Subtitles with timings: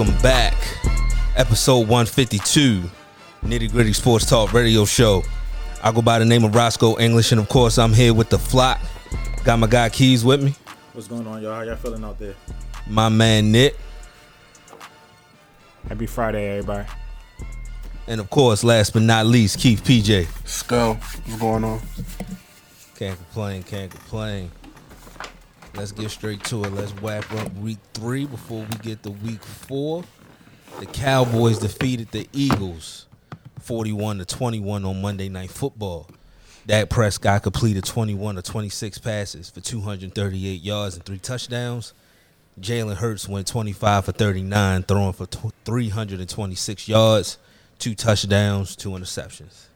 [0.00, 0.54] Welcome back.
[1.36, 2.84] Episode 152,
[3.44, 5.22] Nitty Gritty Sports Talk Radio Show.
[5.82, 8.38] I go by the name of Roscoe English, and of course, I'm here with the
[8.38, 8.80] flock.
[9.44, 10.54] Got my guy Keys with me,
[10.94, 11.52] What's going on, y'all?
[11.52, 12.34] How y'all feeling out there?
[12.86, 13.76] my man Nick,
[15.86, 16.88] Happy Friday, everybody.
[18.06, 20.28] and of course, last but not least, Keith PJ.
[20.48, 21.78] Skull, what's going on?
[22.96, 24.50] Can't complain, can't complain.
[25.74, 26.72] Let's get straight to it.
[26.72, 30.04] Let's wrap up week three before we get to week four.
[30.78, 33.06] The Cowboys defeated the Eagles
[33.60, 36.08] 41 to 21 on Monday Night Football.
[36.66, 41.94] Dak Prescott completed 21 to 26 passes for 238 yards and three touchdowns.
[42.60, 45.26] Jalen Hurts went 25 for 39, throwing for
[45.64, 47.38] 326 yards,
[47.78, 49.66] two touchdowns, two interceptions.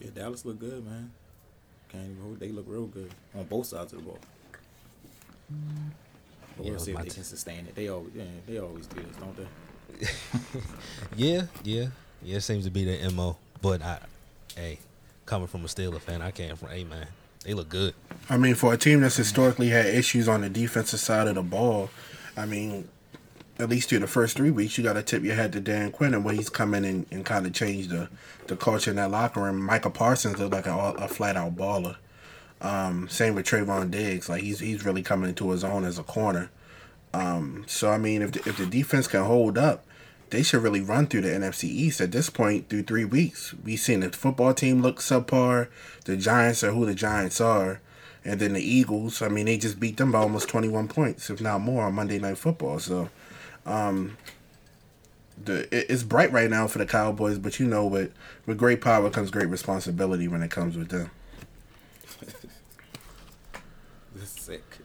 [0.00, 1.12] Yeah, Dallas look good, man.
[1.92, 2.40] Can't even hold.
[2.40, 4.18] They look real good on both sides of the ball.
[6.56, 7.74] But Yeah, we'll see if they t- can sustain it.
[7.74, 9.46] They always, yeah, they always do this, don't they?
[11.16, 11.86] Yeah, yeah,
[12.22, 12.36] yeah.
[12.36, 13.36] It seems to be the mo.
[13.60, 13.98] But I,
[14.56, 14.78] hey,
[15.26, 16.58] coming from a Steeler fan, I can't.
[16.58, 17.06] From hey man,
[17.44, 17.94] they look good.
[18.28, 21.42] I mean, for a team that's historically had issues on the defensive side of the
[21.42, 21.90] ball,
[22.36, 22.88] I mean,
[23.62, 25.92] at least through the first three weeks, you got to tip your hat to Dan
[25.92, 28.08] Quinn and when he's come in and, and kind of changed the,
[28.48, 29.62] the culture in that locker room.
[29.62, 31.96] Micah Parsons looked like a, a flat out baller.
[32.60, 34.28] Um, same with Trevon Diggs.
[34.28, 36.50] Like he's he's really coming into his own as a corner.
[37.12, 39.84] Um, so I mean, if the, if the defense can hold up,
[40.30, 43.54] they should really run through the NFC East at this point through three weeks.
[43.64, 45.68] We've seen the football team look subpar.
[46.04, 47.80] The Giants are who the Giants are,
[48.24, 49.20] and then the Eagles.
[49.20, 51.94] I mean, they just beat them by almost twenty one points, if not more, on
[51.94, 52.78] Monday Night Football.
[52.78, 53.10] So,
[53.66, 54.16] um,
[55.42, 58.12] the it, it's bright right now for the Cowboys, but you know, with
[58.46, 61.10] with great power comes great responsibility when it comes with them.
[64.14, 64.78] This sick.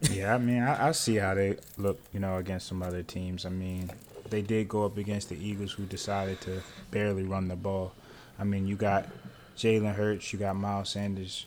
[0.00, 3.44] Yeah, I mean, I, I see how they look, you know, against some other teams.
[3.44, 3.90] I mean,
[4.30, 7.92] they did go up against the Eagles, who decided to barely run the ball.
[8.38, 9.08] I mean, you got
[9.56, 11.46] Jalen Hurts, you got Miles Sanders,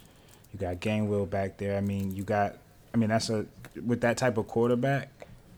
[0.51, 1.77] you got Gainwell back there.
[1.77, 2.57] I mean, you got,
[2.93, 3.45] I mean, that's a
[3.85, 5.09] with that type of quarterback,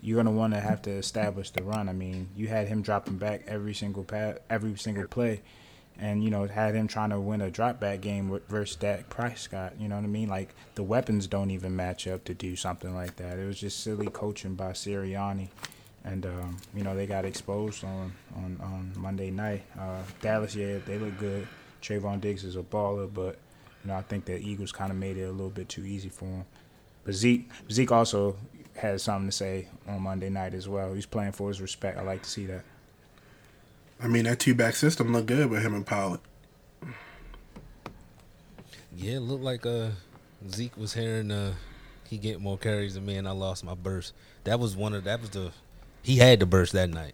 [0.05, 1.89] you're gonna want to have to establish the run.
[1.89, 5.41] I mean, you had him dropping back every single pass, every single play,
[5.97, 9.73] and you know had him trying to win a drop back game versus Dak Prescott.
[9.79, 10.29] You know what I mean?
[10.29, 13.39] Like the weapons don't even match up to do something like that.
[13.39, 15.49] It was just silly coaching by Sirianni,
[16.03, 19.63] and um, you know they got exposed on on, on Monday night.
[19.77, 21.47] Uh, Dallas, yeah, they look good.
[21.81, 23.39] Trevon Diggs is a baller, but
[23.83, 26.09] you know I think the Eagles kind of made it a little bit too easy
[26.09, 26.45] for him.
[27.03, 28.35] But Zeke Zeke also
[28.75, 30.93] had something to say on Monday night as well.
[30.93, 31.97] He's playing for his respect.
[31.97, 32.63] I like to see that.
[34.01, 36.19] I mean, that two back system looked good with him and Pollard.
[38.95, 39.89] Yeah, it looked like uh
[40.49, 41.53] Zeke was hearing uh
[42.09, 44.13] he get more carries than me, and I lost my burst.
[44.43, 45.51] That was one of that was the
[46.01, 47.13] he had the burst that night.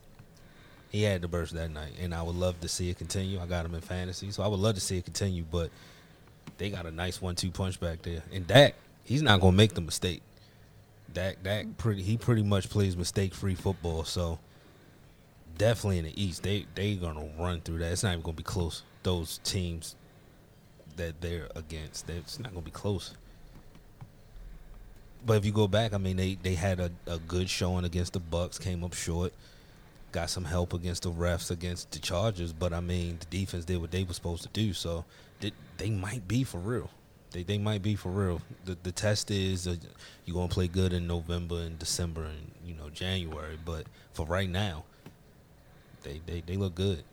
[0.90, 3.40] He had the burst that night, and I would love to see it continue.
[3.40, 5.46] I got him in fantasy, so I would love to see it continue.
[5.50, 5.70] But
[6.58, 9.82] they got a nice one-two punch back there, and Dak, he's not gonna make the
[9.82, 10.22] mistake.
[11.14, 14.04] Dak, Dak, pretty he pretty much plays mistake-free football.
[14.04, 14.40] So
[15.58, 17.92] definitely in the East, they they gonna run through that.
[17.92, 18.84] It's not even gonna be close.
[19.04, 19.96] Those teams
[20.96, 23.16] that they're against, it's not gonna be close.
[25.26, 28.14] But if you go back, I mean, they they had a, a good showing against
[28.14, 29.34] the Bucks, came up short,
[30.12, 32.54] got some help against the refs against the Chargers.
[32.54, 35.06] But I mean, the defense did what they were supposed to do, so
[35.40, 36.90] they, they might be for real.
[37.32, 38.42] They they might be for real.
[38.66, 39.76] The the test is uh,
[40.26, 44.50] you gonna play good in November and December and you know January, but for right
[44.50, 44.84] now,
[46.04, 47.04] they they, they look good.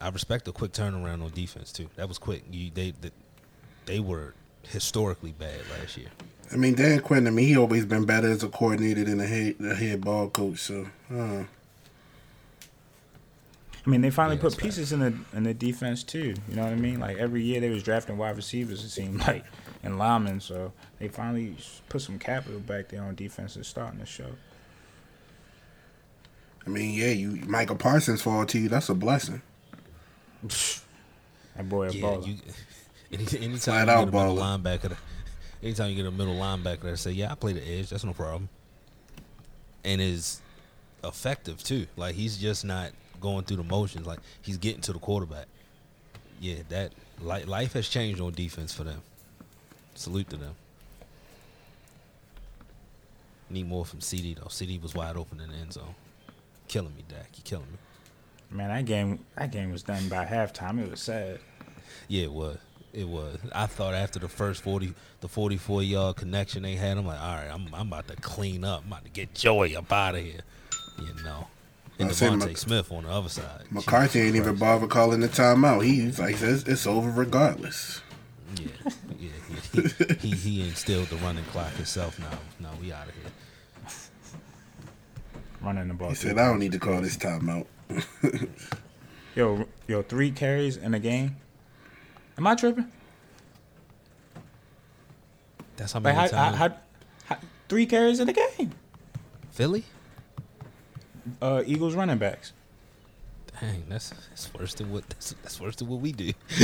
[0.00, 1.88] I respect the quick turnaround on defense too.
[1.96, 2.42] That was quick.
[2.50, 3.10] You they they,
[3.86, 4.34] they were
[4.64, 6.08] historically bad last year.
[6.52, 9.26] I mean, Dan Quinn, I mean, he always been better as a coordinator than a
[9.26, 10.60] head, a head ball coach.
[10.60, 11.44] So, uh,
[13.88, 16.34] I mean, they finally Yeah, put that's pieces in the in the defense too.
[16.48, 17.00] You know what I mean?
[17.00, 18.84] Like every year they was drafting wide receivers.
[18.84, 19.46] It seemed like
[19.82, 20.40] and linemen.
[20.40, 21.56] So they finally
[21.88, 24.36] put some capital back there on defense and starting to show.
[26.66, 28.68] I mean, yeah, you Micah Parsons fall to you.
[28.68, 29.42] That's a blessing.
[31.56, 32.28] That boy a Yeah, baller.
[32.28, 32.36] you.
[33.12, 34.36] Any, anytime Flat you get a out middle baller.
[34.36, 34.96] linebacker,
[35.62, 38.12] anytime you get a middle linebacker that say, "Yeah, I play the edge," that's no
[38.12, 38.50] problem,
[39.84, 40.42] and is
[41.02, 41.86] effective too.
[41.96, 44.06] Like he's just not going through the motions.
[44.06, 45.46] Like he's getting to the quarterback.
[46.40, 49.02] Yeah, that li- life has changed on defense for them.
[49.94, 50.54] Salute to them.
[53.50, 54.48] Need more from CD though.
[54.48, 55.94] CD was wide open in the end zone.
[56.68, 57.28] Killing me, Dak.
[57.36, 57.78] You killing me.
[58.50, 60.82] Man, that game that game was done by halftime.
[60.82, 61.40] It was sad.
[62.08, 62.58] Yeah, it was.
[62.92, 63.38] It was.
[63.54, 67.34] I thought after the first forty, the forty-four yard connection they had, I'm like, all
[67.36, 68.82] right, I'm I'm about to clean up.
[68.84, 70.40] I'm about to get Joey up out of here.
[70.98, 71.46] You know.
[71.98, 73.64] And Devontae Mc- Smith on the other side.
[73.70, 75.84] McCarthy ain't even bother calling the timeout.
[75.84, 78.00] He's like says it's over regardless.
[78.56, 78.68] Yeah,
[79.18, 79.28] yeah,
[79.74, 79.82] yeah.
[80.20, 82.18] He, he he instilled the running clock himself.
[82.18, 83.24] Now, now we out of here.
[85.60, 86.10] Running the ball.
[86.10, 87.66] He said I don't need to call this timeout.
[89.34, 91.36] Yo, yo, three carries in a game.
[92.36, 92.90] Am I tripping?
[95.76, 96.56] That's how Like many how, how, times.
[97.26, 98.72] how, how three carries in a game?
[99.52, 99.84] Philly?
[101.40, 102.52] Uh, Eagles running backs.
[103.60, 106.32] Dang, that's that's worse than what that's, that's worse than what we do.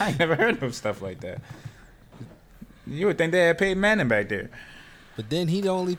[0.00, 1.40] I ain't never heard of stuff like that.
[2.86, 4.50] You would think they had Peyton Manning back there.
[5.16, 5.98] But then he only,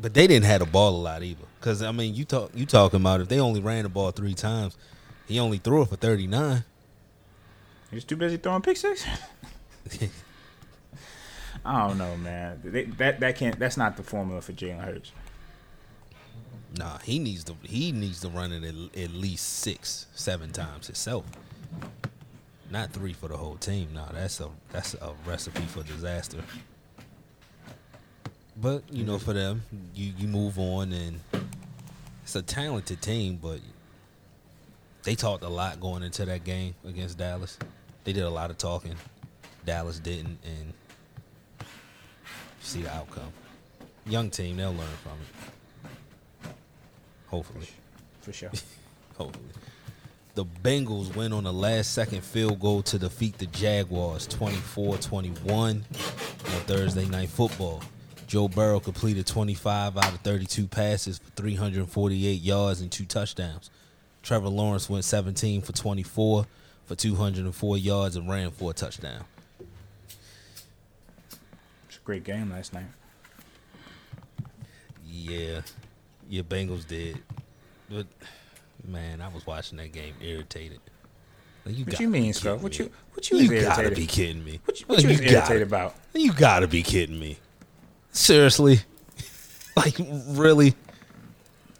[0.00, 1.44] but they didn't have the ball a lot either.
[1.60, 4.34] Cause I mean, you talk you talking about if they only ran the ball three
[4.34, 4.76] times,
[5.26, 6.64] he only threw it for thirty nine.
[7.90, 9.06] He was too busy throwing pick six.
[11.64, 12.60] I don't know, man.
[12.64, 13.58] They, that that can't.
[13.58, 15.12] That's not the formula for Jalen Hurts.
[16.78, 20.86] Nah, he needs to he needs to run it at, at least six, seven times
[20.86, 21.24] himself.
[22.70, 23.90] Not three for the whole team.
[23.94, 26.38] Nah, that's a that's a recipe for disaster.
[28.56, 29.62] But you know, for them,
[29.94, 31.20] you you move on, and
[32.22, 33.38] it's a talented team.
[33.40, 33.60] But
[35.04, 37.58] they talked a lot going into that game against Dallas.
[38.04, 38.96] They did a lot of talking.
[39.64, 40.74] Dallas didn't, and
[42.60, 43.32] see the outcome.
[44.06, 45.55] Young team, they'll learn from it.
[47.36, 47.66] Hopefully.
[48.22, 48.50] For sure.
[49.18, 49.44] Hopefully.
[50.36, 55.60] The Bengals win on a last second field goal to defeat the Jaguars 24 21
[55.60, 55.84] on
[56.64, 57.82] Thursday Night Football.
[58.26, 63.68] Joe Burrow completed 25 out of 32 passes for 348 yards and two touchdowns.
[64.22, 66.46] Trevor Lawrence went 17 for 24
[66.86, 69.24] for 204 yards and ran for a touchdown.
[71.86, 72.86] It's a great game last night.
[75.06, 75.60] Yeah,
[76.28, 77.18] your Bengals did.
[77.90, 78.06] But,
[78.86, 80.80] man, I was watching that game irritated.
[81.64, 82.60] Like, What gotta you mean, Scott?
[82.60, 83.96] What you what you, You gotta irritated?
[83.96, 84.60] be kidding me.
[84.64, 85.94] What you, what you You gotta- irritated about?
[86.14, 87.38] You gotta be kidding me.
[88.12, 88.80] Seriously?
[89.76, 89.96] like,
[90.28, 90.74] really?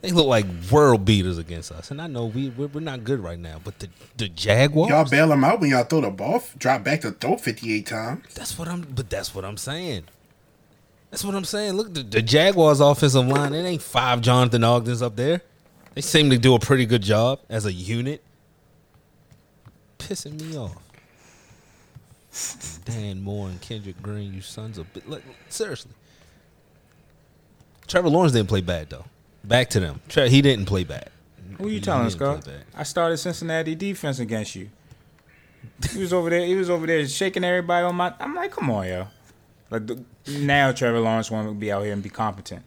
[0.03, 1.91] They look like world beaters against us.
[1.91, 3.89] And I know we, we're, we're not good right now, but the,
[4.19, 4.91] the Jaguars?
[4.91, 8.35] Y'all bail them out when y'all throw the ball, drop back to throw 58 times.
[8.35, 10.05] That's what I'm, but that's what I'm saying.
[11.11, 11.75] That's what I'm saying.
[11.75, 15.41] Look, the, the Jaguars' offensive line, it ain't five Jonathan Ogdens up there.
[15.95, 18.23] They seem to do a pretty good job as a unit.
[19.99, 20.77] Pissing me off.
[22.85, 24.87] Dan Moore and Kendrick Green, you sons of.
[25.07, 25.93] Like, seriously.
[27.87, 29.05] Trevor Lawrence didn't play bad, though.
[29.43, 30.01] Back to them.
[30.09, 31.11] Tre- he didn't play bad.
[31.59, 32.47] Who you He telling, Scott?
[32.75, 34.69] I started Cincinnati defense against you.
[35.93, 36.45] He was over there.
[36.45, 38.13] He was over there shaking everybody on my.
[38.21, 39.07] I'm like, come on, yo.
[39.71, 42.63] Like the, now, Trevor Lawrence want to be out here and be competent.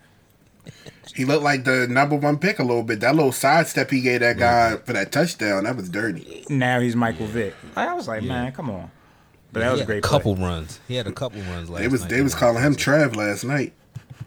[1.15, 2.99] He looked like the number one pick a little bit.
[2.99, 6.45] That little sidestep he gave that guy for that touchdown, that was dirty.
[6.49, 7.55] Now he's Michael Vick.
[7.75, 8.91] I was like, man, come on.
[9.51, 10.05] But that He was a great.
[10.05, 10.45] a couple Play.
[10.45, 10.79] runs.
[10.87, 12.09] He had a couple runs last They was night.
[12.11, 13.73] they was calling him Trev last night.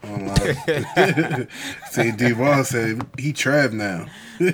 [0.03, 1.47] Online.
[1.93, 4.07] See, Duval said he Trev now.
[4.39, 4.51] he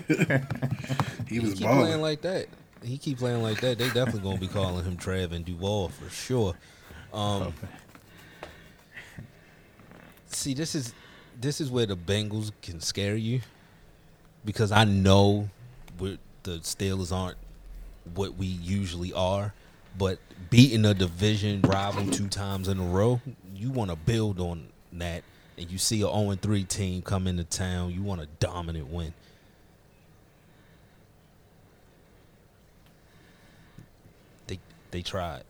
[1.28, 2.00] He was keep playing balling.
[2.02, 2.48] like that.
[2.84, 3.78] He keep playing like that.
[3.78, 6.54] They definitely gonna be calling him Trev and Duval for sure.
[7.14, 7.54] Um,
[10.28, 10.94] see, this is
[11.40, 13.40] this is where the Bengals can scare you
[14.44, 15.49] because I know
[16.49, 17.37] the Steelers aren't
[18.14, 19.52] what we usually are,
[19.97, 20.18] but
[20.50, 23.20] beating a division rival two times in a row,
[23.54, 25.23] you want to build on that.
[25.58, 29.12] And you see a 0 3 team come into town, you want a dominant win.
[34.47, 34.58] they
[34.90, 35.42] they tried.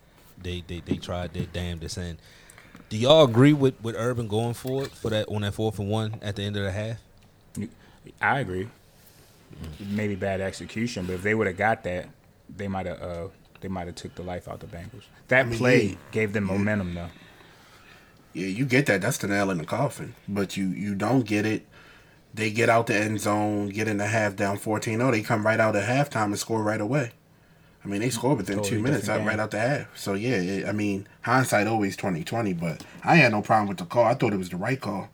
[0.43, 1.99] They they they tried their damnedest.
[1.99, 2.19] And
[2.89, 5.89] do y'all agree with, with Urban going for it for that on that fourth and
[5.89, 6.99] one at the end of the half?
[8.21, 8.69] I agree.
[9.81, 12.09] Maybe bad execution, but if they would have got that,
[12.55, 13.03] they might have.
[13.03, 13.29] Uh,
[13.61, 15.03] they might have took the life out the Bengals.
[15.29, 15.97] That mean, play yeah.
[16.13, 17.09] gave them momentum, though.
[18.33, 19.01] Yeah, you get that.
[19.01, 20.15] That's the nail in the coffin.
[20.29, 21.67] But you you don't get it.
[22.33, 25.11] They get out the end zone, get in the half down 14-0.
[25.11, 27.13] They come right out at halftime and score right away.
[27.85, 29.41] I mean, they scored within Totally two minutes out right game.
[29.41, 29.97] out the half.
[29.97, 32.53] So yeah, it, I mean, hindsight always twenty twenty.
[32.53, 34.05] But I had no problem with the call.
[34.05, 35.09] I thought it was the right call.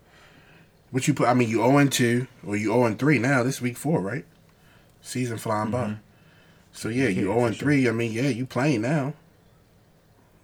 [0.91, 1.29] What you put?
[1.29, 3.43] I mean, you zero and two or you zero and three now.
[3.43, 4.25] This week four, right?
[5.03, 5.97] Season flying by.
[6.73, 7.25] So yeah, you Mm-hmm.
[7.25, 7.89] Zero for and three.
[7.89, 9.13] I mean, yeah, you playing now.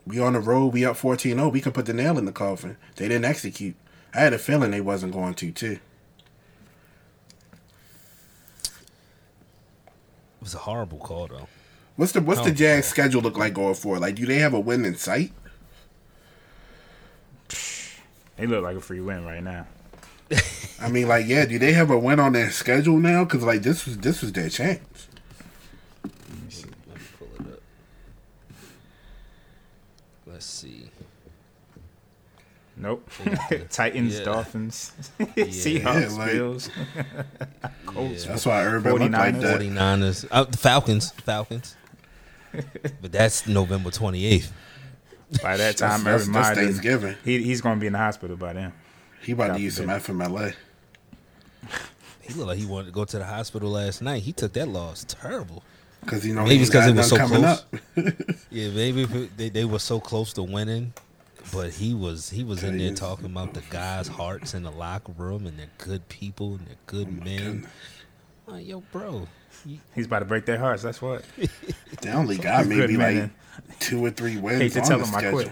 [0.06, 0.72] We on the road.
[0.72, 1.52] We up 14-0.
[1.52, 2.76] We can put the nail in the coffin.
[2.96, 3.76] They didn't execute.
[4.14, 5.78] I had a feeling they wasn't going to too.
[10.40, 11.48] It was a horrible call though.
[12.00, 12.54] What's the what's the Oh.
[12.54, 14.00] Jags schedule look like going forward?
[14.00, 15.32] Like, do they have a win in sight?
[18.38, 19.66] They look like a free win right now.
[20.80, 23.24] I mean, like, yeah, do they have a win on their schedule now?
[23.24, 25.08] Because like this was this was their chance.
[26.02, 27.60] Let me pull it up.
[30.26, 30.88] Let's see.
[32.78, 33.10] Nope.
[33.22, 34.24] They got the- Titans, yeah.
[34.24, 36.70] Dolphins, Yeah, Seahawks, like- Bills,
[37.84, 38.24] Colts.
[38.24, 39.40] That's why Urban looked like 49ers.
[39.42, 39.60] that.
[39.60, 40.28] 49ers.
[40.30, 41.10] Uh, the Falcons.
[41.10, 41.76] Falcons.
[43.02, 44.50] but that's November 28th.
[45.42, 47.16] By that time, that's, Urban that's Meyer, Thanksgiving.
[47.24, 48.72] he, he's going to be in the hospital by then.
[49.22, 50.02] He about God to use some forbid.
[50.28, 50.54] FMLA.
[52.22, 54.22] He looked like he wanted to go to the hospital last night.
[54.22, 55.64] He took that loss terrible.
[56.00, 57.42] Because you know Maybe he it's 'cause got it was so close.
[57.44, 57.74] up.
[58.50, 59.04] Yeah, maybe
[59.36, 60.94] they, they were so close to winning,
[61.52, 65.10] but he was he was in there talking about the guys' hearts in the locker
[65.12, 67.66] room and they're good people and they're good oh men.
[68.46, 69.26] Like, yo, bro, you,
[69.94, 70.82] He's about to break their hearts.
[70.82, 71.24] That's what.
[72.02, 73.32] They only got Good maybe like man.
[73.78, 75.50] two or three wins Hate to on tell the him I schedule.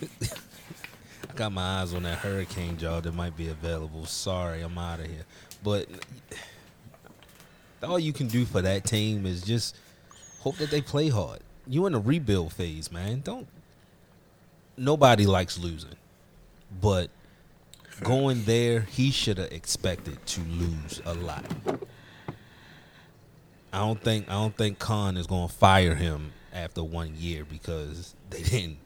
[0.00, 0.32] quit.
[1.30, 4.04] I got my eyes on that hurricane job that might be available.
[4.06, 5.24] Sorry, I'm out of here.
[5.62, 5.88] But
[7.84, 9.76] all you can do for that team is just
[10.40, 11.38] hope that they play hard.
[11.68, 13.20] You in a rebuild phase, man.
[13.20, 13.46] Don't.
[14.76, 15.94] Nobody likes losing,
[16.80, 17.10] but
[18.02, 21.44] going there, he should have expected to lose a lot.
[23.72, 27.44] I don't think I don't think Khan is going to fire him after one year
[27.44, 28.78] because they didn't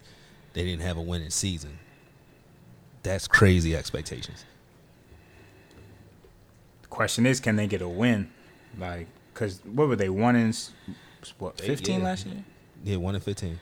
[0.52, 1.78] they didn't have a winning season.
[3.02, 4.44] That's crazy expectations.
[6.82, 8.30] The question is, can they get a win?
[8.78, 10.08] Like, because what were they?
[10.08, 10.54] One in,
[11.38, 12.04] what, 15 yeah.
[12.04, 12.44] last year?
[12.82, 13.60] Yeah, one in fifteen.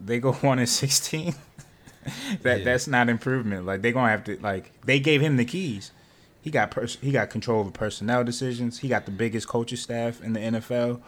[0.00, 1.34] They go 1 in 16?
[2.42, 2.64] that Yeah.
[2.64, 3.66] That's not improvement.
[3.66, 5.92] Like, they're going to have to, like, they gave him the keys.
[6.42, 8.78] He got pers- he got control of personnel decisions.
[8.78, 11.00] He got the biggest coaching staff in the NFL.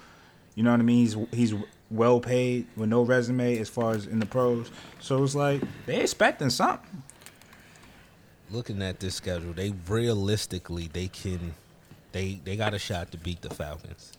[0.54, 0.98] You know what I mean?
[0.98, 1.54] He's he's
[1.90, 4.70] well paid with no resume as far as in the pros.
[5.00, 7.02] So it's like they expecting something.
[8.50, 11.54] Looking at this schedule, they realistically they can
[12.12, 14.12] they they got a shot to beat the Falcons.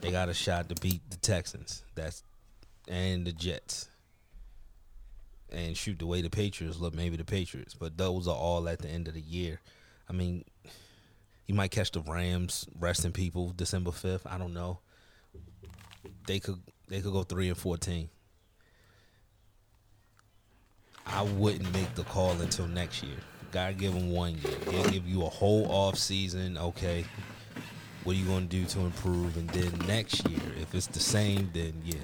[0.00, 1.82] They got a shot to beat the Texans.
[1.94, 2.22] That's
[2.86, 3.88] and the Jets.
[5.52, 7.74] And shoot the way the Patriots look, maybe the Patriots.
[7.74, 9.60] But those are all at the end of the year.
[10.10, 10.44] I mean,
[11.46, 14.26] you might catch the Rams resting people December fifth.
[14.26, 14.80] I don't know.
[16.26, 18.08] They could they could go three and fourteen.
[21.06, 23.16] I wouldn't make the call until next year.
[23.52, 24.54] Gotta give them one year.
[24.66, 26.58] They'll give you a whole off season.
[26.58, 27.04] Okay,
[28.02, 29.36] what are you gonna do to improve?
[29.36, 31.94] And then next year, if it's the same, then yeah.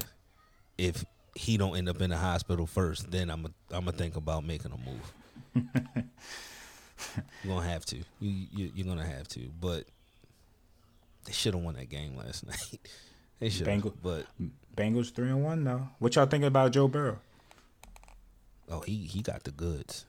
[0.79, 4.15] If he don't end up in the hospital first, then I'm i I'm gonna think
[4.15, 6.05] about making a move.
[7.45, 7.97] you're gonna have to.
[8.21, 9.41] You, you you're gonna have to.
[9.61, 9.85] But
[11.25, 12.79] they should have won that game last night.
[13.41, 13.67] they should.
[13.67, 14.27] Bengal- But
[14.77, 15.91] Bengals three and one now.
[15.99, 17.19] What y'all think about Joe Burrow?
[18.71, 20.05] Oh, he he got the goods.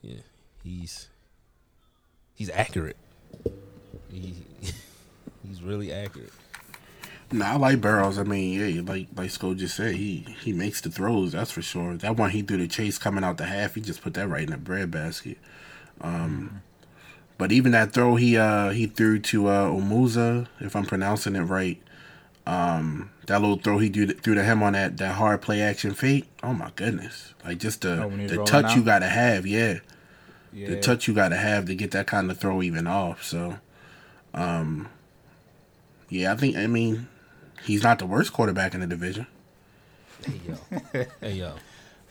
[0.00, 0.20] Yeah,
[0.62, 1.08] he's
[2.34, 2.96] he's accurate.
[4.10, 4.34] He
[5.46, 6.32] he's really accurate.
[7.32, 8.18] Nah, I like Burrows.
[8.18, 11.32] I mean, yeah, like like Sko just said, he he makes the throws.
[11.32, 11.94] That's for sure.
[11.96, 13.74] That one he threw the chase coming out the half.
[13.74, 15.38] He just put that right in the bread basket.
[16.00, 16.62] Um,
[17.38, 21.42] but even that throw he uh he threw to uh Omuza, if I'm pronouncing it
[21.42, 21.80] right.
[22.44, 25.94] Um, that little throw he threw, threw to him on that that hard play action
[25.94, 26.28] fake.
[26.42, 27.34] Oh my goodness!
[27.44, 29.46] Like just the Oh, when he was the touch you gotta have.
[29.46, 29.78] Yeah,
[30.52, 30.70] Yeah.
[30.70, 33.22] the touch you gotta have to get that kind of throw even off.
[33.22, 33.58] So,
[34.34, 34.88] um,
[36.08, 37.06] yeah, I think I mean
[37.64, 39.26] he's not the worst quarterback in the division.
[40.26, 41.54] Hey yo, hey yo,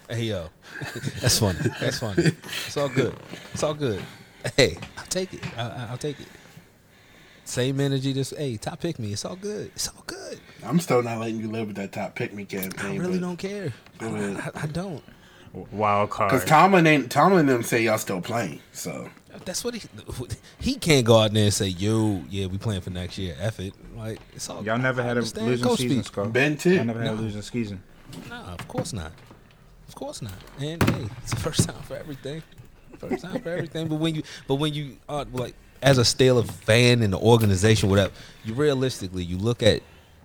[0.09, 0.49] hey yo.
[1.21, 1.59] That's funny.
[1.79, 2.23] That's funny.
[2.67, 3.15] It's all good.
[3.53, 4.01] It's all good.
[4.57, 5.57] Hey, I'll take it.
[5.57, 6.27] I, I- I'll take it.
[7.45, 8.13] Same energy.
[8.13, 9.13] This hey, top pick me.
[9.13, 9.71] It's all good.
[9.75, 10.39] It's all good.
[10.63, 13.01] I'm still not letting you live with that top pick me campaign.
[13.01, 13.73] I really don't care.
[13.99, 14.51] I, Go ahead.
[14.55, 15.03] I, I don't.
[15.71, 16.31] Wild card.
[16.31, 18.61] Because Tomlin ain't Tomlin them say y'all still playing.
[18.71, 19.09] So
[19.43, 19.81] That's what he
[20.59, 23.59] he can't go out there and say, "Yo, yeah, we playing for next year." F
[23.59, 23.73] it.
[24.01, 24.63] Like it's all.
[24.63, 26.13] Y'all never I had a losing coach season, speak.
[26.13, 26.33] Scott.
[26.33, 26.73] Ben too.
[26.75, 27.19] Y'all never had No.
[27.19, 27.83] a losing season.
[28.29, 29.11] Nah, of course not.
[29.87, 30.33] Of course not.
[30.59, 32.41] And hey, it's the first time for everything.
[32.97, 33.87] First time for everything.
[33.87, 37.89] But when you, but when you are like as a Steeler fan in the organization,
[37.89, 38.11] whatever,
[38.43, 39.81] you realistically you look at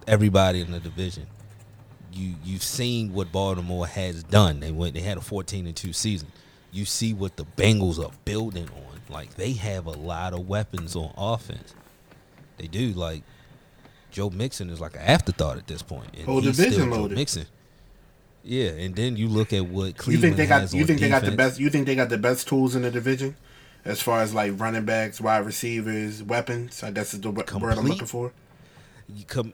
[0.06, 1.26] everybody in the division.
[2.12, 4.60] You you've seen what Baltimore has done.
[4.60, 4.94] They went.
[4.94, 6.28] They had a fourteen and two season.
[6.72, 9.00] You see what the Bengals are building on.
[9.14, 11.74] Like they have a lot of weapons on offense.
[12.56, 12.88] They do.
[12.92, 13.22] Like
[14.16, 16.08] Joe Mixon is like an afterthought at this point.
[16.16, 17.18] And Whole division loaded.
[17.18, 17.44] Mixon.
[18.42, 21.10] Yeah, and then you look at what you Cleveland think they got you think they
[21.10, 23.36] got the best you think they got the best tools in the division?
[23.84, 27.76] As far as like running backs, wide receivers, weapons, I guess is the wo- word
[27.76, 28.32] I'm looking for.
[29.14, 29.52] You com-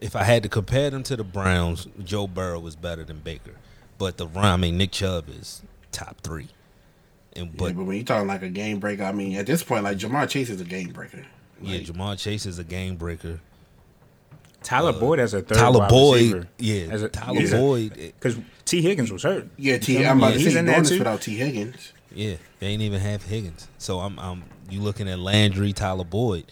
[0.00, 3.54] if I had to compare them to the Browns, Joe Burrow was better than Baker.
[3.96, 6.48] But the run, I mean, Nick Chubb is top three.
[7.34, 9.62] And But, yeah, but when you're talking like a game breaker, I mean, at this
[9.62, 11.24] point, like Ja'Marr Chase is a game breaker.
[11.60, 13.38] yeah, Ja'Marr Chase is a game breaker.
[14.62, 16.48] Tyler uh, Boyd as a third Tyler wide Boyd, receiver.
[16.58, 19.48] yeah, As a- Tyler he's Boyd, Because Tee Higgins was hurt.
[19.56, 19.98] yeah, T.
[19.98, 20.38] You I'm about me?
[20.38, 21.92] to He's say in this without Tee Higgins.
[22.14, 23.68] yeah, they ain't even have Higgins.
[23.78, 26.44] So I'm, I'm you looking at Landry, Tyler Boyd.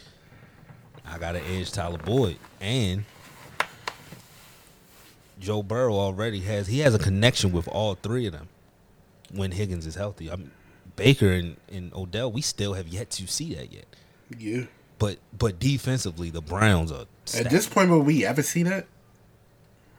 [1.06, 3.04] I got to edge Tyler Boyd and
[5.38, 8.48] Joe Burrow already has he has a connection with all three of them
[9.32, 10.28] when Higgins is healthy.
[10.30, 10.50] I'm
[10.96, 12.30] Baker and, and Odell.
[12.30, 13.86] We still have yet to see that yet.
[14.38, 14.64] Yeah.
[15.00, 17.06] But but defensively, the Browns are.
[17.36, 18.86] At this point, will we ever see that?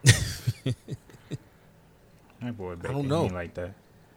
[2.40, 3.26] That boy Baker, don't know.
[3.26, 3.72] like that.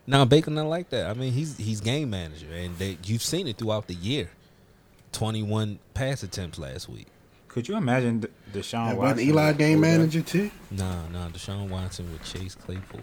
[0.07, 1.07] Now Baker not like that.
[1.09, 4.29] I mean, he's he's game manager, and they, you've seen it throughout the year.
[5.11, 7.07] Twenty one pass attempts last week.
[7.47, 9.17] Could you imagine D- Deshaun And Watson?
[9.17, 9.91] wasn't Eli game Odell?
[9.91, 10.49] manager too?
[10.71, 11.29] Nah, nah.
[11.29, 13.01] Deshaun Watson with Chase Claypool.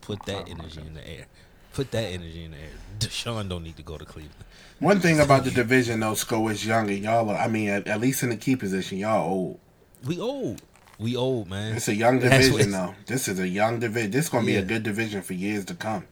[0.00, 1.26] Put that energy in the air.
[1.74, 2.60] Put that energy in there.
[2.60, 2.68] air.
[2.98, 4.34] Deshaun don't need to go to Cleveland.
[4.78, 7.86] One thing about the division though, Sco is young and y'all are, I mean, at,
[7.88, 9.58] at least in the key position, y'all old.
[10.06, 10.62] We old.
[10.98, 11.74] We old, man.
[11.76, 12.94] It's a young division it's- though.
[13.06, 14.10] This is a young division.
[14.12, 16.04] This is gonna be a good division for years to come.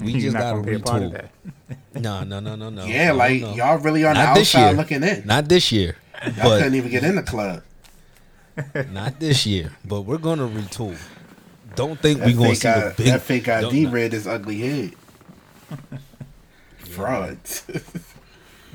[0.00, 1.12] We You're just not got to gonna be a part of retool.
[1.12, 1.30] that.
[2.00, 2.84] No, no, no, no, no.
[2.84, 3.54] yeah, No, like no.
[3.54, 4.76] y'all really on Not the this outside year.
[4.76, 5.26] looking in.
[5.26, 5.96] Not this year.
[6.24, 7.62] y'all But couldn't even get in the club.
[8.92, 9.72] not this year.
[9.84, 10.96] But we're gonna retool.
[11.80, 13.06] Don't think we're gonna see I, the big.
[13.06, 14.92] that fake ID don't- read his ugly head.
[16.76, 17.64] Frauds.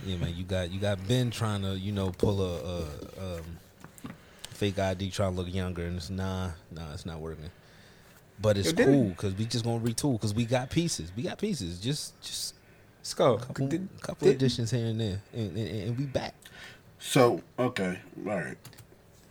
[0.04, 0.34] Yeah, man.
[0.36, 3.44] You got you got Ben trying to you know pull a, a um,
[4.50, 7.52] fake ID trying to look younger, and it's nah, nah, it's not working.
[8.42, 11.12] But it's Yo, cool because we just gonna retool because we got pieces.
[11.16, 11.80] We got pieces.
[11.80, 12.56] Just just
[13.04, 13.36] Skull.
[13.36, 16.34] a couple, did- couple did- additions here and there, and, and, and we back.
[16.98, 18.58] so okay, all right.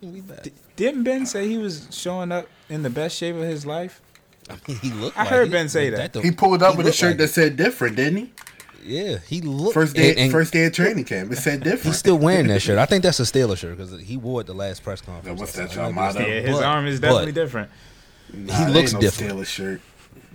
[0.01, 0.47] We back.
[0.77, 4.01] Didn't Ben say he was showing up in the best shape of his life?
[4.49, 5.17] I mean, he looked.
[5.17, 5.53] I like heard it.
[5.53, 6.13] Ben say that.
[6.13, 7.29] the- He pulled up he with a shirt like that it.
[7.29, 8.33] said different, didn't he?
[8.85, 9.73] Yeah, he looked.
[9.73, 11.33] First day, and- and first day of training camp.
[11.33, 11.85] It said different.
[11.85, 12.79] He's still wearing that shirt.
[12.79, 15.41] I think that's a Steeler shirt because he wore it the last press conference.
[15.41, 16.35] what's that, It y'all might be a motto?
[16.35, 17.71] Yeah, his but- arm is but- definitely different.
[18.33, 19.33] Nah, he that looks ain't no different.
[19.33, 19.81] Steelers shirt.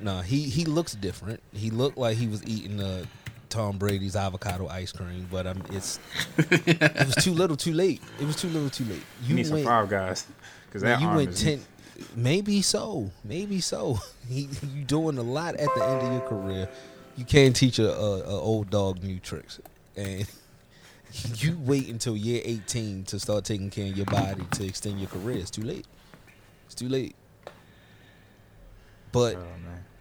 [0.02, 1.42] No, he he looks different.
[1.54, 3.04] He looked like he was eating uh,
[3.50, 6.00] Tom Brady's avocado ice cream, but um, it's
[6.38, 8.02] it was too little, too late.
[8.20, 9.04] It was too little, too late.
[9.24, 10.26] You need some went, five guys
[10.68, 11.62] because that you arm went is ten.
[12.16, 14.00] Maybe so, maybe so.
[14.30, 16.70] You doing a lot at the end of your career.
[17.18, 19.60] You can't teach a, a, a old dog new tricks,
[19.98, 20.28] and
[21.38, 25.10] you wait until year eighteen to start taking care of your body to extend your
[25.10, 25.38] career.
[25.38, 25.88] It's too late.
[26.68, 27.16] It's too late.
[29.12, 29.46] But Oh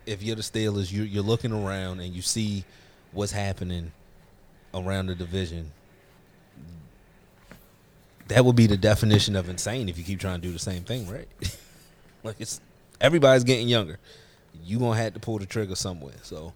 [0.09, 2.65] if you're the Steelers, you're, you're looking around and you see
[3.13, 3.93] what's happening
[4.75, 5.71] around the division.
[8.29, 10.83] That would be the definition of insane if you keep trying to do the same
[10.83, 11.29] thing, right?
[12.23, 12.61] like it's
[13.01, 13.99] everybody's getting younger.
[14.65, 16.15] You gonna have to pull the trigger somewhere.
[16.23, 16.53] So,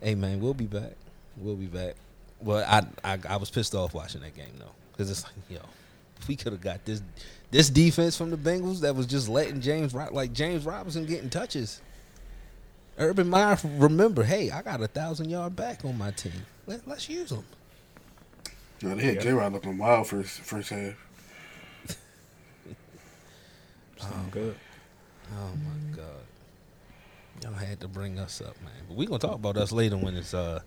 [0.00, 0.92] hey man, we'll be back.
[1.36, 1.94] We'll be back.
[2.40, 5.60] Well, I I, I was pissed off watching that game though, because it's like yo,
[6.20, 7.02] if we could have got this
[7.50, 11.30] this defense from the Bengals that was just letting James Ro- like James Robinson getting
[11.30, 11.80] touches.
[12.98, 16.44] Urban Meyer, remember, hey, I got a thousand yard back on my team.
[16.66, 17.44] Let, let's use them.
[18.82, 20.94] No, they had J Rod looking wild first first half.
[23.98, 24.56] sound good.
[25.32, 26.06] Oh my god,
[27.42, 28.72] y'all had to bring us up, man.
[28.88, 30.60] But we gonna talk about us later when it's uh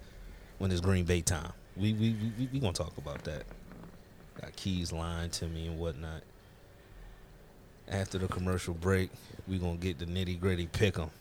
[0.60, 1.54] when it's Green Bay time.
[1.78, 3.43] We we we, we, we gonna talk about that.
[4.41, 6.21] Got keys lying to me and whatnot.
[7.88, 9.12] After the commercial break,
[9.47, 11.12] we gonna get the nitty gritty pick 'em.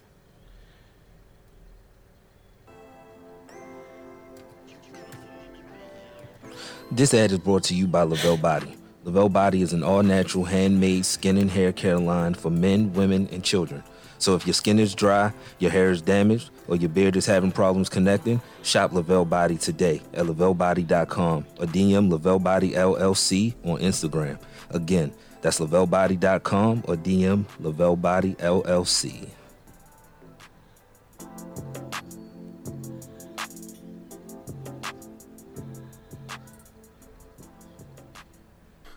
[6.91, 8.77] This ad is brought to you by Lavelle Body.
[9.05, 13.29] Lavelle Body is an all natural, handmade skin and hair care line for men, women,
[13.31, 13.83] and children.
[14.19, 17.53] So if your skin is dry, your hair is damaged, or your beard is having
[17.53, 24.39] problems connecting, shop Lavelle Body today at lavellebody.com or DM Lavelle Body LLC on Instagram.
[24.71, 25.13] Again,
[25.43, 29.29] that's lavellebody.com or DM Lavelle Body LLC.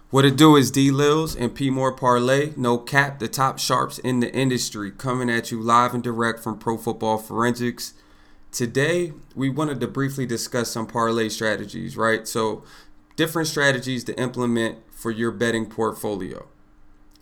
[0.09, 3.99] What it do is D Lils and P More Parlay, no cap, the top sharps
[3.99, 7.93] in the industry, coming at you live and direct from Pro Football Forensics.
[8.49, 12.25] Today, we wanted to briefly discuss some parlay strategies, right?
[12.25, 12.63] So,
[13.17, 16.47] different strategies to implement for your betting portfolio.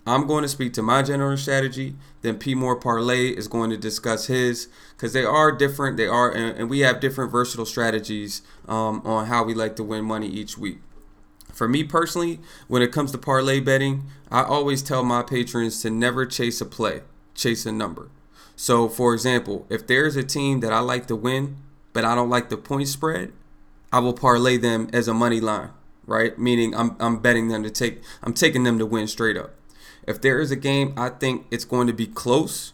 [0.05, 1.95] I'm going to speak to my general strategy.
[2.21, 5.97] Then P More Parlay is going to discuss his because they are different.
[5.97, 9.83] They are, and, and we have different versatile strategies um, on how we like to
[9.83, 10.81] win money each week.
[11.55, 15.89] For me personally, when it comes to parlay betting, I always tell my patrons to
[15.89, 18.09] never chase a play, chase a number.
[18.57, 21.55] So, for example, if there's a team that I like to win,
[21.93, 23.31] but I don't like the point spread,
[23.91, 25.69] I will parlay them as a money line,
[26.05, 26.37] right?
[26.37, 29.51] Meaning I'm I'm betting them to take I'm taking them to win straight up.
[30.05, 32.73] If there is a game I think it's going to be close,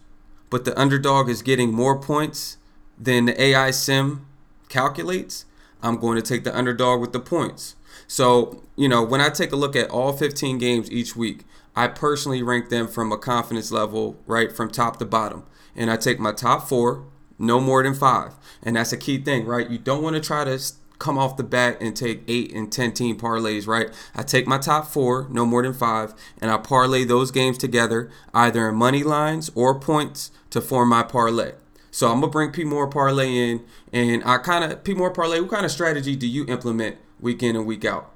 [0.50, 2.58] but the underdog is getting more points
[2.98, 4.26] than the AI sim
[4.70, 5.46] calculates,
[5.84, 7.76] I'm going to take the underdog with the points.
[8.12, 11.46] So, you know, when I take a look at all 15 games each week,
[11.78, 15.46] I personally rank them from a confidence level, right, from top to bottom.
[15.78, 17.06] And I take my top four,
[17.40, 18.34] no more than five.
[18.62, 19.70] And that's a key thing, right?
[19.70, 20.62] You don't want to try to
[21.00, 23.90] come off the bat and take eight and 10 team parlays, right?
[24.14, 28.12] I take my top four, no more than five, and I parlay those games together,
[28.34, 31.54] either in money lines or points to form my parlay.
[31.92, 35.40] So I'm gonna bring P More Parlay in, and I kind of P More Parlay.
[35.40, 38.12] What kind of strategy do you implement week in and week out?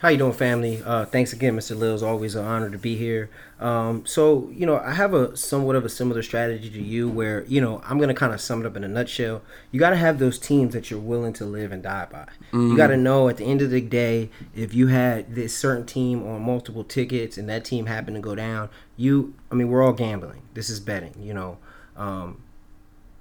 [0.00, 0.82] How you doing, family?
[0.82, 1.76] Uh, thanks again, Mr.
[1.76, 2.02] Lills.
[2.02, 3.28] Always an honor to be here.
[3.60, 7.44] Um, so, you know, I have a somewhat of a similar strategy to you, where
[7.44, 9.42] you know I'm going to kind of sum it up in a nutshell.
[9.70, 12.28] You got to have those teams that you're willing to live and die by.
[12.50, 12.70] Mm-hmm.
[12.70, 15.84] You got to know at the end of the day, if you had this certain
[15.84, 19.84] team on multiple tickets and that team happened to go down, you, I mean, we're
[19.84, 20.40] all gambling.
[20.54, 21.12] This is betting.
[21.20, 21.58] You know,
[21.94, 22.40] um,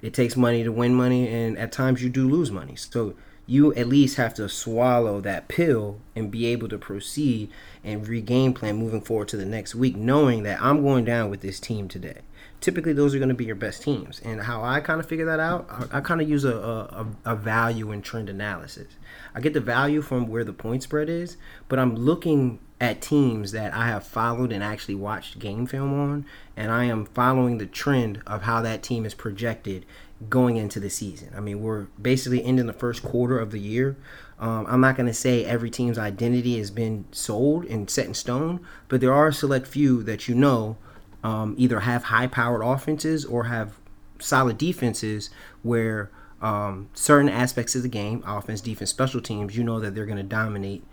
[0.02, 2.78] it takes money to win money, and at times you do lose money.
[2.78, 3.16] So
[3.50, 7.50] you at least have to swallow that pill and be able to proceed
[7.84, 11.42] and regain plan moving forward to the next week, knowing that I'm going down with
[11.42, 12.20] this team today.
[12.62, 14.20] Typically, those are going to be your best teams.
[14.24, 17.08] And how I kind of figure that out, I, I kind of use a, a,
[17.26, 18.94] a value and trend analysis.
[19.34, 23.52] I get the value from where the point spread is, but I'm looking at teams
[23.52, 27.66] that I have followed and actually watched game film on, and I am following the
[27.66, 29.86] trend of how that team is projected
[30.28, 31.32] going into the season.
[31.36, 33.96] I mean, we're basically ending the first quarter of the year.
[34.40, 38.14] Um, I'm not going to say every team's identity has been sold and set in
[38.14, 40.78] stone, but there are a select few that you know
[41.24, 43.74] um, either have high powered offenses or have
[44.20, 45.30] solid defenses
[45.62, 46.10] where
[46.42, 50.18] um, certain aspects of the game, offense, defense, special teams, you know that they're going
[50.18, 50.84] to dominate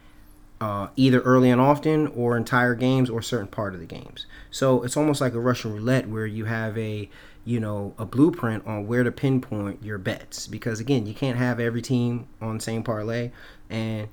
[0.60, 4.26] uh, either early and often or entire games or certain part of the games.
[4.50, 7.08] So it's almost like a Russian roulette where you have a
[7.46, 10.46] you know a blueprint on where to pinpoint your bets.
[10.46, 13.30] Because again you can't have every team on same parlay.
[13.70, 14.08] And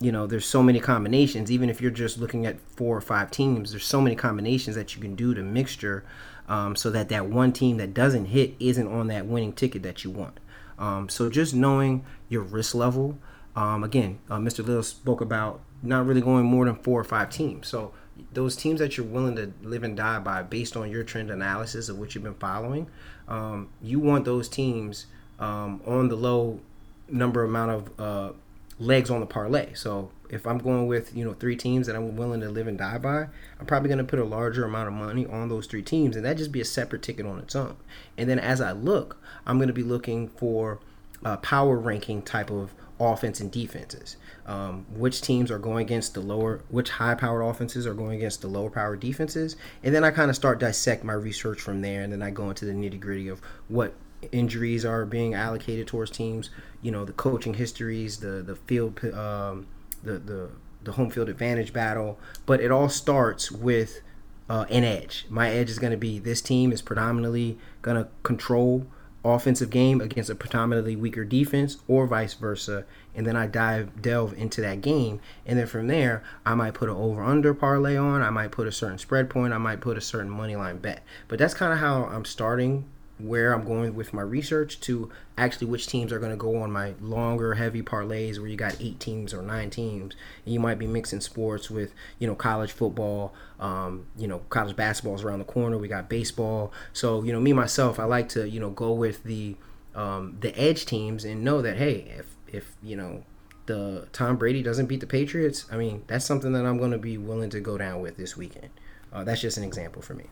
[0.00, 1.50] you know there's so many combinations.
[1.50, 4.94] Even if you're just looking at four or five teams there's so many combinations that
[4.96, 6.04] you can do to mixture
[6.48, 10.04] um, so that that one team that doesn't hit isn't on that winning ticket that
[10.04, 10.38] you want.
[10.78, 13.18] Um, so just knowing your risk level
[13.54, 17.30] um, again uh, mr little spoke about not really going more than four or five
[17.30, 17.68] teams.
[17.68, 17.92] So
[18.32, 21.88] those teams that you're willing to live and die by based on your trend analysis
[21.88, 22.88] of what you've been following,
[23.28, 25.06] um, you want those teams
[25.38, 26.60] um, on the low
[27.08, 28.32] number amount of uh,
[28.78, 29.74] legs on the parlay.
[29.74, 32.78] So if I'm going with you know three teams that I'm willing to live and
[32.78, 33.26] die by,
[33.58, 36.24] I'm probably going to put a larger amount of money on those three teams, and
[36.24, 37.76] that just be a separate ticket on its own.
[38.16, 40.80] And then as I look, I'm going to be looking for
[41.24, 46.20] a power ranking type of offense and defenses um, which teams are going against the
[46.20, 50.10] lower, which high powered offenses are going against the lower powered defenses, and then I
[50.10, 53.00] kind of start dissect my research from there, and then I go into the nitty
[53.00, 53.94] gritty of what
[54.32, 59.66] injuries are being allocated towards teams, you know, the coaching histories, the the field, um,
[60.02, 60.50] the the
[60.84, 64.00] the home field advantage battle, but it all starts with
[64.48, 65.26] uh, an edge.
[65.28, 68.86] My edge is going to be this team is predominantly going to control
[69.34, 72.84] offensive game against a predominantly weaker defense or vice versa
[73.14, 76.88] and then I dive delve into that game and then from there I might put
[76.88, 79.96] an over under parlay on I might put a certain spread point I might put
[79.96, 81.02] a certain money line bet.
[81.28, 82.86] But that's kind of how I'm starting
[83.18, 86.70] where I'm going with my research to actually which teams are going to go on
[86.70, 90.14] my longer heavy parlays where you got eight teams or nine teams.
[90.44, 94.76] And you might be mixing sports with you know college football um, you know college
[94.76, 95.78] basketball's around the corner.
[95.78, 96.72] We got baseball.
[96.92, 99.56] So you know me myself I like to you know go with the
[99.94, 103.24] um, the edge teams and know that hey if if you know
[103.64, 106.98] the Tom Brady doesn't beat the Patriots I mean that's something that I'm going to
[106.98, 108.70] be willing to go down with this weekend.
[109.10, 110.26] Uh, that's just an example for me.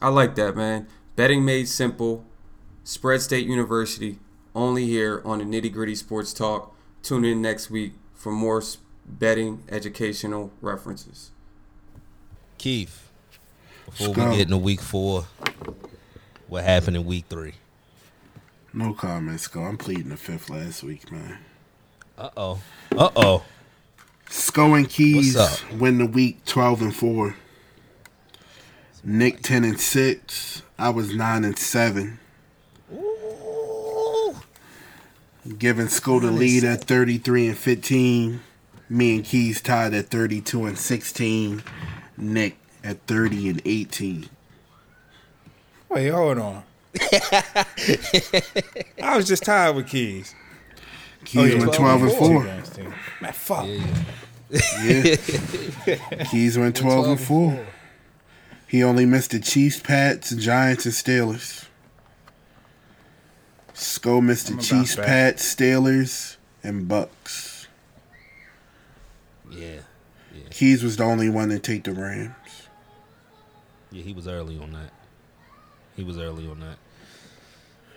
[0.00, 2.24] I like that man Betting made simple.
[2.84, 4.18] Spread State University,
[4.54, 6.74] only here on the Nitty Gritty Sports Talk.
[7.02, 8.62] Tune in next week for more
[9.06, 11.30] betting educational references.
[12.58, 13.08] Keith,
[13.86, 15.26] before we get into week four,
[16.48, 17.54] what happened in week three?
[18.72, 19.62] No comments, Go.
[19.62, 21.38] I'm pleading the fifth last week, man.
[22.16, 22.60] Uh oh.
[22.96, 23.44] Uh oh.
[24.28, 25.36] Sko and Keys
[25.72, 27.34] win the week 12 and 4.
[29.02, 30.62] Nick 10 and 6.
[30.78, 32.18] I was nine and seven.
[32.92, 34.36] Ooh.
[35.58, 38.40] Giving Sko the lead at 33 and 15.
[38.88, 41.62] Me and Keys tied at 32 and 16.
[42.16, 44.28] Nick at 30 and 18.
[45.88, 46.62] Wait, hold on.
[49.02, 50.34] I was just tired with Keys.
[51.24, 52.44] Keys oh, went 12 and 4.
[52.44, 52.92] Games, too.
[53.20, 53.66] Man, fuck.
[53.66, 53.86] Yeah,
[54.84, 55.16] yeah.
[55.86, 56.24] Yeah.
[56.30, 57.66] Keys went 12 and 4.
[58.70, 61.66] He only missed the Chiefs, Pats, Giants, and Steelers.
[63.74, 65.06] Sko missed the Chiefs, back.
[65.06, 67.66] Pats, Steelers, and Bucks.
[69.50, 69.78] Yeah,
[70.32, 72.30] yeah, Keys was the only one to take the Rams.
[73.90, 74.04] yeah.
[74.04, 74.92] He was early on that.
[75.96, 76.76] He was early on that.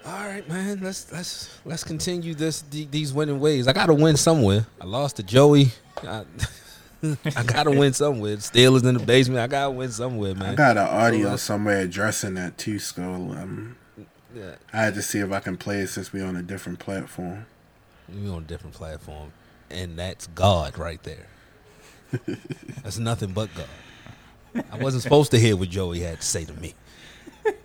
[0.08, 0.82] All right, man.
[0.82, 3.68] Let's let's let's continue this these winning ways.
[3.68, 4.66] I gotta win somewhere.
[4.82, 5.68] I lost to Joey.
[6.02, 6.24] I,
[7.36, 8.38] I gotta win somewhere.
[8.38, 9.40] Steelers in the basement.
[9.40, 10.52] I gotta win somewhere, man.
[10.52, 13.38] I got an audio let's- somewhere addressing that too, Sko.
[13.38, 13.76] Um,
[14.36, 16.80] Yeah, I had to see if I can play it since we're on a different
[16.80, 17.46] platform.
[18.10, 19.32] we on a different platform,
[19.70, 21.28] and that's God right there.
[22.84, 24.64] that's nothing but God.
[24.72, 26.74] I wasn't supposed to hear what Joey had to say to me.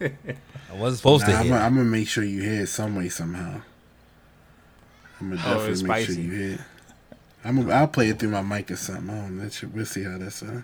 [0.00, 1.52] I wasn't supposed Nah, to I'm, hear.
[1.54, 3.60] gonna- I'm gonna make sure you hear it some way somehow.
[5.20, 6.52] I'm gonna Oh, definitely make sure you hear.
[6.54, 6.60] it.
[7.44, 9.08] I'm I'll play it through my mic or something.
[9.10, 9.44] I don't know.
[9.44, 10.42] That shit- We'll see how that's.
[10.42, 10.62] Uh,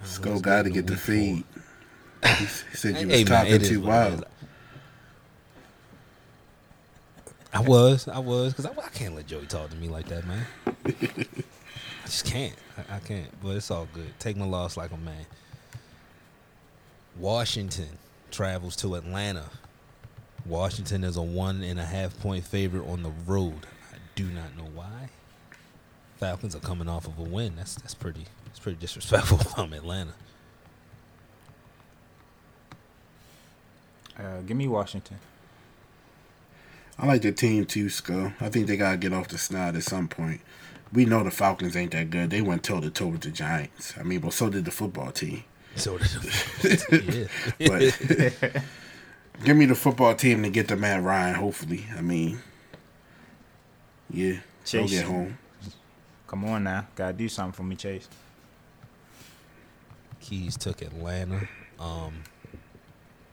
[0.00, 1.44] what's got to get the feed.
[2.24, 4.24] He, he said you was Hey, talking is too wild.
[7.54, 10.26] I was, I was, because I, I can't let Joey talk to me like that,
[10.26, 10.46] man.
[10.66, 12.54] I just can't.
[12.78, 13.28] I, I can't.
[13.42, 14.18] But it's all good.
[14.18, 15.26] Take my loss like a man.
[17.18, 17.88] Washington
[18.30, 19.44] travels to Atlanta.
[20.46, 23.66] Washington is a one and a half point favorite on the road.
[24.12, 25.08] I do not know why.
[26.18, 27.56] Falcons are coming off of a win.
[27.56, 28.26] That's that's pretty.
[28.46, 30.12] It's pretty disrespectful from Atlanta.
[34.18, 35.18] Uh, give me Washington.
[36.98, 38.34] I like the team too, Sko.
[38.40, 40.40] I think they gotta get off the snide at some point.
[40.92, 42.30] We know the Falcons ain't that good.
[42.30, 43.94] They went toe to toe with the Giants.
[43.98, 45.44] I mean, well, so did the football team.
[45.74, 46.82] So did
[47.58, 47.66] yeah.
[47.66, 48.62] But
[49.44, 51.34] give me the football team to get the Matt Ryan.
[51.34, 52.40] Hopefully, I mean,
[54.12, 54.32] yeah,
[54.70, 54.90] they'll Chase.
[54.90, 55.38] get home.
[56.28, 56.86] Come on now.
[56.94, 58.08] Gotta do something for me, Chase.
[60.20, 61.48] Keys took Atlanta.
[61.80, 62.22] Um,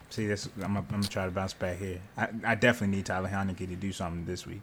[0.10, 2.00] See, this I'm, I'm gonna try to bounce back here.
[2.18, 4.62] I, I definitely need Tyler Heinicke to do something this week.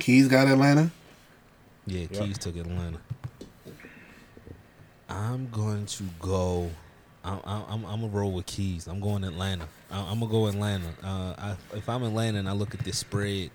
[0.00, 0.90] Keys got Atlanta.
[1.86, 2.12] yeah, Yep.
[2.12, 2.98] Keys took Atlanta.
[5.08, 6.70] I'm going to go.
[7.24, 8.86] I'm I'm, I'm gonna roll with Keys.
[8.88, 9.68] I'm going Atlanta.
[9.90, 10.88] I, I'm gonna go Atlanta.
[11.02, 13.50] Uh, I, if I'm Atlanta and I look at this spread,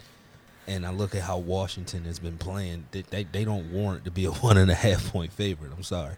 [0.67, 4.11] and I look at how Washington has been playing, they, they they don't warrant to
[4.11, 5.71] be a one and a half point favorite.
[5.75, 6.15] I'm sorry.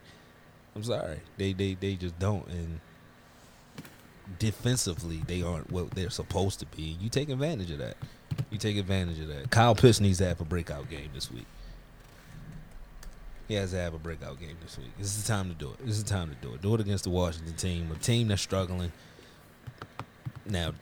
[0.75, 1.19] I'm sorry.
[1.38, 2.47] They they they just don't.
[2.47, 2.79] And
[4.39, 6.97] defensively, they aren't what they're supposed to be.
[6.99, 7.97] You take advantage of that.
[8.49, 9.49] You take advantage of that.
[9.49, 11.45] Kyle Pitts needs to have a breakout game this week.
[13.47, 14.91] He has to have a breakout game this week.
[14.97, 15.86] This is the time to do it.
[15.86, 16.62] This is the time to do it.
[16.62, 18.91] Do it against the Washington team, a team that's struggling.
[20.47, 20.73] Now,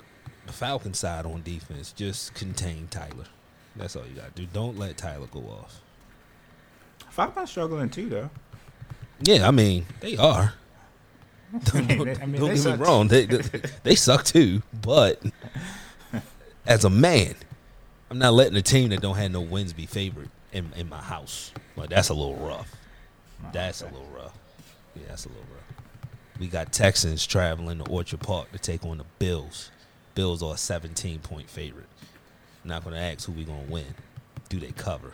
[0.45, 3.25] the Falcon side on defense, just contain Tyler.
[3.75, 4.47] That's all you got to do.
[4.51, 5.81] Don't let Tyler go off.
[7.09, 8.29] Falcons struggling too, though.
[9.21, 10.53] Yeah, I mean, they are.
[11.73, 13.07] Mean, Don't, I mean, don't get me wrong.
[13.07, 15.21] They, they they suck too, but
[16.65, 17.35] as a man,
[18.09, 20.99] I'm not letting a team that don't have no wins be favored in in my
[20.99, 21.51] house.
[21.75, 22.73] But that's a little rough.
[23.51, 24.35] That's a little rough.
[24.95, 26.39] Yeah, that's a little rough.
[26.39, 29.69] We got Texans traveling to Orchard Park to take on the Bills.
[30.15, 31.85] Bills are a 17 point favorite.
[32.63, 33.93] Not gonna ask who we gonna win.
[34.49, 35.13] Do they cover?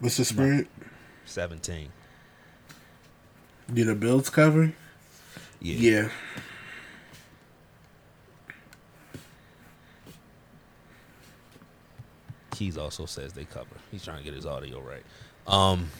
[0.00, 0.66] What's the spread?
[1.26, 1.90] 17.
[3.72, 4.72] Do the Bills cover?
[5.60, 5.74] Yeah.
[5.76, 6.08] Yeah.
[12.50, 13.76] Keys also says they cover.
[13.90, 15.02] He's trying to get his audio right.
[15.46, 15.90] Um,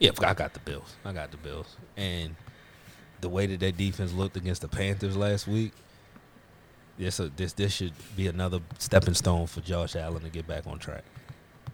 [0.00, 0.96] yeah, I got the Bills.
[1.04, 2.34] I got the Bills, and
[3.20, 5.72] the way that that defense looked against the Panthers last week,
[6.98, 10.66] this uh, this this should be another stepping stone for Josh Allen to get back
[10.66, 11.04] on track.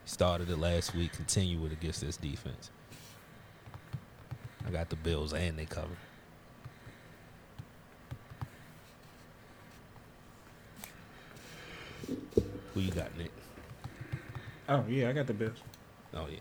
[0.04, 1.12] Started it last week.
[1.12, 2.70] Continue it against this defense.
[4.66, 5.96] I got the Bills, and they cover.
[12.74, 13.30] Who you got, Nick?
[14.68, 15.58] Oh yeah, I got the Bills.
[16.14, 16.38] Oh yeah.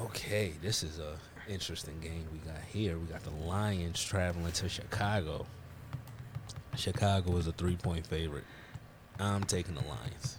[0.00, 1.16] Okay, this is a
[1.52, 2.98] interesting game we got here.
[2.98, 5.46] We got the Lions traveling to Chicago.
[6.76, 8.44] Chicago is a three point favorite.
[9.20, 10.38] I'm taking the Lions.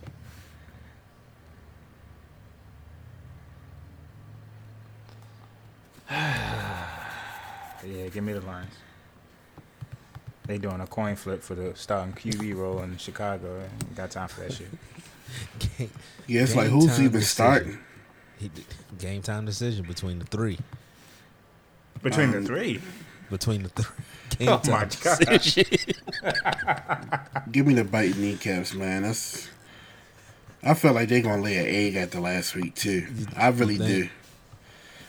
[7.85, 8.71] Yeah, give me the Lions.
[10.47, 13.61] They doing a coin flip for the starting QB role in Chicago.
[13.61, 14.69] Ain't got time for that shit.
[16.27, 17.23] Yeah, it's like who's even decision.
[17.23, 17.77] starting?
[18.37, 18.49] He
[18.97, 20.59] game time decision between the three.
[22.03, 22.79] Between Um, the three.
[23.31, 23.85] Between the three.
[24.37, 25.19] Game Oh my God.
[27.51, 29.01] Give me the bite kneecaps, man.
[29.03, 29.49] That's.
[30.63, 33.07] I feel like they're gonna lay an egg at the last week too.
[33.35, 34.07] I really do.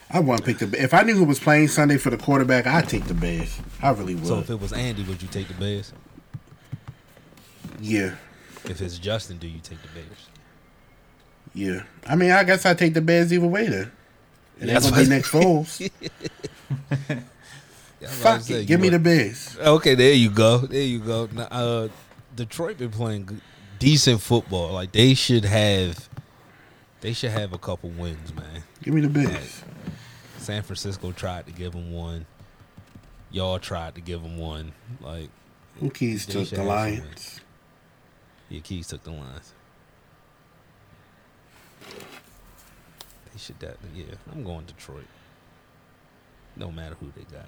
[0.09, 0.81] I want to pick the.
[0.81, 3.59] If I knew who was playing Sunday for the quarterback, I'd take the Bears.
[3.81, 4.27] I really would.
[4.27, 5.93] So if it was Andy, would you take the Bears?
[7.81, 8.15] yeah,
[8.65, 10.29] If it's Justin, do you take the Bears?
[11.53, 11.83] yeah.
[12.07, 13.91] I mean, I guess I would take the Bears either way then.
[14.59, 15.91] It ain't That's gonna be what- Nick Foles.
[18.01, 18.65] Yeah, I was about Fuck it.
[18.67, 19.03] Give me the would-
[19.57, 20.57] Okay, there you go.
[20.59, 21.29] There you go.
[21.31, 21.87] Now, uh,
[22.35, 23.41] Detroit been playing good,
[23.79, 24.73] decent football.
[24.73, 26.09] Like they should have,
[26.99, 28.63] they should have a couple wins, man.
[28.83, 29.63] Give me the Bears.
[30.39, 32.25] San Francisco tried to give them one.
[33.31, 34.73] Y'all tried to give them one.
[34.99, 35.29] Like
[35.79, 37.39] Who keys took the Lions?
[38.49, 39.53] your keys took the lines.
[43.31, 43.77] They should that.
[43.95, 45.05] Yeah, I'm going Detroit.
[46.57, 47.47] No matter who they got.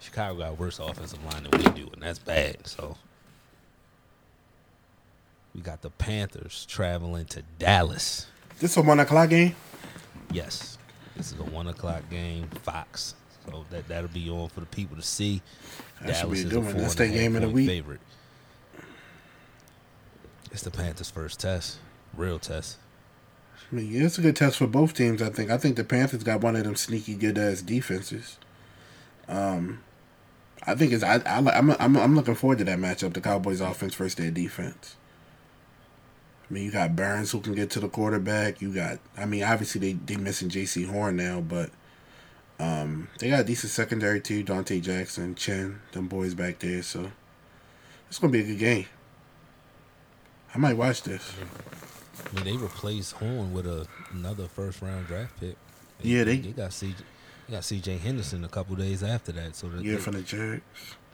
[0.00, 2.66] Chicago got a worse offensive line than we do, and that's bad.
[2.66, 2.96] So
[5.54, 8.26] we got the Panthers traveling to Dallas.
[8.58, 9.54] This is a one o'clock game.
[10.32, 10.78] Yes,
[11.16, 13.14] this is a one o'clock game, Fox.
[13.46, 15.40] So that that'll be on for the people to see.
[16.02, 16.76] That should be a good one.
[16.76, 17.68] That's their game of the week.
[17.68, 18.00] Favorite.
[20.52, 21.78] It's the Panthers' first test,
[22.16, 22.78] real test.
[23.70, 25.20] I mean, it's a good test for both teams.
[25.20, 25.50] I think.
[25.50, 28.38] I think the Panthers got one of them sneaky good ass defenses.
[29.28, 29.82] Um,
[30.64, 31.02] I think it's.
[31.02, 31.96] I, I I'm, I'm.
[31.96, 33.12] I'm looking forward to that matchup.
[33.12, 34.96] The Cowboys' offense versus their defense.
[36.48, 38.60] I mean, you got Burns who can get to the quarterback.
[38.60, 38.98] You got.
[39.16, 41.70] I mean, obviously they they missing Jaycee Horn now, but
[42.60, 44.44] um, they got a decent secondary too.
[44.44, 46.82] Donte Jackson, Chinn, them boys back there.
[46.82, 47.10] So
[48.08, 48.86] it's gonna be a good game.
[50.54, 51.34] I might watch this.
[52.24, 55.56] I mean, they replaced Horn with a, another first round draft pick.
[56.02, 56.94] Yeah, they- they got CJ.
[57.48, 57.98] They got C.J.
[57.98, 60.62] Henderson a couple days after that, so the, Yeah, from the Jags.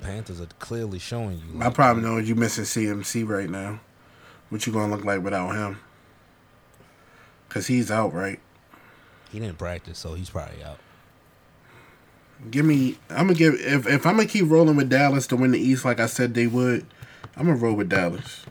[0.00, 1.52] Panthers are clearly showing you.
[1.52, 3.80] My like, problem though is you missing CMC right now.
[4.48, 5.78] What you gonna look like without him?
[7.50, 8.40] Cause he's out, right?
[9.30, 10.78] He didn't practice, so he's probably out.
[12.50, 12.96] Give me.
[13.10, 13.54] I'm gonna give.
[13.54, 16.32] If if I'm gonna keep rolling with Dallas to win the East, like I said
[16.32, 16.86] they would,
[17.36, 18.46] I'm gonna roll with Dallas.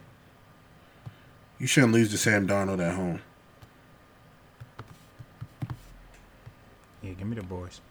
[1.62, 3.21] You shouldn't lose to Sam Darnold at home.
[7.04, 7.82] Yeah, give me the boys.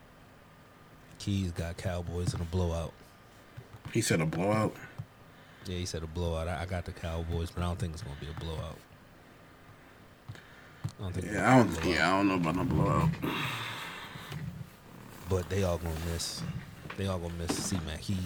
[1.20, 2.92] Keys got Cowboys in a blowout.
[3.92, 4.74] He said a blowout.
[5.66, 6.48] Yeah, he said a blowout.
[6.48, 8.76] I, I got the Cowboys, but I don't think it's gonna be a blowout.
[10.98, 11.26] I don't think.
[11.32, 11.68] Yeah, I don't.
[11.68, 11.86] blowout.
[11.86, 13.08] Yeah, I don't know about no blowout.
[15.28, 16.42] But they all gonna miss.
[16.96, 18.00] They all gonna miss C Mac.
[18.00, 18.16] He,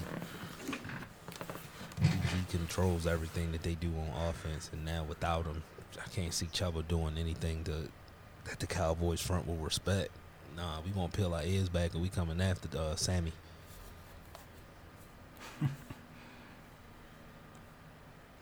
[2.01, 5.63] he controls everything that they do on offense, and now without him,
[5.99, 7.89] I can't see Chuba doing anything to
[8.47, 10.11] that the Cowboys front will respect.
[10.57, 13.33] Nah, we gonna peel our ears back and we coming after uh, Sammy.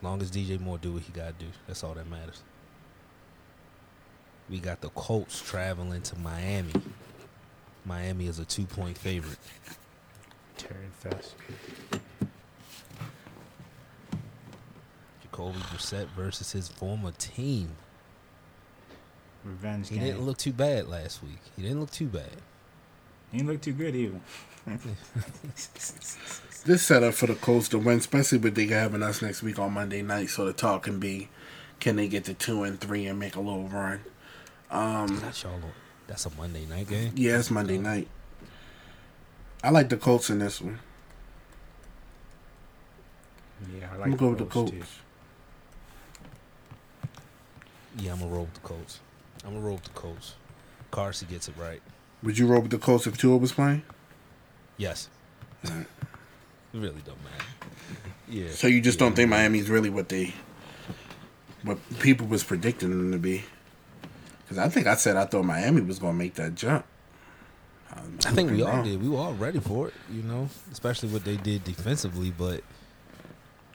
[0.03, 2.43] long as DJ Moore do what he gotta do, that's all that matters.
[4.51, 6.73] We got the Colts traveling to Miami.
[7.85, 9.39] Miami is a two point favorite.
[10.59, 11.35] Terry Fest.
[15.33, 17.71] Jacoby Brissett versus his former team.
[19.45, 20.05] Revenge He game.
[20.05, 21.39] didn't look too bad last week.
[21.57, 22.29] He didn't look too bad.
[23.31, 24.21] He didn't look too good either.
[26.65, 29.73] This setup for the Colts to win, especially with they having us next week on
[29.73, 31.29] Monday night, so the talk can be,
[31.81, 34.03] can they get to two and three and make a little run?
[34.71, 35.59] Um, That's y'all.
[36.07, 37.13] That's a Monday night game.
[37.17, 38.07] Yeah, it's Monday night.
[39.65, 40.79] I like the Colts in this one.
[43.77, 44.87] Yeah, I I'm like gonna go with the Colts, Colts.
[44.89, 45.03] too.
[47.99, 49.01] Yeah, I'm gonna roll with the Colts.
[49.45, 50.35] I'm gonna roll with the Colts.
[50.93, 51.81] Carsey gets it right.
[52.23, 53.83] Would you roll with the Colts if Tua was playing?
[54.77, 55.09] Yes.
[55.65, 55.71] it
[56.73, 57.45] really don't matter.
[58.29, 58.51] Yeah.
[58.51, 59.07] So you just Yeah.
[59.07, 60.33] don't think Miami's really what they,
[61.63, 63.45] what people was predicting them to be?
[64.43, 66.85] Because I think I said I thought Miami was gonna make that jump.
[67.95, 69.03] I'm I think we looking all did.
[69.03, 72.31] We were all ready for it, you know, especially what they did defensively.
[72.31, 72.63] But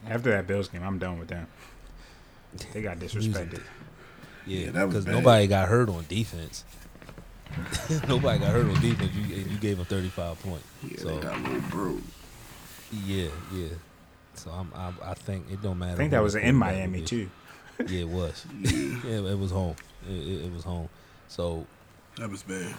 [0.08, 1.48] After that Bills game, I'm done with them.
[2.74, 3.62] They got disrespected.
[4.48, 5.16] Yeah, Yeah, that because bad.
[5.16, 6.64] nobody got hurt on defense.
[8.08, 9.14] nobody got hurt on defense.
[9.16, 10.64] You you gave them 35 points.
[10.84, 12.04] Yeah, so they got a little bruised.
[13.06, 13.68] yeah, yeah.
[14.36, 15.94] So I'm, I, I think it don't matter.
[15.94, 17.30] I think that was in Miami too.
[17.88, 18.44] Yeah, it was.
[18.62, 19.76] yeah, it was home.
[20.10, 20.90] It, it, it was home.
[21.28, 21.64] So
[22.16, 22.74] That was bad.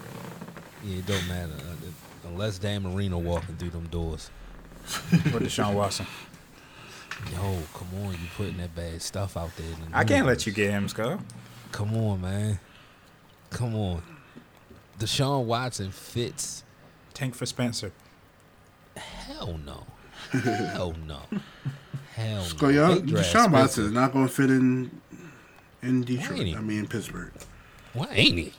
[0.83, 4.29] yeah, it don't matter Uh, unless Dan Marino walking through them doors.
[5.11, 6.05] With Deshaun Watson.
[7.31, 9.67] Yo, come on, you putting that bad stuff out there.
[9.67, 11.19] the I can't let you get him, Skull.
[11.71, 12.59] Come on, man.
[13.49, 14.01] Come on.
[14.99, 16.63] Deshaun Watson fits.
[17.13, 17.91] Tank for Spencer.
[18.97, 19.85] Hell no.
[20.31, 21.19] Hell no.
[22.15, 22.69] Hell no.
[22.69, 22.97] y'all.
[22.97, 23.81] Deshaun Watson Spencer.
[23.83, 24.91] is not going to fit in
[25.81, 26.55] in Detroit.
[26.55, 27.31] I mean, Pittsburgh.
[27.93, 28.53] Why ain't he?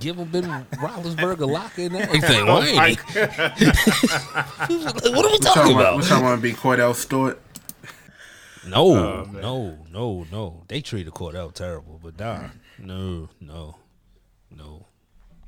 [0.00, 0.44] Give him Ben
[0.74, 2.46] Roethlisberger locker and everything.
[2.46, 3.16] Why ain't he?
[3.16, 3.60] what
[4.60, 5.94] are we What talking y'all, want, about?
[5.96, 7.40] what y'all want to be Kordell Stewart?
[8.68, 10.62] No, Oh, no, no, no.
[10.68, 12.86] They treated Kordell terrible, but nah, mm-hmm.
[12.86, 13.76] no, no,
[14.50, 14.86] no.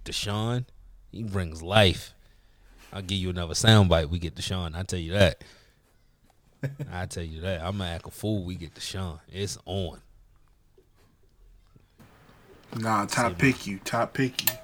[0.04, 0.64] Deshaun,
[1.10, 2.14] he brings life.
[2.92, 4.08] I'll give you another soundbite.
[4.08, 4.74] We get Deshaun.
[4.74, 5.44] I tell you that.
[6.92, 7.60] I tell you that.
[7.60, 8.44] I'm gonna act a fool.
[8.44, 9.20] We get Deshaun.
[9.28, 10.00] It's on.
[12.76, 13.78] Nah, top pick you.
[13.84, 14.56] Top pick you.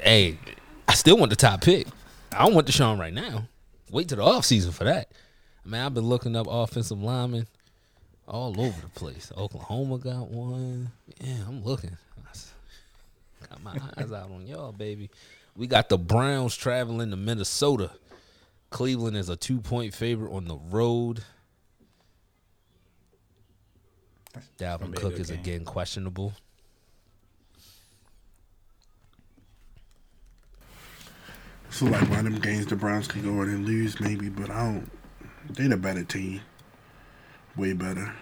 [0.00, 0.38] Hey,
[0.86, 1.86] I still want the top pick.
[2.32, 3.48] I don't want Deshaun right now.
[3.90, 5.10] Wait till the offseason for that.
[5.64, 7.46] Man, I've been looking up offensive linemen
[8.26, 9.32] all over the place.
[9.36, 10.90] Oklahoma got one.
[11.20, 11.96] Yeah, I'm looking.
[13.50, 15.10] Got my eyes out on y'all, baby.
[15.56, 17.90] We got the Browns traveling to Minnesota.
[18.70, 21.22] Cleveland is a two point favorite on the road.
[24.32, 25.38] Gonna Dalvin Cook is game.
[25.38, 26.32] again questionable.
[31.70, 34.50] So like one of them games the Browns could go in and lose maybe, but
[34.50, 34.90] I don't.
[35.50, 36.40] They're the better team.
[37.56, 38.12] Way better.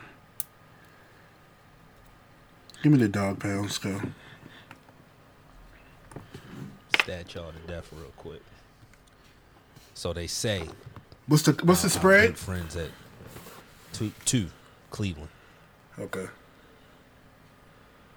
[2.83, 4.01] Give me the dog pound go.
[7.01, 8.43] Stat y'all to death real quick.
[9.95, 10.69] So they say
[11.27, 12.37] What's the what's the spread?
[12.37, 12.91] friends at
[13.93, 14.49] two two
[14.91, 15.29] Cleveland.
[15.99, 16.27] Okay.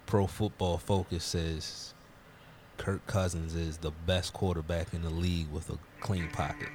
[0.06, 1.94] Pro Football Focus says
[2.78, 6.70] Kirk Cousins is the best quarterback in the league with a clean pocket.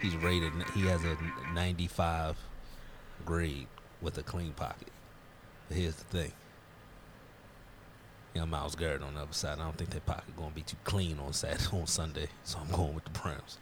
[0.00, 0.52] He's rated.
[0.74, 1.16] He has a
[1.52, 2.36] 95
[3.24, 3.66] grade
[4.02, 4.88] with a clean pocket.
[5.68, 6.32] But here's the thing.
[8.34, 9.58] You know, Myles Garrett on the other side.
[9.60, 12.26] I don't think that pocket going to be too clean on Saturday, on Sunday.
[12.42, 13.58] So I'm going with the Browns.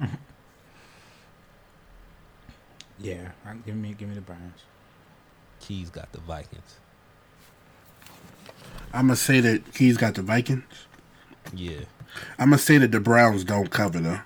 [3.00, 4.62] Yeah, I- give me give me the Browns.
[5.60, 6.76] Keys got the Vikings.
[8.92, 10.64] I'm gonna say that he's got the Vikings.
[11.54, 11.80] Yeah.
[12.38, 14.20] I'm gonna say that the Browns don't cover though.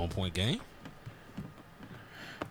[0.00, 0.58] One point game.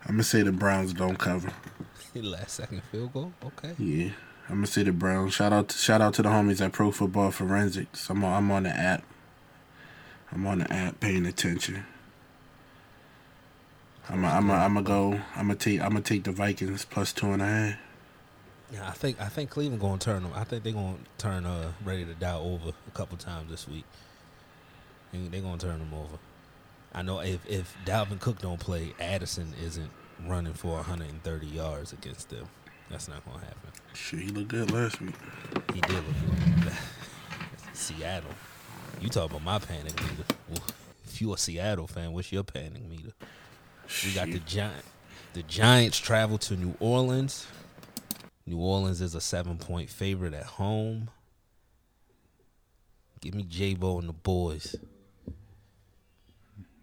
[0.04, 1.52] I'm gonna say the Browns don't cover.
[2.14, 3.32] Last second field goal.
[3.44, 3.74] Okay.
[3.76, 4.12] Yeah.
[4.48, 5.34] I'm gonna say the Browns.
[5.34, 8.08] Shout out to, shout out to the homies at Pro Football Forensics.
[8.08, 9.02] I'm on, I'm on the app.
[10.30, 11.84] I'm on the app paying attention.
[14.08, 15.20] I'm a, I'm gonna go.
[15.34, 17.76] I'm gonna take I'm gonna take the Vikings plus two and a half.
[18.72, 20.30] Yeah, I think I think Cleveland to turn them.
[20.36, 23.86] I think they're to turn uh ready to die over a couple times this week.
[25.12, 26.16] They're to turn them over.
[26.92, 29.90] I know if if Dalvin Cook don't play, Mattison isn't
[30.26, 32.46] running for 130 yards against them.
[32.90, 33.70] That's not going to happen.
[33.94, 35.14] Shit, he looked good last week.
[35.72, 36.04] He did look
[36.64, 36.72] good.
[37.72, 38.30] Seattle.
[39.00, 40.24] You talk about my panic meter.
[40.48, 40.62] Well,
[41.04, 43.12] If you're a Seattle fan, what's your panic meter?
[44.04, 44.46] We got the Shit.
[44.46, 44.84] Giant.
[45.34, 47.46] The Giants travel to New Orleans.
[48.46, 51.08] New Orleans is a seven point favorite at home.
[53.20, 54.74] Give me J Bo and the boys.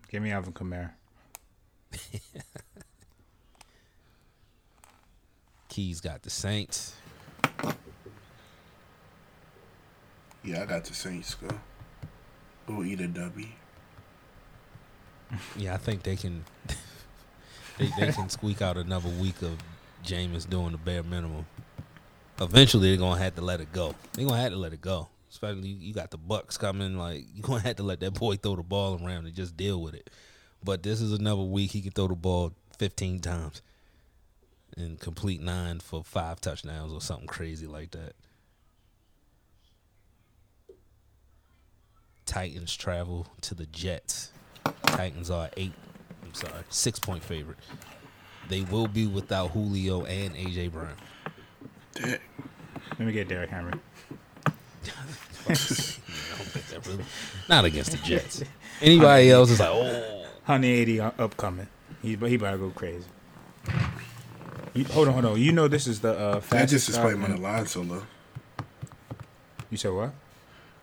[0.10, 0.92] Give me Alvin Kamara.
[5.70, 6.96] Keys got the Saints.
[10.44, 11.36] Yeah, I got the Saints.
[11.36, 11.50] Go.
[12.68, 13.48] Go eat a W.
[15.58, 16.46] Yeah, I think they can.
[17.78, 19.58] they they can squeak out another week of
[20.02, 21.46] Jameis doing the bare minimum.
[22.40, 23.94] Eventually, they're gonna have to let it go.
[24.14, 25.10] They're gonna have to let it go.
[25.38, 26.98] Especially you got the Bucs coming.
[26.98, 29.80] Like you're gonna have to let that boy throw the ball around and just deal
[29.80, 30.10] with it.
[30.64, 33.62] But this is another week he can throw the ball 15 times
[34.76, 38.14] and complete nine for five touchdowns or something crazy like that.
[42.26, 44.32] Titans travel to the Jets.
[44.88, 45.74] Titans are eight.
[46.24, 47.60] I'm sorry, six point favorite.
[48.50, 50.96] They will be without Julio and AJ Brown.
[52.02, 53.74] Let me get Derrick Henry.
[55.50, 57.06] I don't think that really-
[57.50, 58.44] Not against the Jets.
[58.82, 59.84] Anybody else is like, oh,
[60.46, 61.68] 180 upcoming.
[62.02, 63.06] He he about to go crazy.
[64.74, 65.42] You, hold on, hold on.
[65.42, 66.72] You know this is the uh, That fastest.
[66.72, 68.04] just explained why start the in- line's so low.
[69.70, 70.14] You said what?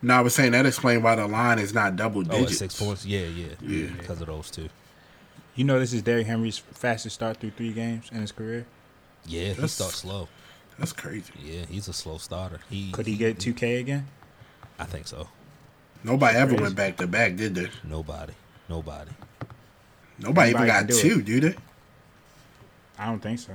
[0.02, 2.58] No, I was saying that explained why the line is not double oh, digits.
[2.58, 3.06] six points.
[3.06, 3.86] Yeah, yeah, Yeah.
[3.96, 4.68] because of those two.
[5.54, 8.66] You know this is Derrick Henry's fastest start through three games in his career.
[9.24, 10.28] Yeah, he That's- starts slow.
[10.78, 11.32] That's crazy.
[11.40, 12.58] Yeah, he's a slow starter.
[12.68, 14.08] He Could he get 2K again?
[14.78, 15.28] I think so.
[16.02, 17.70] Nobody ever went back to back, did they?
[17.84, 18.34] Nobody,
[18.68, 19.10] nobody.
[20.18, 21.54] Nobody even got do two, do they?
[22.98, 23.52] I don't think so.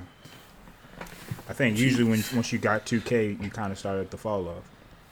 [1.47, 4.63] I think usually when once you got 2K, you kind of started to fall off.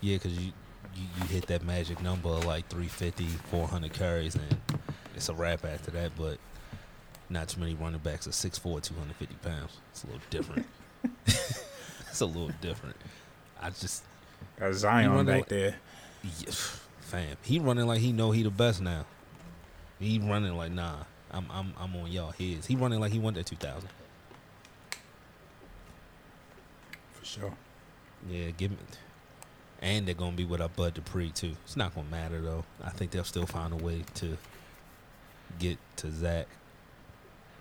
[0.02, 0.52] Yeah, because you,
[0.96, 4.58] you you hit that magic number of like 350, 400 carries, and
[5.16, 6.12] it's a wrap after that.
[6.18, 6.38] But
[7.30, 9.78] not too many running backs are 6'4", 250 pounds.
[9.92, 10.66] It's a little different.
[11.26, 12.96] it's a little different.
[13.62, 14.04] I just
[14.60, 15.76] Got You Zion wonder back what- there.
[16.24, 16.52] Yeah,
[17.00, 17.38] fam.
[17.44, 19.06] He running like he know he the best now.
[20.00, 21.04] He running like nah.
[21.32, 22.68] I'm I'm I'm on y'all heads.
[22.68, 23.90] He running like he won that 2000.
[27.14, 27.54] For sure.
[28.30, 28.78] Yeah, give me.
[29.82, 31.56] And they're gonna be with our Bud Dupree too.
[31.66, 32.64] It's not gonna matter though.
[32.84, 34.38] I think they'll still find a way to
[35.60, 36.48] get to Zach.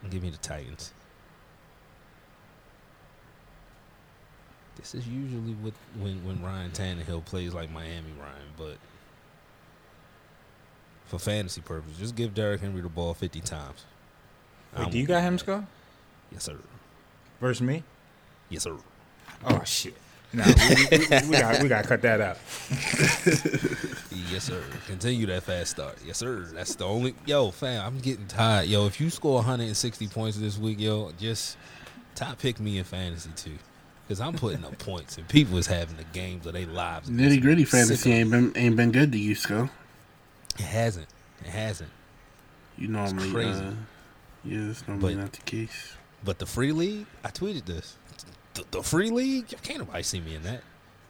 [0.09, 0.92] Give me the Titans.
[4.77, 8.77] This is usually what when when Ryan Tannehill plays like Miami Ryan, but
[11.07, 13.85] for fantasy purposes, just give Derrick Henry the ball fifty times.
[14.77, 15.39] Wait, I'm do you got him.
[15.39, 15.64] Scott?
[16.33, 16.57] Yes, sir.
[17.41, 17.83] Versus me?
[18.49, 18.77] Yes, sir.
[19.45, 19.95] Oh shit.
[20.33, 20.99] No, we, we,
[21.29, 22.39] we got we got to cut that out.
[24.31, 24.62] Yes, sir.
[24.87, 25.97] Continue that fast start.
[26.05, 26.47] Yes, sir.
[26.53, 27.14] That's the only.
[27.27, 28.68] Yo, fam, I'm getting tired.
[28.68, 31.57] Yo, if you score 160 points this week, yo, just
[32.14, 33.59] top pick me in fantasy too.
[34.07, 37.11] Because I'm putting up points and people is having the games of their lives.
[37.11, 39.68] Nitty gritty fantasy ain't been ain't been good to you, Sco.
[40.59, 41.09] It hasn't.
[41.40, 41.90] It hasn't.
[42.78, 43.61] You normally, crazy.
[43.61, 43.72] uh,
[44.44, 45.94] yeah, it's normally But- not the case.
[46.24, 47.96] But the free league, I tweeted this.
[48.54, 50.62] The, the free league, can't nobody see me in that.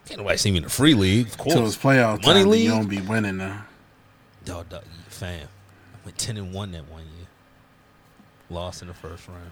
[0.07, 1.29] Can't nobody see me in the free league.
[1.29, 2.65] Of course, So it's playoff Money time, league?
[2.65, 3.65] you don't be winning now.
[4.47, 5.49] Yo, dog, fam,
[5.95, 7.27] I went 10 and 1 that one year.
[8.51, 9.51] Lost in the first round.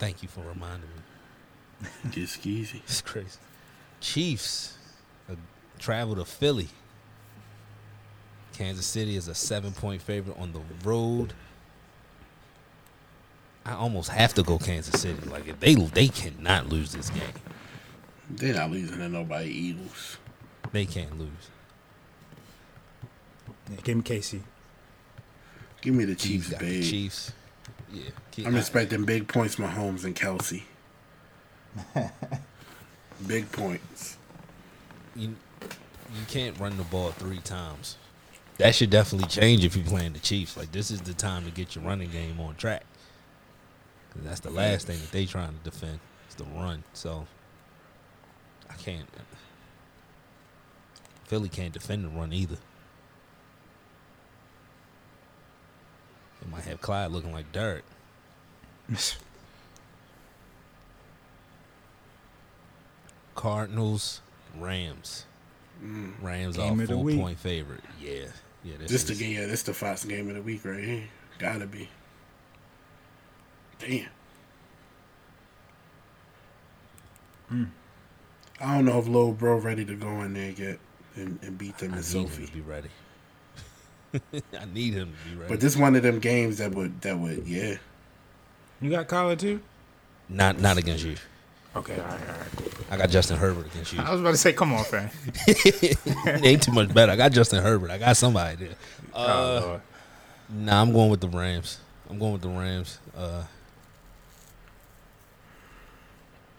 [0.00, 1.88] Thank you for reminding me.
[2.10, 2.80] Get skeezy.
[2.84, 3.38] It's crazy.
[4.00, 4.78] Chiefs
[5.30, 5.34] uh,
[5.78, 6.68] travel to Philly.
[8.54, 11.34] Kansas City is a seven point favorite on the road.
[13.66, 15.20] I almost have to go Kansas City.
[15.28, 17.22] Like if they they cannot lose this game.
[18.30, 20.16] They're not losing to nobody Eagles.
[20.72, 21.50] They can't lose.
[23.70, 24.42] Yeah, give me Casey.
[25.82, 26.82] Give me the Chiefs Chiefs, got the.
[26.82, 27.32] Chiefs.
[27.92, 28.02] Yeah.
[28.30, 30.62] Keep- I'm expecting big points, Mahomes and Kelce.
[33.26, 34.16] big points.
[35.14, 37.96] you, you can't run the ball three times.
[38.58, 40.56] That should definitely change if you're playing the Chiefs.
[40.56, 42.82] Like this is the time to get your running game on track.
[44.12, 46.00] 'Cause that's the last thing that they trying to defend.
[46.26, 46.82] It's the run.
[46.92, 47.26] So
[48.68, 49.08] I can't.
[51.24, 52.56] Philly can't defend the run either.
[56.42, 57.84] They might have Clyde looking like dirt.
[63.34, 64.20] Cardinals,
[64.58, 65.24] Rams.
[65.82, 66.12] Mm.
[66.20, 67.18] Rams Game are of the four week.
[67.20, 67.82] point favorite.
[68.00, 68.26] Yeah,
[68.64, 68.74] yeah.
[68.78, 69.34] This This the is- game.
[69.40, 71.04] Yeah, this the Fox game of the week right here.
[71.38, 71.88] Gotta be.
[73.78, 74.06] Damn.
[77.48, 77.64] Hmm.
[78.60, 80.78] I don't know if Lil Bro ready to go in there yet
[81.16, 82.46] and, and beat them I in need him Sophie.
[82.46, 82.90] to be ready.
[84.32, 85.48] I need him to be ready.
[85.52, 87.76] But this one of them games that would that would yeah.
[88.80, 89.60] You got Kyler too?
[90.28, 91.16] not not against you.
[91.76, 92.74] Okay, all right, all right.
[92.90, 94.00] I got Justin Herbert against you.
[94.00, 95.08] I was about to say, come on, fam.
[96.44, 97.12] Ain't too much better.
[97.12, 97.92] I got Justin Herbert.
[97.92, 98.74] I got somebody there.
[99.14, 99.80] oh, Uh, Lord.
[100.48, 101.78] nah, I'm going with the Rams.
[102.08, 102.98] I'm going with the Rams.
[103.16, 103.44] Uh,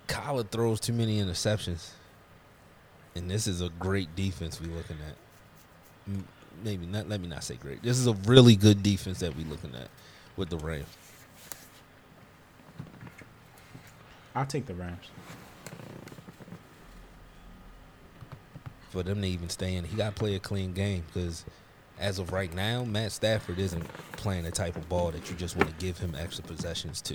[0.07, 1.89] Kyler throws too many interceptions,
[3.15, 6.17] and this is a great defense we're looking at.
[6.61, 7.09] M- Maybe not.
[7.09, 7.81] Let me not say great.
[7.83, 9.89] This is a really good defense that we're looking at
[10.37, 10.85] with the Rams.
[14.35, 15.07] I'll take the Rams.
[18.89, 19.85] for them to even stay in.
[19.85, 21.45] He got to play a clean game because,
[21.97, 23.85] as of right now, Matt Stafford isn't
[24.17, 27.13] playing the type of ball that you just want to give him extra possessions to.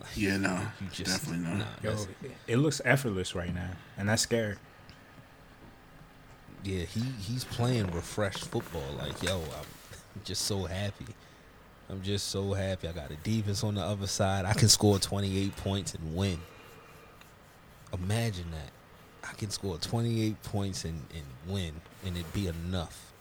[0.00, 0.62] Like, Yeah, no.
[0.80, 1.58] you just definitely not.
[1.58, 2.06] nah, Yo,
[2.48, 3.68] it looks effortless right now,
[3.98, 4.56] and that's scary.
[6.64, 8.82] Yeah, he he's playing refreshed football.
[8.98, 9.66] Like, yo, I'm
[10.24, 11.06] just so happy.
[11.90, 12.88] I'm just so happy.
[12.88, 14.44] I got a defense on the other side.
[14.44, 16.38] I can score 28 points and win.
[17.92, 19.28] Imagine that.
[19.28, 23.12] I can score 28 points and, and win, and it be enough.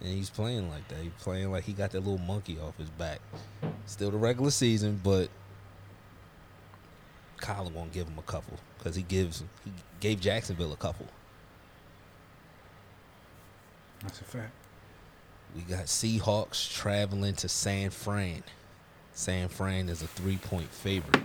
[0.00, 0.98] And he's playing like that.
[1.00, 3.20] He's playing like he got that little monkey off his back.
[3.86, 5.28] Still the regular season, but
[7.38, 11.06] Kyler won't give him a couple because he gives he gave Jacksonville a couple.
[14.02, 14.52] That's a fact.
[15.54, 18.42] We got Seahawks traveling to San Fran.
[19.12, 21.22] San Fran is a three point favorite.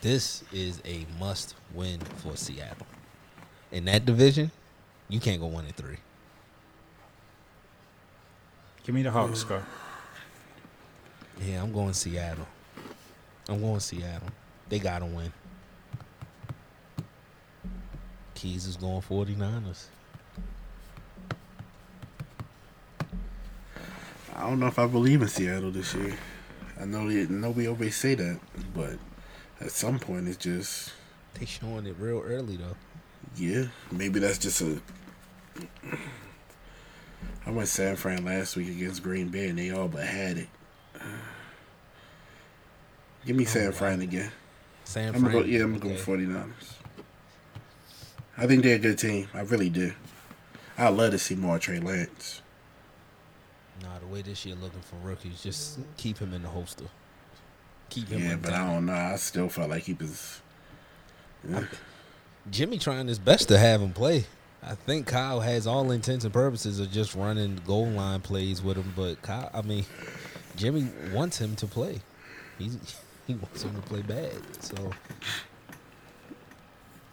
[0.00, 2.86] This is a must win for Seattle.
[3.72, 4.50] In that division,
[5.08, 5.98] you can't go one and three.
[8.84, 9.62] Give me the Hawks, Scar.
[11.42, 12.46] Yeah, I'm going Seattle.
[13.48, 14.28] I'm going Seattle.
[14.68, 15.32] They gotta win.
[18.34, 19.86] Keys is going 49ers.
[24.34, 26.16] I don't know if I believe in Seattle this year.
[26.80, 28.40] I know that nobody always say that,
[28.74, 28.98] but
[29.60, 30.92] at some point it's just
[31.34, 32.76] They showing it real early though.
[33.36, 33.66] yeah.
[33.92, 34.80] Maybe that's just a.
[37.46, 40.48] I went San Fran last week against Green Bay and they all but had it.
[43.26, 43.72] Give me oh, San wow.
[43.72, 44.32] Fran again.
[44.84, 45.40] San I'm gonna go.
[45.40, 45.52] Fran.
[45.52, 46.04] Yeah, I'm gonna okay.
[46.04, 46.74] go 49ers.
[48.36, 49.28] I think they're a good team.
[49.32, 49.92] I really do.
[50.76, 52.42] I'd love to see more Trey Lance.
[53.84, 56.86] Nah, the way this year looking for rookies, just keep him in the holster.
[57.90, 58.22] Keep him.
[58.22, 58.94] Yeah, but I don't know.
[58.94, 60.40] I still felt like he was.
[61.46, 61.64] Yeah.
[62.50, 64.24] Jimmy trying his best to have him play.
[64.62, 68.78] I think Kyle has all intents and purposes of just running goal line plays with
[68.78, 69.84] him, but Kyle, I mean,
[70.56, 72.00] Jimmy wants him to play.
[72.58, 72.78] He's
[73.26, 74.32] he wants him to play bad.
[74.60, 74.90] So,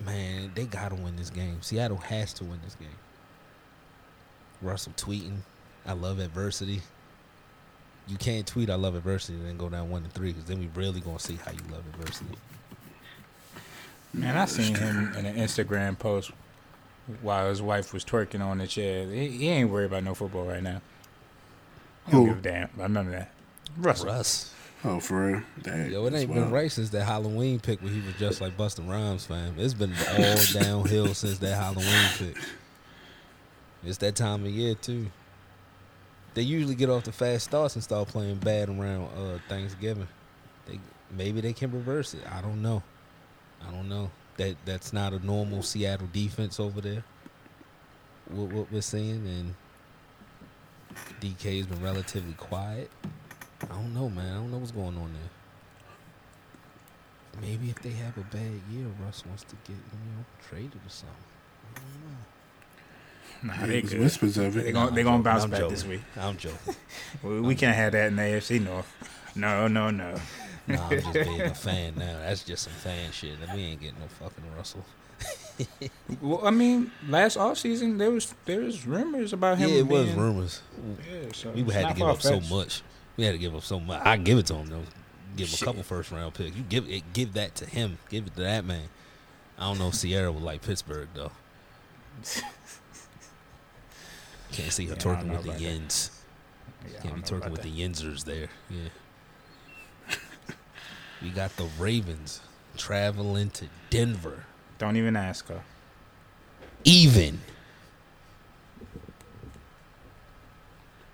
[0.05, 1.61] man, they gotta win this game.
[1.61, 2.87] Seattle has to win this game.
[4.61, 5.39] Russell tweeting,
[5.85, 6.81] "I love adversity."
[8.07, 10.59] You can't tweet "I love adversity" and then go down one to three because then
[10.59, 12.35] we really gonna see how you love adversity.
[14.13, 16.31] Man, I seen him in an Instagram post
[17.21, 19.07] while his wife was twerking on the chair.
[19.07, 20.81] He, he ain't worried about no football right now.
[22.07, 22.27] He don't Who?
[22.27, 23.31] give a damn about none of that.
[23.77, 24.07] Russell.
[24.07, 24.53] Russ.
[24.83, 25.41] Oh, for real?
[25.61, 26.53] Dang, Yo, it that's ain't been wild.
[26.53, 29.53] right since that Halloween pick where he was just like Busta Rhymes, fam.
[29.57, 32.37] It's been all downhill since that Halloween pick.
[33.85, 35.07] It's that time of year too.
[36.33, 40.07] They usually get off the fast starts and start playing bad around uh, Thanksgiving.
[40.65, 40.79] They
[41.15, 42.21] maybe they can reverse it.
[42.31, 42.83] I don't know.
[43.67, 44.11] I don't know.
[44.37, 47.03] That that's not a normal Seattle defense over there.
[48.29, 49.55] What, what we're seeing and
[51.19, 52.89] DK's been relatively quiet.
[53.63, 54.31] I don't know, man.
[54.31, 55.29] I don't know what's going on there.
[57.41, 60.89] Maybe if they have a bad year, Russ wants to get you know traded or
[60.89, 61.15] something.
[61.75, 62.17] I don't know.
[63.43, 64.01] Nah, Yeah, they there's good.
[64.01, 64.71] whispers of They it.
[64.73, 65.75] gon- Nah, they I'm gonna bounce I'm back joking.
[65.75, 66.01] this week.
[66.17, 66.75] I'm joking.
[67.23, 68.91] We, we can't have that in the AFC North.
[69.35, 70.15] No, no, no.
[70.67, 72.19] Nah, I'm just being a fan now.
[72.19, 73.33] That's just some fan shit.
[73.53, 74.85] We ain't getting no fucking Russell.
[76.21, 79.69] Well, I mean, last offseason there was there was rumors about him.
[79.69, 80.61] yeah, it was rumors.
[81.11, 82.81] Yeah, so We had to give up so much.
[83.17, 84.01] We had to give up so much.
[84.03, 84.81] I give it to him though.
[85.37, 86.55] Give him a couple first round picks.
[86.57, 87.97] You give it, give that to him.
[88.09, 88.85] Give it to that man.
[89.59, 91.31] I don't know if Ciara would like Pittsburgh though.
[94.51, 96.11] Can't see her Yeah, twerking with the yins.
[96.91, 97.63] Yeah, Can't be twerking with that.
[97.63, 98.49] the Yinzers there.
[98.69, 98.89] Yeah.
[101.21, 102.41] we got the Ravens
[102.77, 104.45] traveling to Denver.
[104.77, 105.61] Don't even ask her.
[106.83, 107.39] Even.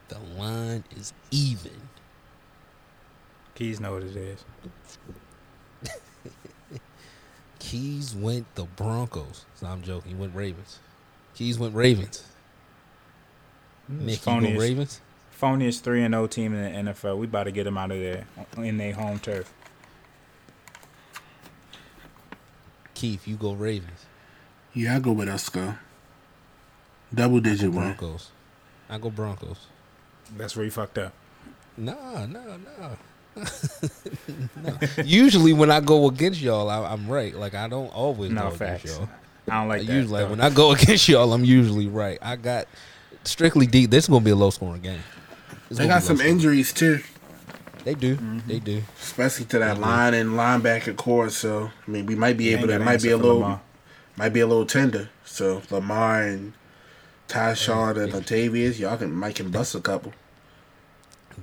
[0.09, 1.81] The line is even.
[3.55, 4.45] Keys know what it is.
[7.59, 9.45] Keys went the Broncos.
[9.55, 10.11] So I'm joking.
[10.11, 10.79] He went Ravens.
[11.35, 12.23] Keys went Ravens.
[13.91, 14.01] Mm.
[14.01, 15.01] Nick, you go Phoniest, Ravens?
[15.39, 17.17] phoniest three and O team in the NFL.
[17.17, 18.25] We about to get them out of there
[18.57, 19.53] in their home turf.
[22.93, 24.05] Keith, you go Ravens.
[24.73, 25.75] Yeah, I go with us, go.
[27.13, 27.95] Double digit win.
[27.95, 28.31] Broncos.
[28.89, 29.67] I go Broncos.
[30.35, 31.13] That's where you fucked up.
[31.77, 32.89] Nah, nah, nah.
[34.63, 34.77] no.
[35.05, 37.35] Usually when I go against y'all, I, I'm right.
[37.35, 38.83] Like I don't always No go facts.
[38.83, 39.09] against y'all.
[39.49, 39.93] I don't like that.
[39.93, 40.29] usually, like though.
[40.31, 42.17] when I go against y'all, I'm usually right.
[42.21, 42.67] I got
[43.27, 43.89] strictly deep.
[43.91, 44.99] This is gonna be a low scoring game.
[45.69, 46.33] This They got some scoring.
[46.33, 47.01] injuries too,
[47.83, 48.15] They do.
[48.15, 48.39] Mm-hmm.
[48.47, 48.83] They do.
[49.01, 49.81] especially to that Mhm.
[49.81, 51.29] line and linebacker core.
[51.29, 52.77] So I mean, we might be They able ain't to.
[52.79, 53.39] got Might be a little.
[53.39, 53.61] Lamar.
[54.17, 55.09] Might be a little tender.
[55.25, 56.53] So Lamar and
[57.29, 60.13] Tyshawn and Latavius, y'all can might can bust a couple.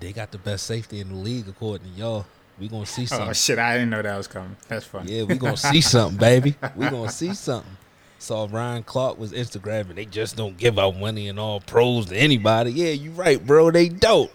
[0.00, 2.26] They got the best safety in the league according to y'all.
[2.58, 3.28] We gonna see something.
[3.28, 3.58] Oh shit!
[3.58, 4.56] I didn't know that was coming.
[4.68, 5.12] That's funny.
[5.18, 6.56] Yeah, we gonna see something, baby.
[6.76, 7.76] We gonna see something.
[8.24, 9.96] Saw Ryan Clark was Instagramming.
[9.96, 12.72] They just don't give out money and all pros to anybody.
[12.72, 13.70] Yeah, you right, bro.
[13.70, 14.32] They dope.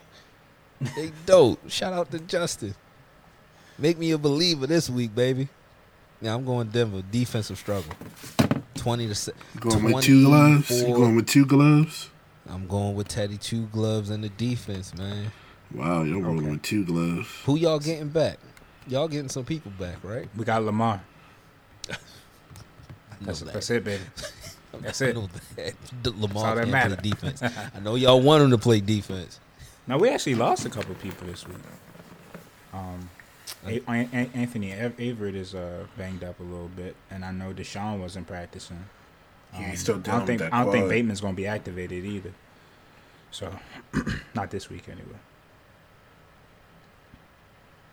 [0.95, 1.69] They dope.
[1.69, 2.75] Shout out to Justin.
[3.79, 5.47] Make me a believer this week, baby.
[6.21, 7.01] Yeah, I'm going Denver.
[7.09, 7.91] Defensive struggle.
[8.75, 10.69] Twenty to se- going with two gloves?
[10.69, 10.95] You 24.
[10.97, 12.09] going with two gloves?
[12.49, 15.31] I'm going with Teddy two gloves and the defense, man.
[15.73, 16.49] Wow, you're rolling Okay.
[16.51, 17.27] with two gloves.
[17.45, 18.37] Who y'all getting back?
[18.87, 20.27] Y'all getting some people back, right?
[20.35, 21.01] We got Lamar.
[23.21, 23.53] I know That's, that.
[23.53, 24.03] that's it, baby.
[24.81, 25.15] That's I it.
[25.15, 25.73] know that.
[26.17, 26.95] Lamar that can't matter.
[26.95, 27.41] play defense.
[27.75, 29.39] I know y'all want him to play defense.
[29.87, 31.57] Now we actually lost a couple people this week.
[32.71, 33.09] Um,
[33.65, 37.31] A- An- An- Anthony Av- Averett is uh, banged up a little bit, and I
[37.31, 38.85] know Deshaun wasn't practicing.
[39.53, 40.89] Yeah, he's Um, still I down don't think with that I don't think.
[40.89, 42.33] Bateman's going to be activated either.
[43.31, 43.51] So,
[44.35, 45.17] not this week anyway.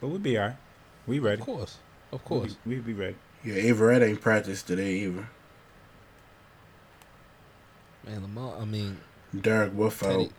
[0.00, 0.56] But we'll be all right.
[1.06, 1.40] We ready?
[1.40, 1.78] Of course,
[2.12, 2.56] of We course.
[2.66, 3.16] we be ready.
[3.47, 5.28] Yeah, Averett ain't practiced today either.
[8.05, 8.57] Man, Lamar.
[8.61, 8.99] I mean,
[9.40, 10.11] Derek Wolfe out.
[10.11, 10.30] Teddy,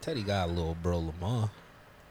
[0.00, 1.50] Teddy got a little bro Lamar.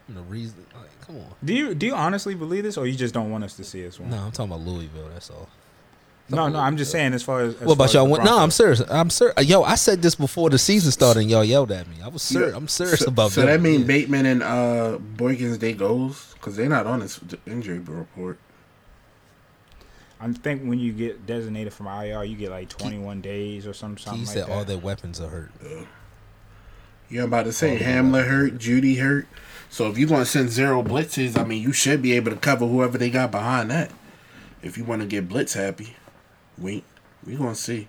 [0.08, 1.34] And the reason, like, come on.
[1.44, 3.82] Do you do you honestly believe this, or you just don't want us to see
[3.82, 4.12] this one?
[4.12, 5.10] No, I'm talking about Louisville.
[5.12, 5.50] That's all.
[6.30, 6.60] no, no.
[6.60, 7.56] I'm just saying as far as.
[7.56, 8.12] as what about far y'all?
[8.12, 8.82] Went, no, I'm serious.
[8.90, 9.44] I'm serious.
[9.46, 11.96] Yo, I said this before the season started, and y'all yelled at me.
[12.04, 12.52] I was serious.
[12.52, 12.58] Yeah.
[12.58, 13.50] I'm serious so, about So them.
[13.50, 13.88] that mean Yeah.
[13.88, 18.38] Bateman and uh Boykins they goes because they're not on this injury report.
[20.22, 23.98] I think when you get designated from IR, you get like 21 days or some
[23.98, 24.52] something He like said that.
[24.52, 25.52] all their weapons are hurt.
[27.10, 29.28] You're about to say Oh, Hamler hurt, Jeudy hurt.
[29.70, 32.38] So if you're going to send zero blitzes, I mean, you should be able to
[32.38, 33.92] cover whoever they got behind that.
[34.62, 35.96] If you want to get blitz happy,
[36.58, 36.84] we
[37.26, 37.88] we gonna see.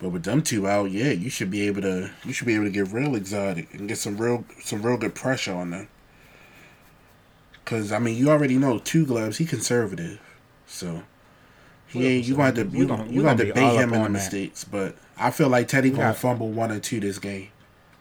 [0.00, 2.64] But with them two out, yeah, you should be able to you should be able
[2.64, 5.88] to get real exotic and get some real some real good pressure on them.
[7.64, 9.38] Cause I mean, you already know two gloves.
[9.38, 10.18] He conservative,
[10.66, 11.04] so
[11.94, 12.26] ain't.
[12.26, 14.10] You going to We you, gonna- gonna you gonna gonna debate him in the that.
[14.10, 17.48] mistakes, but I feel like Teddy We gonna got- fumble one or two this game.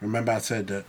[0.02, 0.86] Remember, I said that.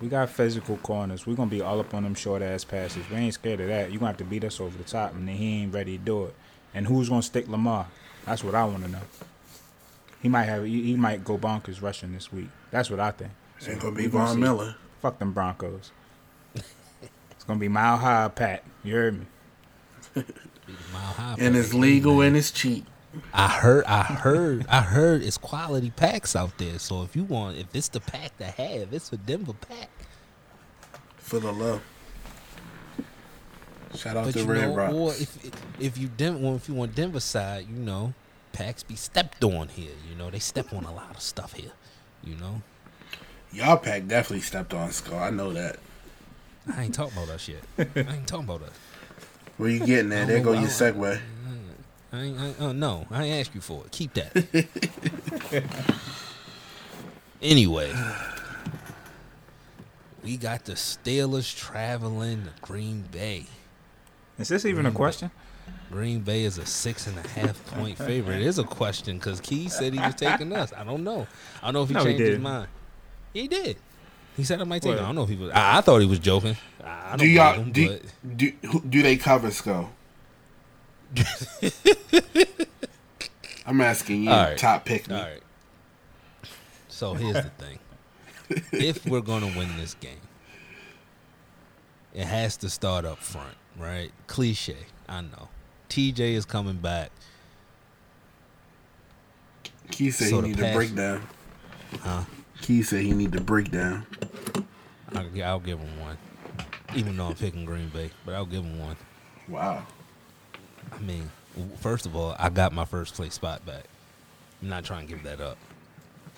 [0.00, 1.26] We got physical corners.
[1.26, 3.08] We're gonna be all up on them short ass passes.
[3.10, 3.90] We ain't scared of that.
[3.90, 6.04] You gonna have to beat us over the top, and then he ain't ready to
[6.04, 6.34] do it.
[6.74, 7.86] And who's gonna stick Lamar?
[8.24, 9.00] That's what I want to know.
[10.22, 10.64] He might have.
[10.64, 12.48] He, he might go bonkers rushing this week.
[12.70, 13.32] That's what I think.
[13.58, 14.40] So Ain't gonna be Von see.
[14.40, 14.76] Miller.
[15.02, 15.90] Fuck them Broncos.
[16.54, 18.62] it's gonna be mile high, Pat.
[18.84, 19.26] You heard me.
[21.38, 22.86] And it's legal Man, and it's cheap.
[23.32, 26.78] I heard, I heard, I heard it's quality packs out there.
[26.78, 29.88] So if you want, if it's the pack to have, it's a Denver pack.
[31.16, 31.82] For the love.
[33.96, 34.94] Shout out But to Red know, Rocks.
[34.94, 35.50] or if
[35.80, 38.12] if you Den- well, if you want Denver side, you know,
[38.52, 39.92] packs be stepped on here.
[40.08, 41.72] You know, they step on a lot of stuff here.
[42.22, 42.62] You know,
[43.52, 45.18] Y'all pack definitely stepped on Skull.
[45.18, 45.78] I know that.
[46.76, 47.62] I ain't talking about us yet.
[47.78, 48.74] I ain't talking about us.
[49.58, 50.20] Where you getting I at?
[50.20, 51.20] don't There go your I segue.
[52.10, 53.90] I ain't, I ain't, uh, no, I ain't ask you for it.
[53.92, 55.62] Keep that.
[57.42, 57.92] anyway,
[60.24, 63.44] we got the Steelers traveling to Green Bay.
[64.38, 65.30] Is this even a question?
[65.90, 68.36] Green Bay is a six and a half point favorite.
[68.40, 70.72] It is a question because Key said he was taking us.
[70.72, 71.26] I don't know.
[71.62, 72.68] I don't know if he No, he changed his mind.
[73.34, 73.76] He did.
[74.38, 74.98] He said I might take What?
[74.98, 75.02] it.
[75.02, 75.50] I don't know if he was.
[75.50, 76.56] I, I thought he was joking.
[76.82, 78.02] I, I don't Do y'all him, do, but
[78.38, 78.52] do
[78.88, 79.90] do they cover Skull?
[83.66, 84.56] I'm asking you, All right.
[84.58, 85.14] top pick me.
[85.16, 85.42] all right.
[86.88, 87.78] So here's the thing:
[88.72, 90.20] if we're gonna win this game,
[92.14, 94.10] it has to start up front, right?
[94.26, 94.76] Cliche,
[95.08, 95.48] I know.
[95.88, 97.10] TJ is coming back.
[99.90, 101.22] Key said So he the need to pass- break down.
[102.00, 102.22] Huh?
[102.62, 104.06] Key said he need to break down.
[105.14, 106.18] I'll, I'll give him one,
[106.94, 108.96] even though I'm picking Green Bay, but I'll give him one.
[109.48, 109.86] Wow.
[110.92, 111.30] I mean,
[111.80, 113.84] first of all, I got my first place spot back.
[114.62, 115.56] I'm not trying to give that up.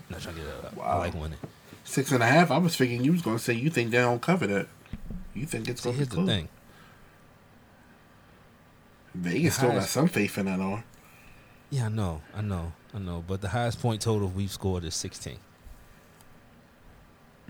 [0.09, 0.79] I'm not trying to give that up.
[0.79, 0.99] I Wow.
[0.99, 1.39] like winning.
[1.85, 2.51] Six and a half.
[2.51, 4.69] I was thinking you was gonna say you think they don't cover that.
[5.35, 6.49] You think it's See, gonna here's be the thing.
[9.15, 10.85] Vegas still got some faith in that on.
[11.71, 13.25] Yeah, I know, I know, I know.
[13.27, 15.39] But the highest point total we've scored is 16.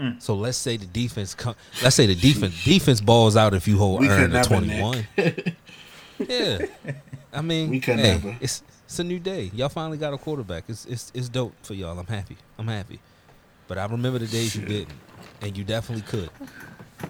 [0.01, 0.23] Mm.
[0.23, 1.55] So let's say the defense come.
[1.83, 5.07] Let's say the defense defense balls out if you hold earn to never, 21.
[6.29, 6.59] yeah,
[7.33, 8.37] I mean, We could hey, never.
[8.41, 9.51] It's it's a new day.
[9.55, 10.65] Y'all finally got a quarterback.
[10.69, 11.99] It's it's it's dope for y'all.
[11.99, 12.37] I'm happy.
[12.59, 12.99] I'm happy.
[13.69, 14.97] But I remember the days you didn't,
[15.43, 16.31] and you definitely could.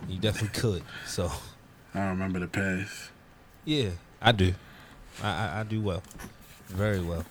[0.09, 0.83] You definitely could.
[1.07, 1.31] So
[1.95, 3.11] I remember the past.
[3.65, 4.53] yeah, I do.
[5.23, 6.03] I, I, I do well.
[6.67, 7.25] Very well.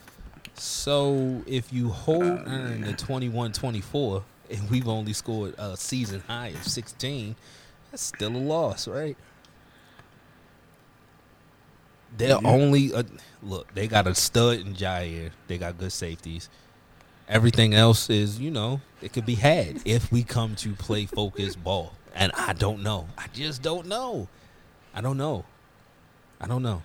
[0.55, 6.63] So if you hold earn the 21-24 and we've only scored a season high of
[6.63, 7.35] 16,
[7.91, 9.17] that's still a loss, right?
[12.17, 12.49] They're Yeah.
[12.49, 13.05] only a,
[13.43, 15.31] look, they got a stud in Jaire.
[15.47, 16.49] They got good safeties.
[17.27, 21.63] Everything else is, you know, it could be had if we come to play focused
[21.63, 21.93] ball.
[22.15, 23.07] And I don't know.
[23.17, 24.27] I just don't know.
[24.95, 25.45] I don't know.
[26.41, 26.81] I don't know.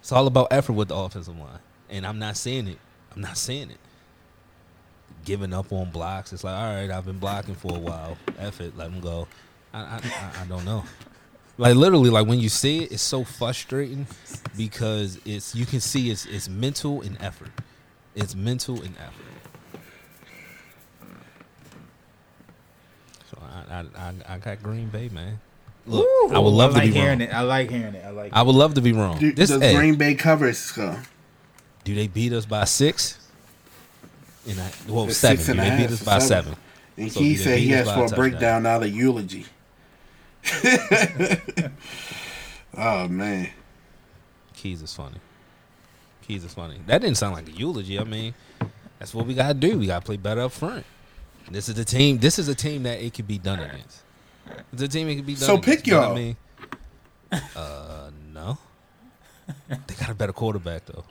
[0.00, 1.58] It's all about effort with the offensive line.
[1.90, 2.78] And I'm not seeing it.
[3.14, 3.78] I'm not seeing it.
[5.24, 6.32] Giving up on blocks.
[6.32, 8.16] It's like, all right, I've been blocking for a while.
[8.38, 9.26] F it, let them go.
[9.72, 10.84] I, I, I, I don't know.
[11.56, 14.06] Like literally, like when you see it, it's so frustrating
[14.56, 17.50] because it's you can see it's it's mental and effort.
[18.14, 19.24] It's mental and effort.
[23.30, 25.40] So I I, I, I got Green Bay, man.
[25.86, 27.28] Look, I would love I like to be hearing wrong.
[27.28, 27.34] it.
[27.34, 28.04] I like hearing it.
[28.04, 28.32] I like.
[28.32, 29.18] I would love to be wrong.
[29.18, 30.98] Do, this does Green Bay cover Skull?
[31.84, 33.18] do they beat us by six?
[34.48, 35.50] And I, well, It's seven.
[35.52, 36.52] and a they half, beat us by seven.
[36.52, 36.58] seven?
[36.96, 39.46] And So he said he asked a for a breakdown, not a eulogy.
[42.76, 43.50] Oh man.
[44.54, 45.18] Keys is funny.
[46.22, 46.80] Keys is funny.
[46.86, 47.98] That didn't sound like a eulogy.
[48.00, 48.34] I mean,
[48.98, 49.78] that's what we gotta do.
[49.78, 50.84] We gotta play better up front.
[51.50, 52.18] This is the team.
[52.18, 54.00] This is a team that it could be done against.
[54.72, 55.42] It's a team it could be done.
[55.42, 56.16] So against, pick you know what y'all.
[56.16, 56.36] I mean,
[57.54, 58.58] uh, no.
[59.68, 61.04] They got a better quarterback though.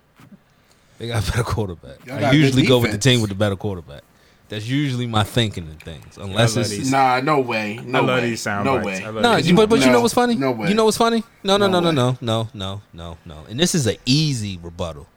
[1.03, 2.09] They got a better quarterback.
[2.09, 4.03] I usually go with the team with the better quarterback.
[4.47, 6.89] That's usually my thinking in things, unless it's these.
[6.89, 7.77] Nah, no way.
[7.83, 8.29] No I love way.
[8.29, 9.01] these sound no bites.
[9.01, 9.21] way.
[9.21, 10.35] No, these you, but, but you know what's funny?
[10.35, 10.69] no way.
[10.69, 11.21] You know what's funny?
[11.43, 13.45] No, no, No no, no, no, no, no, no, no.
[13.49, 15.09] And this is an easy rebuttal.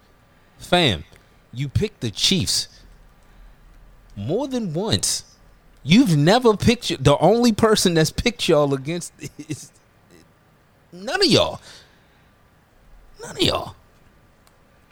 [0.58, 1.04] Fam,
[1.52, 2.66] you picked the Chiefs
[4.16, 5.22] more than once.
[5.84, 9.12] You've never picked y- the only person that's picked y'all against
[9.48, 9.70] is
[10.90, 11.60] none of y'all.
[13.22, 13.76] None of y'all.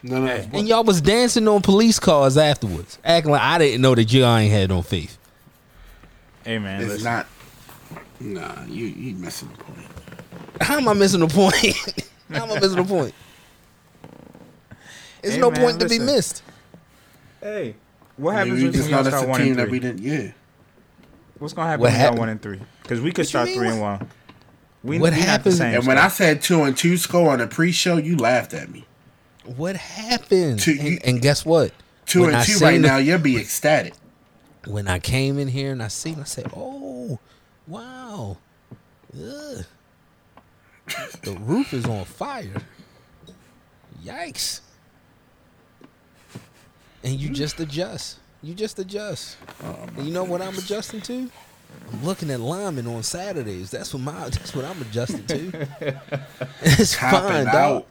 [0.03, 0.31] No, no.
[0.53, 4.35] And y'all was dancing on police cars afterwards, acting like I didn't know that y'all
[4.37, 5.17] ain't had no faith.
[6.43, 7.03] Hey man, It's listen.
[7.05, 7.27] not.
[8.19, 9.87] Nah, you you missing the point.
[10.61, 11.55] How am I missing the point?
[12.29, 13.13] How am I missing the point?
[15.21, 16.43] There's Hey, no man, point to be missed.
[17.41, 17.75] Hey,
[18.17, 19.79] what happens we when just y'all start a one team and that we three?
[19.79, 19.99] didn't.
[20.01, 20.31] Yeah.
[21.39, 22.19] What's gonna happen What when y'all happened?
[22.19, 22.59] one and three?
[22.83, 24.09] Because we could What start three and one.
[24.83, 25.55] We, what we not happened?
[25.55, 28.69] same And when I said two and two score on the pre-show, you laughed at
[28.69, 28.85] me.
[29.45, 30.59] What happened?
[30.59, 31.71] Two- and, you- and guess what?
[32.05, 33.93] Two When and two right now, you'll be ecstatic.
[34.67, 37.19] When I came in here and I seen, I said, "Oh,
[37.67, 38.37] wow,
[39.13, 39.65] Ugh.
[41.23, 42.61] the roof is on fire!
[44.03, 44.61] Yikes!"
[47.03, 48.17] And you just adjust.
[48.41, 49.37] You just adjust.
[49.63, 51.29] and you know what I'm adjusting to?
[51.91, 53.69] I'm looking at linemen on Saturdays.
[53.71, 54.29] That's what my.
[54.29, 55.67] That's what I'm adjusting to.
[56.61, 57.85] it's Top fine, it dog.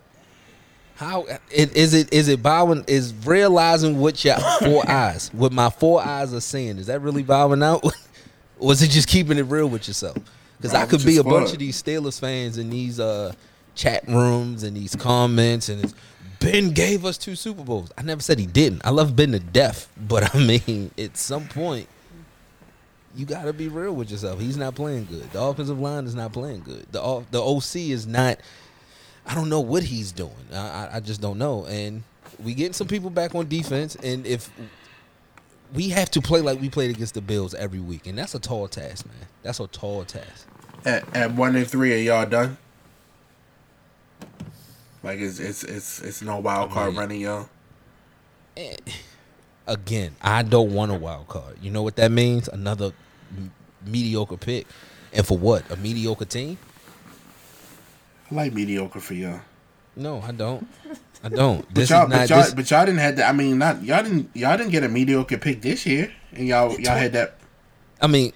[0.96, 2.12] How it, is it?
[2.12, 2.84] Is it bowing?
[2.86, 6.78] Is realizing what your four eyes, what my four eyes are seeing?
[6.78, 7.84] Is that really bowing out?
[8.58, 10.16] or is it just keeping it real with yourself?
[10.56, 13.32] Because I could be a bunch of these Steelers fans in these uh,
[13.74, 15.94] chat rooms and these comments, and it's,
[16.38, 17.90] Ben gave us two Super Bowls.
[17.98, 18.82] I never said he didn't.
[18.84, 21.88] I love Ben to death, but I mean, at some point,
[23.16, 24.40] you got to be real with yourself.
[24.40, 25.30] He's not playing good.
[25.32, 26.86] The offensive line is not playing good.
[26.90, 28.38] The off, the OC is not.
[29.26, 30.32] I don't know what he's doing.
[30.52, 31.64] I, I, I just don't know.
[31.66, 32.02] And
[32.42, 34.50] we getting some people back on defense, and if
[35.72, 38.38] we have to play like we played against the Bills every week, and that's a
[38.38, 39.16] tall task, man.
[39.42, 40.46] That's a tall task.
[40.84, 42.58] At, at one and three, are y'all done?
[45.02, 47.48] Like it's it's it's it's no wild card mean- running, y'all.
[48.56, 48.76] Eh,
[49.66, 51.58] again, I don't want a wild card.
[51.60, 52.48] You know what that means?
[52.48, 52.92] Another
[53.36, 53.52] m-
[53.84, 54.66] mediocre pick,
[55.12, 55.68] and for what?
[55.70, 56.56] A mediocre team?
[58.30, 59.40] I like mediocre for y'all.
[59.96, 60.66] No, I don't.
[61.22, 61.64] I don't.
[61.66, 62.18] But This y'all, is not.
[62.20, 63.28] but y'all, This, but y'all didn't have that.
[63.28, 66.78] I mean, not y'all didn't y'all didn't get a mediocre pick this year, and y'all
[66.80, 67.38] y'all had that.
[68.00, 68.32] I mean,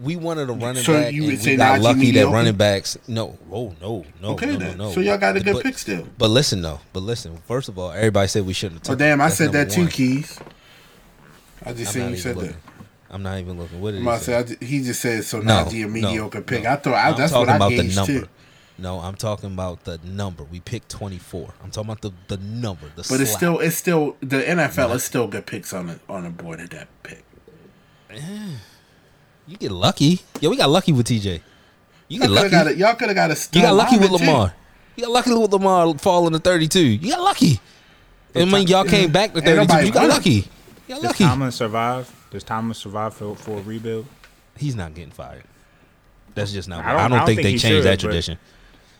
[0.00, 2.06] we wanted a running So back, you and would we say got Najee lucky that
[2.06, 2.32] mediocre?
[2.34, 2.98] running backs.
[3.08, 4.76] No, oh no, no, Okay, no, then.
[4.78, 4.92] no, no.
[4.92, 6.06] So y'all got a good But- pick still.
[6.18, 7.36] But listen though, but listen.
[7.46, 8.94] First of all, everybody said we shouldn't have.
[8.94, 9.20] Oh damn!
[9.20, 9.86] I said that too.
[9.88, 10.38] Keys.
[11.64, 12.52] I just I'm seen you said looking.
[12.52, 12.58] that.
[13.10, 13.80] I'm not even looking.
[13.80, 14.24] What did I'm he say?
[14.24, 15.40] say, I ju- he just said so.
[15.40, 16.64] No, Najee a no, mediocre pick.
[16.64, 16.70] no.
[16.70, 18.20] I thought I, that's what I about the gauged number.
[18.20, 18.28] too.
[18.78, 20.44] No, I'm talking about the number.
[20.44, 21.54] We picked 24.
[21.64, 22.86] I'm talking about the the number.
[22.94, 26.24] The But it's still it's still the NFL is still good picks on the on
[26.24, 27.24] the board at that pick.
[29.46, 30.20] you get lucky.
[30.40, 31.40] Yo, we got lucky with TJ.
[32.08, 32.50] You get lucky.
[32.50, 33.36] got a, y'all could have got a.
[33.52, 34.32] You got lucky with lineman, too.
[34.32, 34.54] Lamar.
[34.96, 36.80] You got lucky with Lamar falling to 32.
[36.80, 37.60] You got lucky.
[38.34, 39.56] I mean, y'all came back to 32.
[39.56, 40.10] nobody You got win.
[40.10, 40.30] lucky.
[40.30, 40.42] You
[40.88, 41.24] got Does lucky.
[41.24, 42.26] Tomlin survive?
[42.30, 44.06] Does Tomlin survive for, for a rebuild?
[44.56, 45.44] He's not getting fired.
[46.34, 46.84] That's just not.
[46.84, 48.10] I I don't- don't, I don't think, think they changed should, that but-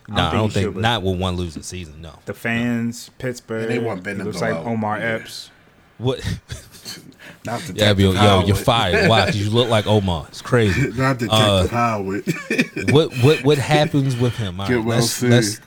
[0.07, 0.15] tradition.
[0.15, 2.01] I No, don't I think don't he think should, not with one losing season.
[2.03, 2.13] No.
[2.27, 3.69] The fans, Pittsburgh.
[3.69, 4.67] they want Ben he to looks go like out.
[4.67, 5.15] Omar Yeah.
[5.15, 5.51] Epps.
[5.99, 6.21] What?
[7.45, 9.09] Not the Yeah, yo, yo, you're fired.
[9.09, 9.25] Why?
[9.27, 10.27] 'Cause you look like Omar.
[10.29, 10.91] It's crazy.
[10.97, 12.25] Not Detective Uh, Howard.
[12.91, 14.61] what what what happens with him?
[14.61, 15.31] All Get right, well let's, soon.
[15.31, 15.61] let's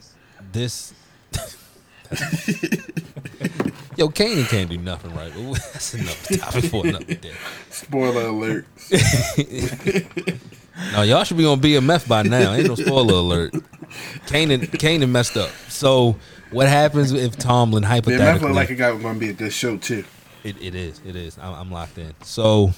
[0.51, 0.93] this.
[3.95, 5.31] Yo, Kanan can't do nothing right.
[5.73, 7.31] That's another topic for another day.
[7.69, 8.65] Spoiler alert.
[10.93, 12.53] No, y'all should be on BMF by now.
[12.53, 13.53] Ain't no spoiler alert.
[14.27, 15.49] Kanan, Kanan messed up.
[15.67, 16.15] So,
[16.51, 18.47] what happens if Tomlin hypothetically?
[18.47, 20.03] looked like it got going to be a good show too.
[20.43, 21.01] It, it is.
[21.05, 21.37] It is.
[21.37, 22.13] I'm, I'm locked in.
[22.23, 22.71] So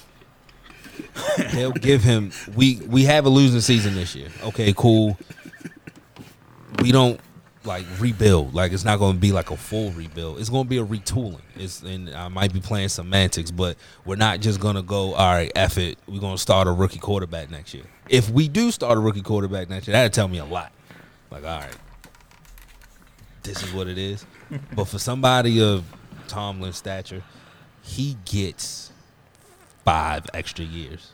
[1.52, 2.32] they'll give him.
[2.54, 4.28] We we have a losing season this year.
[4.42, 5.16] Okay, cool.
[6.80, 7.20] We don't
[7.64, 8.54] like rebuild.
[8.54, 10.40] Like it's not going to be like a full rebuild.
[10.40, 11.42] It's going to be a retooling.
[11.56, 15.14] It's and I might be playing semantics, but we're not just going to go.
[15.14, 15.98] All right, F it.
[16.06, 17.84] We're going to start a rookie quarterback next year.
[18.08, 20.72] If we do start a rookie quarterback next year, that'll tell me a lot.
[21.30, 21.76] Like, all right,
[23.42, 24.26] this is what it is.
[24.74, 25.84] but for somebody of
[26.28, 27.22] Tomlin's stature,
[27.82, 28.92] he gets
[29.84, 31.12] five extra years.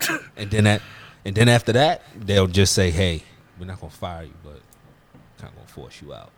[0.36, 0.82] and then that
[1.24, 3.24] and then after that, they'll just say, Hey,
[3.58, 4.60] we're not gonna fire you, but
[5.38, 6.30] kind of gonna force you out.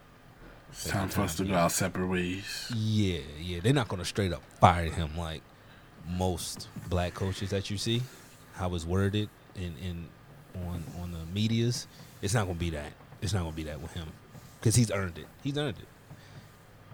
[0.71, 2.71] It's time for us to go our separate ways.
[2.75, 5.43] Yeah, yeah, they're not gonna straight up fire him like
[6.09, 8.03] most black coaches that you see.
[8.55, 10.09] How it's worded in in
[10.67, 11.87] on on the media's,
[12.23, 12.93] it's not gonna be that.
[13.21, 14.07] It's not gonna be that with him
[14.61, 15.27] because he's earned it.
[15.43, 15.87] He's earned it.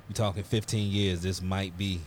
[0.09, 1.23] We talking 15 years.
[1.23, 2.01] This might be,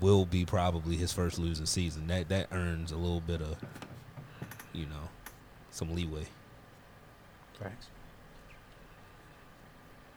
[0.00, 2.06] will be probably his first losing season.
[2.06, 3.56] That that earns a little bit of,
[4.72, 5.08] you know,
[5.70, 6.26] some leeway.
[7.60, 7.88] Thanks.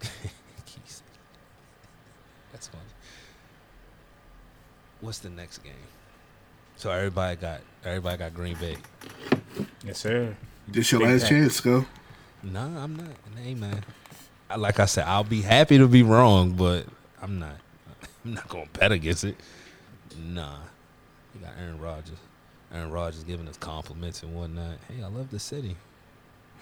[0.65, 1.03] Keys.
[2.51, 2.83] That's funny.
[5.01, 5.73] What's the next game?
[6.77, 8.77] So everybody got everybody got Green Bay.
[9.85, 10.35] Yes, sir.
[10.67, 11.29] This your Big last time.
[11.29, 11.85] chance, go.
[12.41, 13.07] Nah, I'm not.
[13.41, 13.83] Hey man,
[14.49, 16.85] I, like I said, I'll be happy to be wrong, but
[17.21, 17.55] I'm not.
[18.25, 19.35] I'm not gonna bet against it.
[20.25, 20.57] Nah,
[21.33, 22.17] you got Aaron Rodgers.
[22.73, 24.77] Aaron Rodgers giving us compliments and whatnot.
[24.89, 25.75] Hey, I love the city.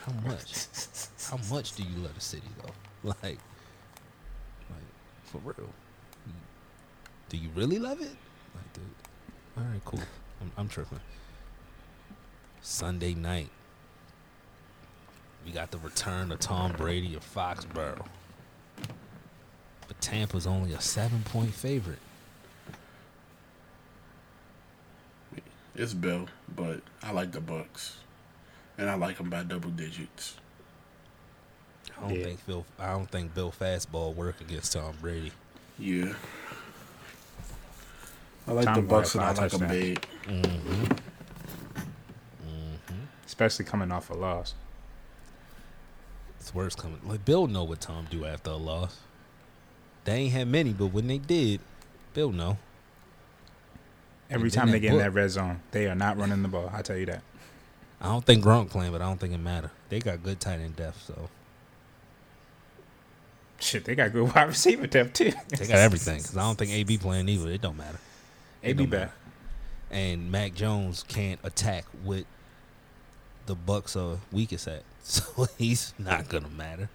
[0.05, 0.67] How much?
[1.29, 2.73] How much do you love the city though?
[3.23, 3.39] Like, like
[5.23, 5.69] for real?
[7.29, 8.11] Do you really love it?
[8.53, 8.83] Like, dude.
[9.57, 10.01] All right, cool.
[10.41, 10.99] I'm, I'm tripping.
[12.61, 13.49] Sunday night.
[15.45, 18.05] We got the return of Tom Brady of Foxborough.
[19.87, 21.99] But Tampa's only a seven point favorite.
[25.73, 27.93] It's Bill, but I like the Bucs,
[28.77, 30.35] and I like them by double digits.
[31.97, 32.23] I don't Yeah.
[32.25, 35.31] think Bill I don't think Bill fastball work against Tom Brady.
[35.77, 36.13] Yeah.
[38.47, 40.05] I like Tom the Bucs, and I like them big.
[40.25, 40.93] Mm-hmm.
[43.25, 44.55] Especially coming off a loss.
[46.39, 46.99] It's worse coming.
[47.05, 48.97] Like Bill know what Tom do after a loss.
[50.05, 51.59] They ain't had many, but when they did,
[52.13, 52.57] Bill know.
[54.29, 56.47] Every And time they that get in that red zone, they are not running the
[56.47, 56.71] ball.
[56.73, 57.21] I tell you that.
[57.99, 59.71] I don't think Gronk playing, but I don't think it matter.
[59.89, 61.29] They got good tight end depth, so
[63.61, 65.31] Shit, they got good wide receiver depth too.
[65.49, 66.17] they got everything.
[66.17, 67.49] Because I don't think AB playing either.
[67.51, 67.99] It don't matter.
[68.63, 68.99] AB back.
[68.99, 69.13] matter.
[69.91, 72.25] And Mac Jones can't attack with
[73.45, 76.89] the Bucs are weakest at, so he's not gonna matter.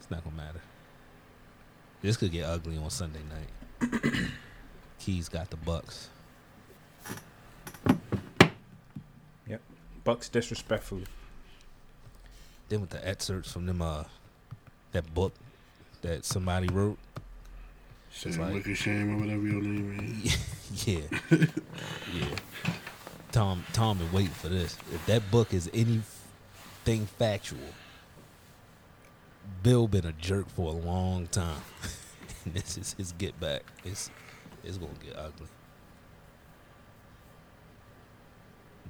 [0.00, 0.60] It's not gonna matter.
[2.00, 3.20] This could get ugly on Sunday
[3.80, 3.92] night.
[4.98, 6.06] Keys got the Bucs.
[9.46, 9.60] Yep,
[10.04, 11.04] Bucs disrespectfully.
[12.68, 14.04] Then with the excerpts from them, uh,
[14.92, 15.34] that book
[16.02, 16.98] that somebody wrote.
[18.10, 20.86] Shame, like- Wicked Shame, or whatever your name is.
[20.86, 21.00] yeah,
[22.14, 22.26] yeah.
[23.30, 24.76] Tom, Tom, been waiting for this.
[24.92, 27.58] If that book is anything factual,
[29.62, 31.62] Bill been a jerk for a long time.
[32.44, 33.62] and this is his get back.
[33.84, 34.10] It's
[34.62, 35.48] it's gonna get ugly.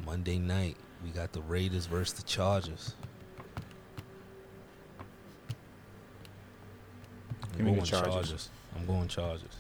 [0.05, 2.95] Monday night, we got the Raiders versus the Chargers.
[7.65, 8.49] Give me the going Chargers.
[8.77, 9.57] I'm going Chargers.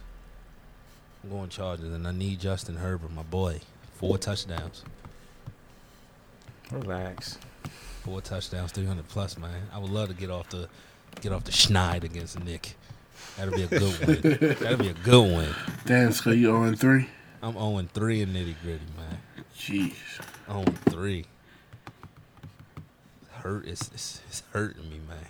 [1.22, 3.60] I'm going Chargers, and I need Justin Herbert, my boy.
[3.94, 4.82] Four touchdowns.
[6.72, 7.38] Relax.
[8.02, 9.68] Four touchdowns, 300 plus, man.
[9.72, 10.68] I would love to get off the
[11.20, 12.74] get off the schneid against Nick.
[13.36, 14.56] That'll be a good win.
[14.60, 15.54] That'll be a good win.
[15.86, 17.08] Damn, Scott, you 0 3?
[17.40, 19.18] I'm 0 3 in nitty gritty, man.
[19.56, 19.94] Jeez.
[20.48, 21.24] 0 3.
[23.30, 25.26] Hurt it's, it's it's hurting me, man.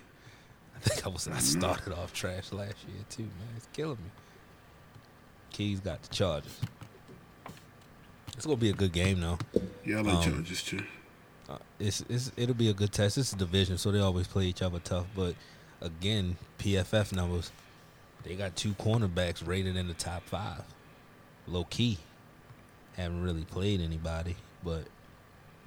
[0.84, 3.48] I think I was I started off trash last year too, man.
[3.56, 4.10] It's killing me.
[5.50, 6.58] Keys got the Chargers.
[8.36, 9.38] It's gonna be a good game though.
[9.84, 10.82] Yeah, I like Um, Chargers too.
[11.48, 13.18] Uh, it's, it's it'll be a good test.
[13.18, 15.06] It's a division, so they always play each other tough.
[15.14, 15.34] But
[15.80, 17.52] again, PFF numbers,
[18.24, 20.62] they got two cornerbacks rated in the top five.
[21.46, 21.98] Low key,
[22.96, 24.84] haven't really played anybody, but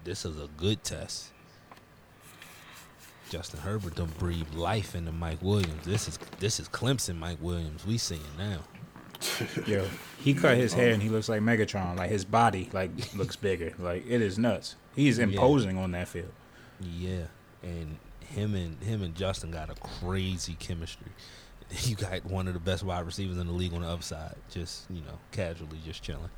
[0.04, 1.32] this is a good test.
[3.30, 5.86] Justin Herbert done breathe life into Mike Williams.
[5.86, 7.86] This is this is Clemson Mike Williams.
[7.86, 8.60] We seeing now.
[9.66, 9.88] Yo,
[10.20, 11.98] he cut his hair and he looks like Megatron.
[11.98, 13.74] Like his body, like looks bigger.
[13.80, 14.76] Like it is nuts.
[14.96, 16.32] He's imposing on that field.
[16.80, 17.26] Yeah,
[17.64, 21.12] and him and him and Justin got a crazy chemistry.
[21.82, 24.86] You got one of the best wide receivers in the league on the upside, just
[24.88, 26.30] you know, casually just chilling.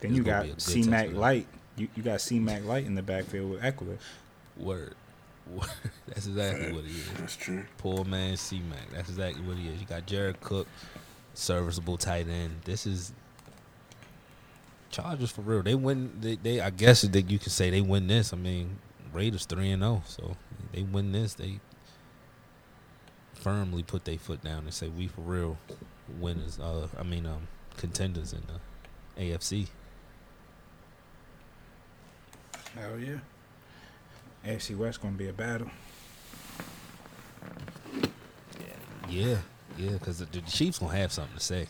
[0.00, 1.12] Then It's you got be C Mac.
[1.14, 1.46] Light.
[1.76, 3.96] You, you got C Mac Light in the backfield with Ekeler.
[4.58, 4.94] Word, Word.
[6.06, 7.08] that's exactly what he is.
[7.18, 7.64] That's true.
[7.78, 8.90] Poor man C Mac.
[8.92, 9.80] That's exactly what he is.
[9.80, 10.66] You got Jared Cook,
[11.34, 12.62] serviceable tight end.
[12.64, 13.12] This is
[14.90, 15.62] Chargers for real.
[15.62, 16.12] They win.
[16.20, 18.32] They, they I guess that you could say they win this.
[18.32, 18.78] I mean,
[19.12, 20.36] Raiders three and zero, so
[20.72, 21.34] they win this.
[21.34, 21.60] They
[23.32, 25.58] firmly put their foot down and say we for real
[26.20, 26.58] winners.
[26.58, 29.68] Uh, I mean, um, contenders in the AFC.
[32.74, 33.18] Hell yeah.
[34.46, 35.70] AFC West gonna be a battle.
[39.08, 39.38] Yeah,
[39.78, 41.68] yeah, because the, the Chiefs gonna have something to say.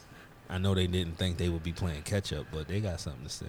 [0.48, 3.24] I know they didn't think they would be playing catch up, but they got something
[3.24, 3.46] to say.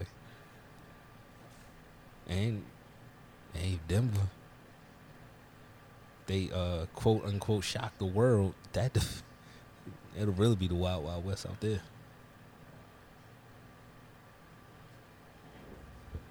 [2.28, 2.64] And
[3.54, 4.28] hey, Denver,
[6.28, 8.54] they uh quote unquote shocked the world.
[8.74, 9.24] That def-
[10.20, 11.82] it'll really be the wild wild west out there.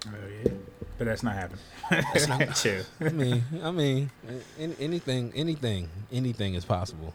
[0.07, 0.11] Oh
[0.43, 0.51] yeah,
[0.97, 1.59] but that's not happening.
[1.89, 2.83] That's not- Chill.
[3.01, 4.09] I mean, I mean,
[4.59, 7.13] an- anything, anything, anything is possible.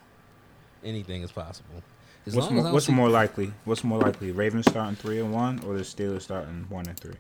[0.85, 1.83] Anything is possible.
[2.27, 3.53] As What's long as I more, what's more likely?
[3.65, 4.31] What's more likely?
[4.33, 7.15] Ravens starting three and one, or the Steelers starting one and three?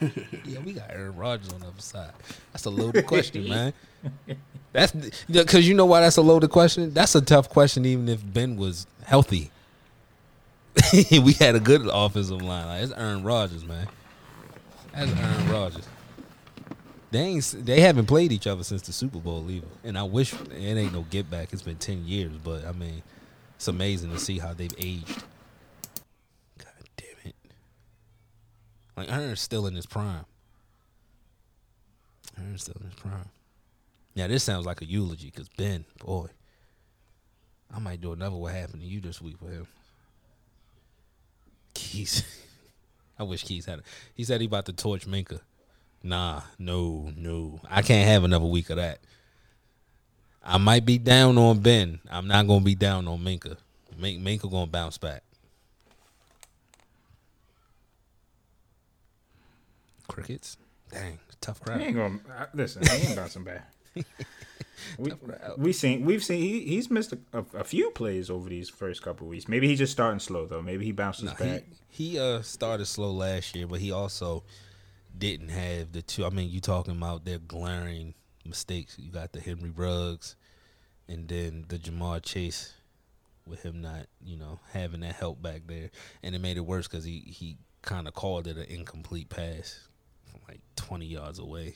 [0.44, 2.10] Yeah, we got Aaron Rodgers on the other side.
[2.52, 3.72] That's a loaded question, man.
[4.72, 4.90] That's
[5.30, 6.92] because you know why that's a loaded question.
[6.94, 9.50] That's a tough question, even if Ben was healthy.
[11.12, 12.66] we had a good offensive line.
[12.66, 13.86] Like, it's Aaron Rodgers, man.
[14.94, 15.88] That's Aaron Rodgers.
[17.10, 19.66] They ain't, they haven't played each other since the Super Bowl either.
[19.84, 21.52] And I wish it ain't no get back.
[21.52, 23.02] It's been ten years, but I mean,
[23.56, 25.22] it's amazing to see how they've aged.
[26.58, 27.34] God damn it.
[28.96, 30.24] Like Aaron's still in his prime.
[32.38, 33.28] Aaron's still in his prime.
[34.14, 36.28] Now this sounds like a eulogy because Ben, boy,
[37.74, 39.66] I might do another what happened to you this week for him.
[41.74, 42.22] Keys,
[43.22, 43.84] I wish Keys had it.
[44.14, 45.40] He said he about to torch Minkah.
[46.02, 48.98] Nah, no, no, I can't have another week of that.
[50.42, 52.00] I might be down on Ben.
[52.10, 53.56] I'm not gonna be down on Minkah.
[53.96, 55.22] Min- Minkah gonna bounce back.
[60.08, 60.56] Crickets,
[60.90, 61.80] dang, tough He crowd.
[61.80, 62.18] ain't gonna
[62.54, 62.82] listen.
[62.82, 63.70] He ain't bouncing back.
[64.98, 65.12] we
[65.56, 69.02] we seen we've seen he, he's missed a, a, a few plays over these first
[69.02, 69.48] couple weeks.
[69.48, 70.62] Maybe he's just starting slow though.
[70.62, 71.64] Maybe he bounces back.
[71.88, 74.44] he he uh started slow last year, but he also
[75.16, 76.24] didn't have the two.
[76.24, 78.14] I mean, you talking about their glaring
[78.44, 78.96] mistakes.
[78.98, 80.36] You got the Henry Ruggs,
[81.08, 82.74] and then the Ja'Marr Chase,
[83.46, 85.90] with him not you know having that help back there,
[86.22, 89.88] and it made it worse because he he kind of called it an incomplete pass
[90.24, 91.74] from like twenty yards away.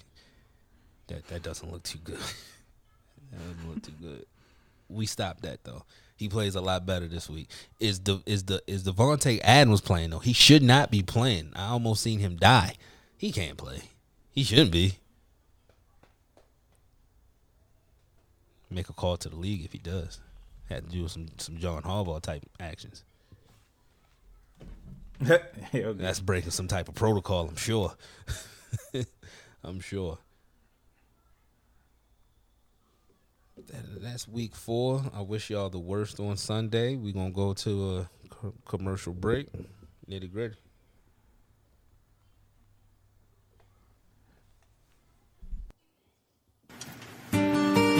[1.09, 2.19] That that doesn't look too good.
[3.33, 4.27] that doesn't look too good.
[4.89, 5.85] We stopped that though.
[6.17, 7.49] He plays a lot better this week.
[7.79, 10.19] Is the is the is Davante Adams playing though?
[10.19, 11.53] He should not be playing.
[11.55, 12.75] I almost seen him die.
[13.19, 13.83] He can't play.
[14.31, 14.99] He shouldn't be.
[18.71, 20.21] Make a call to the league if he does.
[20.69, 23.05] Had to do some some John Harbaugh type actions.
[25.21, 27.49] That's breaking some type of protocol.
[27.49, 27.95] I'm sure.
[29.65, 30.19] I'm sure.
[33.57, 35.03] That, that's week four.
[35.15, 36.95] I wish y'all the worst on Sunday.
[36.95, 39.49] We're gonna go to a co- commercial break.
[40.09, 40.57] Nitty gritty.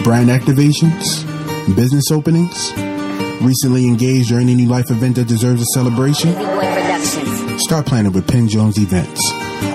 [0.03, 1.25] Brand activations,
[1.75, 2.71] business openings,
[3.41, 6.33] recently engaged or any new life event that deserves a celebration.
[7.59, 9.21] Start planning with Penn Jones Events.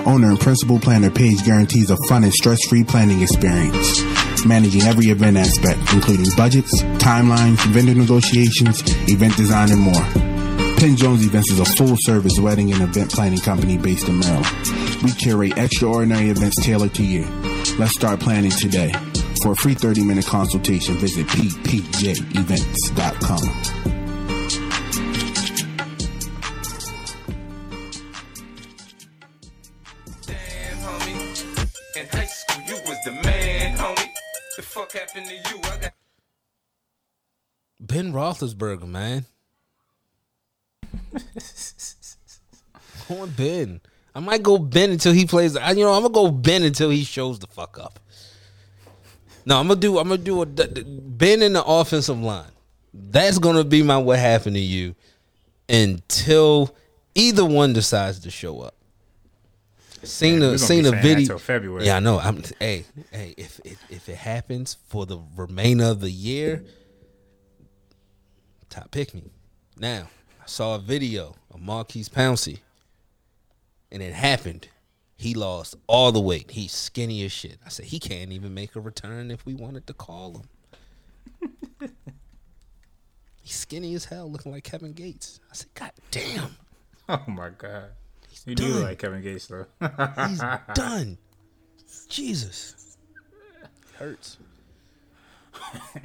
[0.07, 4.02] Owner and principal planner Paige guarantees a fun and stress-free planning experience.
[4.45, 10.03] Managing every event aspect, including budgets, timelines, vendor negotiations, event design, and more.
[10.77, 14.47] Penn Jones Events is a full-service wedding and event planning company based in Maryland.
[15.01, 17.25] We curate extraordinary events tailored to you.
[17.79, 18.91] Let's start planning today.
[19.43, 23.92] For a free 30-minute consultation, visit ppjevents.com.
[34.93, 35.59] The fuck happened to you?
[35.63, 35.93] I got
[37.79, 39.25] Ben Roethlisberger, man.
[43.07, 43.81] Going Ben.
[44.15, 45.57] I might go Ben until he plays.
[45.57, 47.99] I- You know, I'm gonna go Ben until he shows the fuck up.
[49.45, 49.97] No, I'm gonna do.
[49.97, 52.51] I'm gonna do a Ben in the offensive line.
[52.93, 54.95] That's gonna be my what happened to you
[55.67, 56.73] until
[57.15, 58.75] either one decides to show up.
[60.03, 61.37] Seen the seen the video.
[61.37, 61.85] February.
[61.85, 62.19] Yeah, I know.
[62.19, 66.63] I'm hey hey if if if it happens for the remainder of the year,
[68.69, 69.31] top pick me.
[69.77, 70.09] Now,
[70.41, 72.59] I saw a video of Maurkice Pouncey,
[73.91, 74.67] and it happened.
[75.15, 76.51] He lost all the weight.
[76.51, 77.57] He's skinny as shit.
[77.65, 80.43] I said he can't even make a return if we wanted to call
[81.41, 81.89] him.
[83.41, 85.39] He's skinny as hell, looking like Kevin Gates.
[85.49, 86.57] I said, God damn,
[87.09, 87.91] Oh my god.
[88.45, 88.67] You done.
[88.71, 89.65] do like Kevin Gates though.
[90.27, 90.39] he's
[90.75, 91.17] done.
[92.09, 92.97] Jesus,
[93.61, 94.37] It hurts.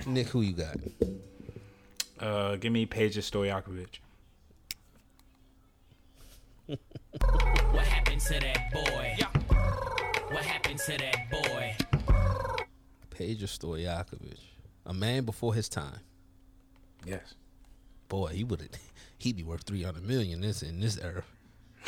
[0.06, 0.76] Nick, who you got?
[2.20, 3.98] uh, give me Peja Stojakovic.
[7.72, 9.14] What happened to that boy?
[9.18, 9.26] Yeah.
[10.30, 11.76] What happened to that boy?
[13.10, 14.38] Pedro Stojakovic,
[14.86, 16.00] a man before his time.
[17.06, 17.34] Yes.
[18.08, 18.68] Boy, he would
[19.18, 21.22] he'd be worth three hundred million this in this era.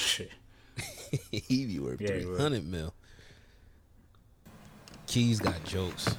[0.00, 0.30] Shit.
[1.30, 2.40] he'd be worth Yeah, he three would.
[2.40, 2.94] hundred mil.
[5.06, 6.16] Keys got jokes.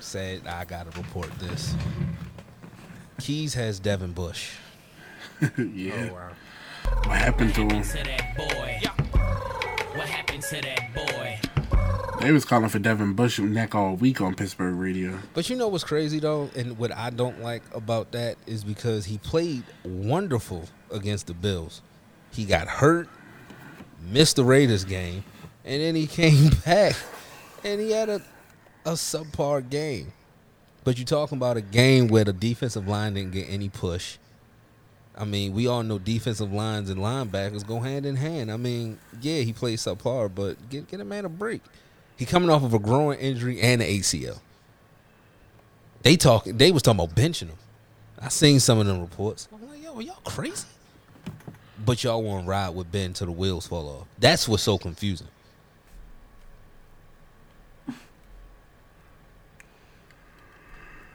[0.00, 1.74] Said I gotta report this.
[3.20, 4.52] Keys has Devin Bush.
[5.58, 6.08] yeah.
[6.10, 6.30] Oh wow.
[7.04, 7.82] What happened to him?
[7.82, 8.80] To that boy.
[9.98, 11.38] What happened to that boy?
[12.20, 15.18] They was calling for Devin Bush neck all week on Pittsburgh radio.
[15.34, 19.04] But you know what's crazy though, and what I don't like about that is because
[19.06, 21.82] he played wonderful against the Bills.
[22.36, 23.08] He got hurt,
[24.00, 25.24] missed the Raiders game,
[25.64, 26.94] and then he came back
[27.64, 28.20] and he had a
[28.84, 30.12] a subpar game.
[30.84, 34.18] But you're talking about a game where the defensive line didn't get any push.
[35.18, 38.52] I mean, we all know defensive lines and linebackers go hand in hand.
[38.52, 41.62] I mean, yeah, he played subpar, but get get a man a break.
[42.16, 44.38] He coming off of a growing injury and an ACL.
[46.02, 46.44] They talk.
[46.44, 47.58] They was talking about benching him.
[48.20, 49.48] I seen some of them reports.
[49.52, 50.66] I'm like, yo, are y'all crazy?
[51.84, 54.06] But y'all want to ride with Ben till the wheels fall off.
[54.18, 55.28] That's what's so confusing.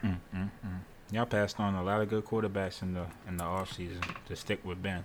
[0.04, 0.78] Mm, mm, mm.
[1.12, 4.36] Y'all passed on a lot of good quarterbacks in the in the off season to
[4.36, 5.04] stick with Ben.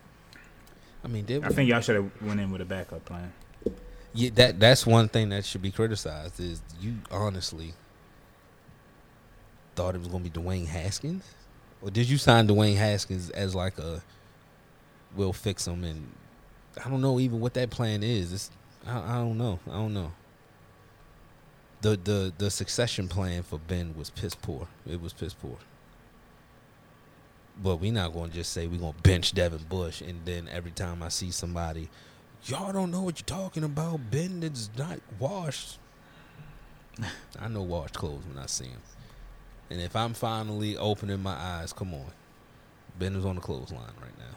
[1.04, 3.32] I mean, they, I think y'all should have went in with a backup plan.
[4.14, 7.74] yeah, that that's one thing that should be criticized is you honestly
[9.76, 11.24] thought it was gonna be Dwayne Haskins,
[11.82, 14.02] or did you sign Dwayne Haskins as like a
[15.18, 15.84] we'll fix them.
[15.84, 16.12] and
[16.84, 18.32] I don't know even what that plan is.
[18.32, 18.52] It's,
[18.86, 19.60] I, I don't know.
[19.68, 20.12] I don't know.
[21.82, 24.68] The the the succession plan for Ben was piss poor.
[24.90, 25.58] It was piss poor.
[27.62, 31.04] But we not gonna just say we gonna bench Devin Bush and then every time
[31.04, 31.90] I see somebody,
[32.46, 34.12] y'all don't know what you're talking about.
[34.12, 35.80] Ben is not washed.
[37.40, 38.82] I know washed clothes when I see him.
[39.70, 42.12] And if I'm finally opening my eyes, come on.
[42.98, 44.37] Ben is on the clothesline right now.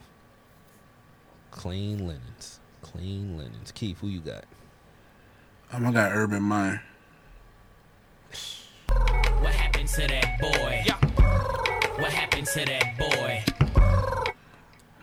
[1.51, 2.59] Clean linens.
[2.81, 3.71] Clean linens.
[3.71, 4.45] Keith, who you got?
[5.71, 6.81] Um, I got Urban Meyer.
[9.39, 10.83] What happened to that boy?
[12.01, 13.43] What happened to that boy?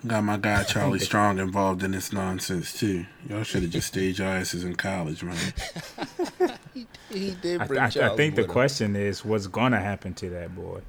[0.07, 3.05] Got my guy Charlie Strong involved in this nonsense too.
[3.29, 5.37] Y'all should have just stayed your asses in college, man.
[7.11, 10.81] He did I, I, I think the question is what's gonna happen to that boy.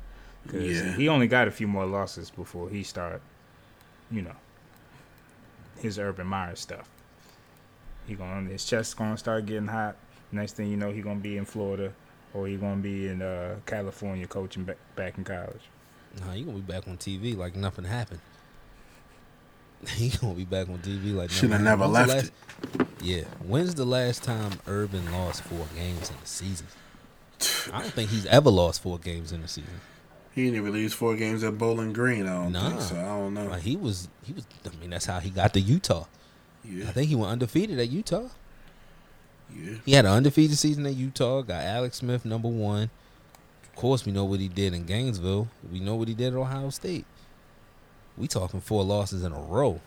[0.48, 0.92] 'Cause Yeah.
[0.94, 3.22] he only got a few more losses before he start,
[4.12, 4.36] you know,
[5.82, 6.90] his Urban Meyer stuff.
[8.08, 9.96] He gonna his chest gonna start getting hot.
[10.32, 11.94] Next thing you know, he gonna be in Florida
[12.34, 15.62] or he gonna be in uh, California coaching back, back in college.
[16.26, 18.22] Nah, you gonna be back on TV like nothing happened.
[19.96, 21.88] He gonna be back on TV like Shoulda never.
[21.88, 22.32] When's left
[22.76, 23.24] last- Yeah.
[23.46, 26.68] When's the last time Urban lost four games in a season?
[27.72, 29.80] I don't think he's ever lost four games in a season.
[30.36, 32.28] He didn't even lose four games at Bowling Green.
[32.28, 32.70] I don't Nah.
[32.70, 32.96] think so.
[32.98, 33.48] I don't know.
[33.48, 34.46] Like he was, he was.
[34.66, 36.06] I mean, that's how he got to Utah.
[36.64, 38.28] Yeah, I think he went undefeated at Utah.
[39.56, 39.76] yeah.
[39.86, 41.42] He had an undefeated season at Utah.
[41.42, 42.90] Got Alex Smith number one.
[43.64, 45.48] Of course, we know what he did in Gainesville.
[45.72, 47.06] We know what he did at Ohio State.
[48.18, 49.80] We talking four losses in a row.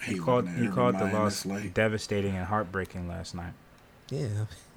[0.00, 3.52] I He called when he called the Meyer loss is devastating and heartbreaking last night.
[4.10, 4.26] Yeah,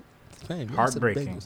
[0.49, 1.41] Man, you the Heartbreaking.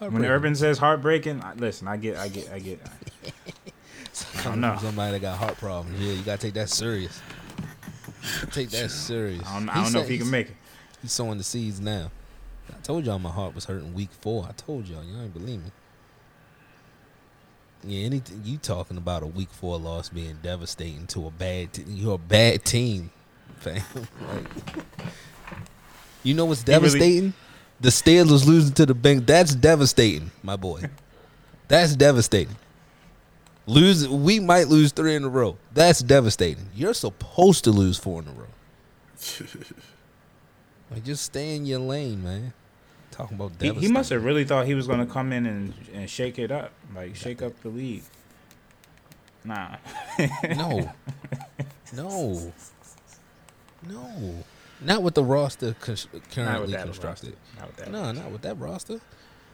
[0.00, 0.12] Bengals.
[0.12, 2.80] When Urban says heartbreaking, I, listen, I get, I get, I get.
[4.38, 4.76] I don't know.
[4.80, 6.00] Somebody that got heart problems.
[6.00, 7.20] Yeah, you gotta take that serious.
[8.52, 9.42] Take that serious.
[9.46, 10.56] I don't, I don't know if he can make it.
[11.02, 12.10] He's sowing the seeds now.
[12.70, 14.44] I told y'all my heart was hurting week four.
[14.48, 15.04] I told y'all.
[15.04, 15.70] Y'all ain't believe me.
[17.84, 21.84] Yeah, anything you talking about a week four loss being devastating to a bad te-
[21.86, 23.10] you're a bad team,
[23.56, 23.82] fam.
[24.28, 24.46] Like,
[26.24, 27.34] you know what's He really- devastating?
[27.80, 29.26] The Steelers losing to the Bengals.
[29.26, 30.82] That's devastating, my boy.
[31.68, 32.56] That's devastating.
[33.66, 35.58] Lose we might lose three in a row.
[35.74, 36.68] That's devastating.
[36.74, 38.46] You're supposed to lose four in a row.
[40.90, 42.54] Like just stay in your lane, man.
[43.10, 43.82] Talking about He, devastating.
[43.82, 46.50] he must have really thought he was going to come in and, and shake it
[46.50, 48.04] up, like shake up the league.
[49.44, 49.76] Nah.
[50.56, 50.90] No.
[51.94, 52.52] No.
[53.86, 54.44] No.
[54.80, 57.34] Not with the roster con- Not with currently that constructed.
[57.34, 57.58] roster.
[57.58, 58.22] Not with that No, roster.
[58.22, 59.00] not with that roster.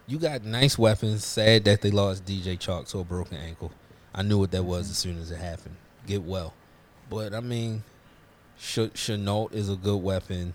[0.06, 1.24] You got nice weapons.
[1.24, 3.72] Sad that they lost DJ Chalk to a broken ankle.
[4.14, 4.90] I knew what that was mm-hmm.
[4.90, 5.76] as soon as it happened.
[6.06, 6.52] Get well.
[7.08, 7.84] But I mean,
[8.58, 10.54] Ch- Shenault is a good weapon.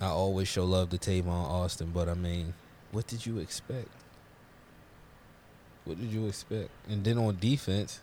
[0.00, 2.54] I always show love to Tavon Austin, but I mean,
[2.90, 3.88] what did you expect?
[5.84, 6.70] What did you expect?
[6.88, 8.00] And then on defense,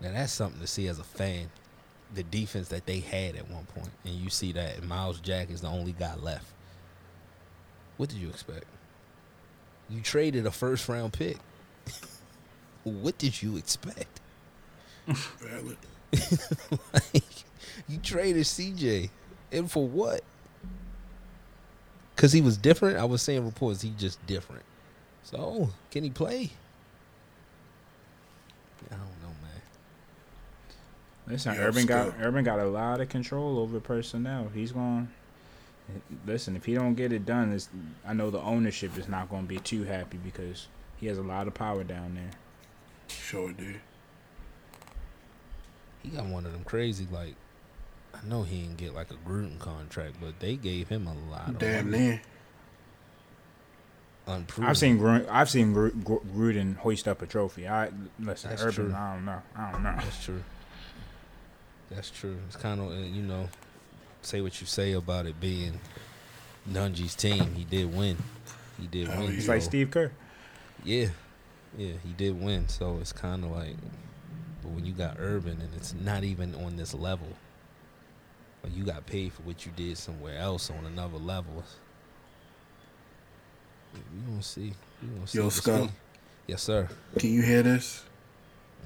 [0.00, 1.50] now that's something to see as a fan.
[2.14, 5.62] The defense that they had at one point, and you see that Myles Jack is
[5.62, 6.46] the only guy left.
[7.96, 8.64] What did you expect?
[9.88, 11.38] You traded a first round pick.
[12.84, 14.20] what did you expect?
[15.06, 15.78] Valid.
[16.92, 17.24] like,
[17.88, 19.10] you traded CJ,
[19.50, 20.22] and for what?
[22.14, 22.98] Because he was different.
[22.98, 24.64] I was saying reports he just different.
[25.24, 26.50] So can he play?
[28.90, 29.62] I don't know, man.
[31.26, 32.14] Listen, Yeah, Urban got.
[32.20, 34.50] Urban got a lot of control over personnel.
[34.54, 35.08] He's going.
[36.26, 37.68] Listen, if he don't get it done, it's,
[38.06, 41.22] I know the ownership is not going to be too happy because he has a
[41.22, 42.30] lot of power down there.
[43.08, 43.74] Sure do.
[46.02, 47.34] He got one of them crazy like.
[48.14, 51.48] I know he didn't get like a Gruden contract, but they gave him a lot
[51.48, 52.02] of Damn money.
[52.04, 52.22] near.
[54.26, 54.68] Unproven.
[54.70, 57.66] I've seen Gru- I've seen Gru- Gru- Gruden hoist up a trophy.
[57.66, 57.90] I
[58.20, 58.74] listen, That's Urban.
[58.74, 58.94] true.
[58.94, 59.42] I don't know.
[59.56, 59.94] I don't know.
[59.96, 60.42] That's true.
[61.94, 62.36] That's true.
[62.46, 63.48] It's kind of uh, you know,
[64.22, 65.78] say what you say about it being
[66.70, 67.54] Dungy's team.
[67.54, 68.16] He did win.
[68.80, 69.34] He did Oh, win.
[69.34, 70.10] It's so- like Steve Kerr.
[70.84, 71.08] Yeah,
[71.78, 72.68] yeah, he did win.
[72.68, 73.76] So it's kind of like,
[74.62, 77.28] but when you got Urban and it's not even on this level,
[78.64, 81.62] like you got paid for what you did somewhere else on another level.
[83.94, 84.00] You
[84.30, 84.72] gonna see.
[85.02, 85.38] You gonna see.
[85.38, 85.90] Yo, Scott.
[86.46, 86.88] Yes, sir.
[87.18, 88.04] Can you hear this?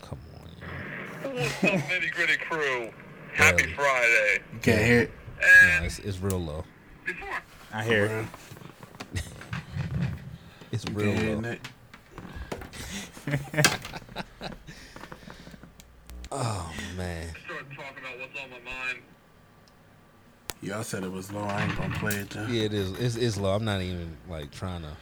[0.03, 0.36] Come on, yo.
[1.35, 2.91] What's up, nitty gritty crew?
[3.35, 3.75] Happy Barely.
[3.75, 4.39] Friday.
[4.53, 5.11] You can't hear it?
[5.41, 6.65] No, it's, it's real low.
[7.05, 7.29] before
[7.73, 8.27] I hear it.
[10.73, 11.51] It's You real can't low.
[11.51, 11.61] it?
[16.33, 17.29] Oh man.
[17.35, 18.99] I start talking about what's on my mind,
[20.61, 21.43] Y'all said it was low.
[21.45, 22.53] I ain't gonna play it then.
[22.53, 22.91] Yeah, it is.
[22.99, 23.55] It's, it's low.
[23.55, 24.97] I'm not even like trying to.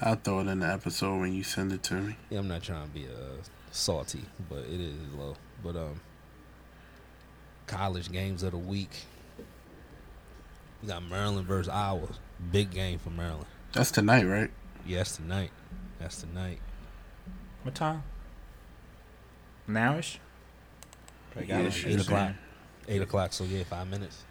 [0.00, 2.16] I'll throw it in the episode when you send it to me.
[2.30, 3.36] Yeah, I'm not trying to be uh,
[3.74, 5.34] salty, but it is low.
[5.62, 6.00] But um,
[7.66, 9.04] college games of the week.
[10.82, 12.08] We got Maryland versus Iowa.
[12.52, 13.46] Big game for Maryland.
[13.72, 14.50] That's tonight, right?
[14.86, 15.50] Yes, tonight.
[15.98, 16.58] That's tonight.
[17.62, 18.02] What time?
[19.68, 20.18] Nowish.
[21.34, 21.86] They got Yeah, it.
[21.86, 22.32] Eight o'clock.
[22.86, 23.32] Eight o'clock.
[23.32, 24.22] So yeah, five minutes.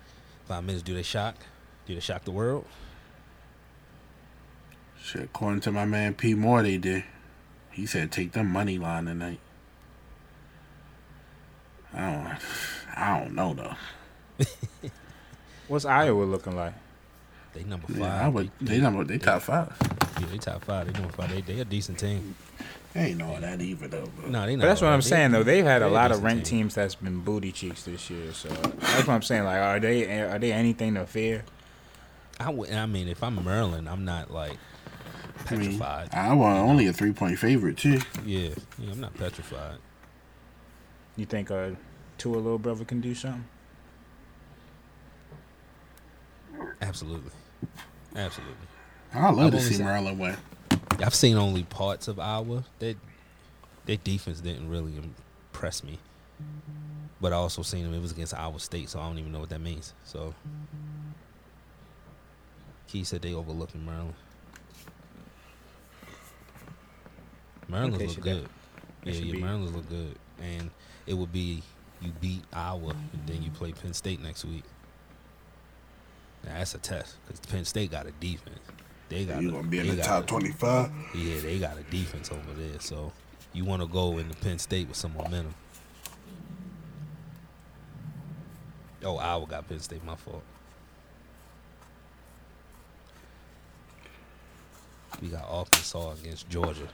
[0.46, 0.84] Five minutes.
[0.84, 1.36] Do they shock?
[1.88, 2.66] Do they shock the world?
[5.02, 6.34] Shit, according to my man P.
[6.34, 7.04] Moore, they did.
[7.74, 9.40] He said take the money line tonight.
[11.94, 12.38] I don't.
[12.96, 14.46] I don't know though.
[15.68, 16.74] What's Iowa looking like?
[17.54, 17.98] They number five.
[18.00, 18.52] Yeah, I would.
[18.62, 19.04] They number.
[19.04, 19.76] They top five.
[20.20, 20.88] Yeah, they top five.
[20.88, 21.30] They number five.
[21.30, 22.36] They they a decent team.
[22.94, 24.10] They ain't know that either though.
[24.20, 24.62] But No, they not.
[24.62, 25.44] But that's what all I'm saying though.
[25.44, 26.60] They've had a they lot of decent ranked team.
[26.60, 28.34] teams that's been booty cheeks this year.
[28.34, 29.46] So that's what I'm saying.
[29.46, 31.44] Like, are they are they anything to fear?
[32.40, 34.58] I, would, I mean, if I'm Maryland, I'm not like
[35.50, 36.10] I mean, petrified.
[36.14, 38.00] I was only a three point favorite too.
[38.26, 38.50] yeah,
[38.80, 39.78] yeah, I'm not petrified.
[41.16, 41.72] You think uh,
[42.18, 43.46] Tua little brother can do something?
[46.82, 47.32] Absolutely,
[48.16, 48.56] absolutely.
[49.14, 50.36] I love I've to see seen- Maryland win.
[51.00, 52.64] I've seen only parts of Iowa.
[52.80, 52.98] That
[53.86, 56.00] their defense didn't really impress me.
[57.22, 57.94] But I also seen them.
[57.94, 59.94] It was against Iowa State, so I don't even know what that means.
[60.04, 60.34] So,
[62.88, 64.14] Key said they overlooking Maryland.
[67.74, 68.42] Maryland Okay, look good.
[68.44, 68.48] Yeah,
[69.04, 70.70] they should yeah, be- Maryland look good, and
[71.08, 71.64] it would be
[72.02, 74.64] you beat Iowa, and then you play Penn State next week.
[76.46, 78.60] Now, that's a test because Penn State got a defense.
[79.10, 80.92] They got You a- gonna be in the top twenty five?
[81.16, 83.12] yeah, they got a defense over there, so
[83.54, 85.56] you want to go into Penn State with some momentum.
[89.04, 90.04] Oh, Iowa got Penn State.
[90.06, 90.44] My fault.
[95.22, 96.88] We got Arkansas against Georgia.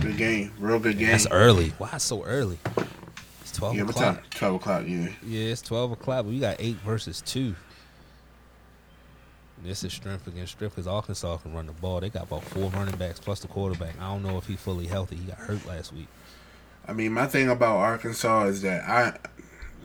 [0.00, 1.08] Good game, real good game.
[1.08, 1.70] That's early.
[1.78, 2.58] Why so early?
[3.40, 4.16] It's twelve Yeah, o'clock.
[4.16, 4.24] time?
[4.30, 4.84] Twelve o'clock.
[4.86, 5.08] Yeah.
[5.24, 6.24] Yeah, it's twelve o'clock.
[6.24, 7.54] But we got eight versus two.
[9.62, 12.00] This is strength against strength because Arkansas can run the ball.
[12.00, 13.94] They got about four running backs plus the quarterback.
[14.00, 15.16] I don't know if he's fully healthy.
[15.16, 16.08] He got hurt last week.
[16.88, 19.16] I mean, my thing about Arkansas is that I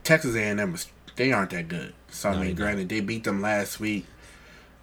[0.03, 0.75] Texas A and M
[1.15, 1.93] they aren't that good.
[2.09, 2.57] So I No, mean, they not.
[2.57, 4.05] granted, they beat them last week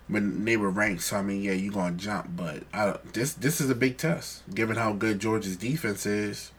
[0.09, 1.03] when they were ranked.
[1.03, 4.43] So I mean, yeah, you gonna jump, but I, this this is a big test
[4.55, 6.53] given how good Georgia's defense is.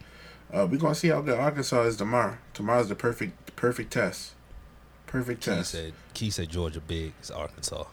[0.54, 2.38] Uh, we're gonna see how good Arkansas is tomorrow.
[2.54, 4.34] Tomorrow's the perfect perfect test.
[5.08, 5.72] Perfect Key test.
[5.72, 7.86] said Key said Georgia big is Arkansas.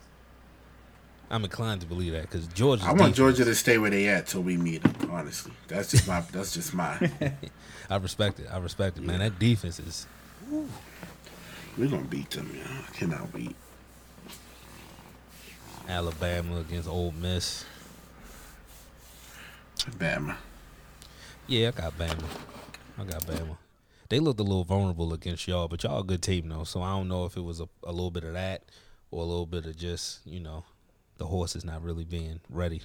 [1.31, 2.85] I'm inclined to believe that because Georgia.
[2.85, 5.11] I want Georgia to stay where they at till we meet them.
[5.11, 7.11] Honestly, that's just my that's just my.
[7.91, 8.49] I respect it.
[8.53, 9.21] I respect it, man.
[9.21, 10.07] That defense is.
[11.79, 12.55] We're gonna beat them.
[12.55, 13.57] Yeah, I cannot beat.
[15.89, 17.65] Alabama against Ole Miss.
[19.99, 20.37] Bama.
[21.47, 22.25] Yeah, I got Bama.
[22.99, 23.57] I got Bama.
[24.09, 26.65] They looked a little vulnerable against y'all, but y'all a good team though.
[26.65, 28.63] So I don't know if it was a, a little bit of that
[29.11, 30.65] or a little bit of just you know
[31.19, 32.83] the horse is not really being ready.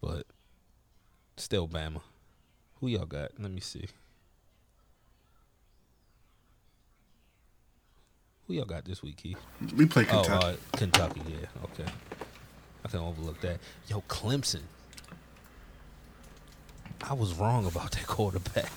[0.00, 0.26] But
[1.36, 2.02] still, Bama.
[2.80, 3.32] Who y'all got?
[3.38, 3.86] Let me see.
[8.48, 9.38] Who y'all got this week, Keith?
[9.76, 10.46] We play Oh, Kentucky.
[10.46, 11.46] uh, Kentucky, yeah.
[11.64, 11.90] Okay.
[12.84, 13.58] I can overlook that.
[13.88, 14.62] Yo, Clemson.
[17.02, 18.72] I was wrong about that quarterback.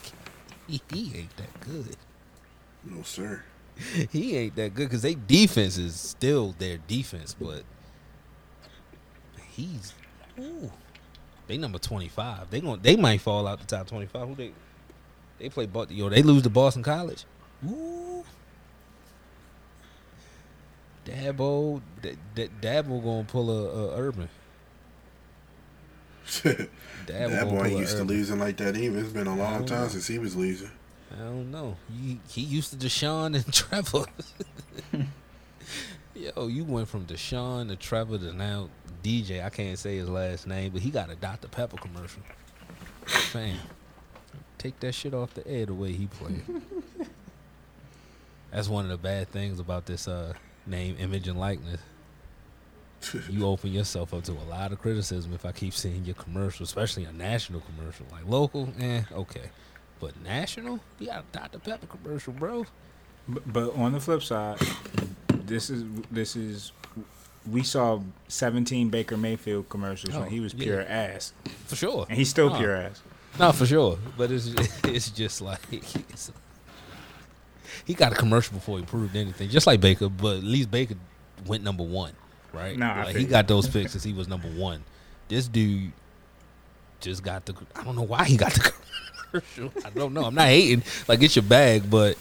[0.67, 1.95] He, he ain't that good.
[2.83, 3.43] no sir.
[4.11, 7.63] He ain't that good because they defense is still their defense, but
[9.53, 9.93] he's
[10.37, 10.71] ooh,
[11.47, 12.49] they number twenty five.
[12.51, 14.27] They going they might fall out the top twenty five.
[14.27, 14.51] Who they
[15.39, 17.23] they play yo they lose to Boston College.
[17.67, 18.23] Ooh.
[21.05, 24.29] Dabo, D- D- Dabo gonna pull a, a Urban.
[26.27, 26.67] Dabo,
[27.07, 28.07] That boy ain't used to Urban.
[28.07, 28.99] losing like that either.
[28.99, 29.87] It's been a long time know.
[29.87, 30.69] since he was losing.
[31.13, 31.75] I don't know.
[31.91, 34.05] He, he used to Deshaun and Trevor.
[36.15, 38.69] Yo, you went from Deshaun to Trevor to now
[39.03, 39.43] DJ.
[39.43, 41.47] I can't say his last name, but he got a Dr.
[41.47, 42.21] Pepper commercial.
[43.05, 43.57] Fam,
[44.57, 46.43] take that shit off the air the way he played.
[48.51, 50.33] That's one of the bad things about this uh,
[50.65, 51.79] name, image, and likeness.
[53.29, 56.63] You open yourself up to a lot of criticism if I keep seeing your commercial,
[56.63, 58.05] especially a national commercial.
[58.11, 59.49] Like local, eh, okay.
[59.99, 60.79] But national?
[60.99, 61.57] You got a Dr.
[61.59, 62.65] Pepper commercial, bro.
[63.27, 64.59] But, but on the flip side,
[65.45, 66.71] this is this is
[67.51, 70.63] we saw 17 Baker Mayfield commercials Oh, when he was yeah.
[70.63, 71.33] pure ass,
[71.65, 72.05] For sure.
[72.07, 73.01] and he's still pure ass.
[73.39, 73.97] No, for sure.
[74.15, 74.47] But it's
[74.83, 76.31] it's just like it's,
[77.85, 79.49] he got a commercial before he proved anything.
[79.49, 80.95] Just like Baker, but at least Baker
[81.45, 82.13] went number one,
[82.53, 82.77] right?
[82.77, 84.83] Nah, like he got those picks since he was number one.
[85.27, 85.91] This dude
[86.99, 87.55] just got the.
[87.75, 88.71] I don't know why he got the
[89.31, 89.71] commercial.
[89.85, 90.23] I don't know.
[90.25, 90.83] I'm not hating.
[91.07, 92.17] Like it's your bag, but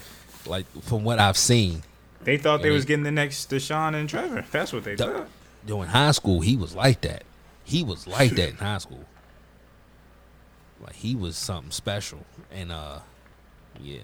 [0.46, 1.82] like from what I've seen,
[2.24, 4.44] They thought they was getting the next Deshaun and Trevor.
[4.50, 5.12] That's what they Duh.
[5.12, 5.28] thought.
[5.66, 7.24] Yo, in high school, he was like that.
[7.64, 9.04] He was like that in high school.
[10.82, 13.00] Like he was something special, and uh,
[13.82, 13.98] yeah,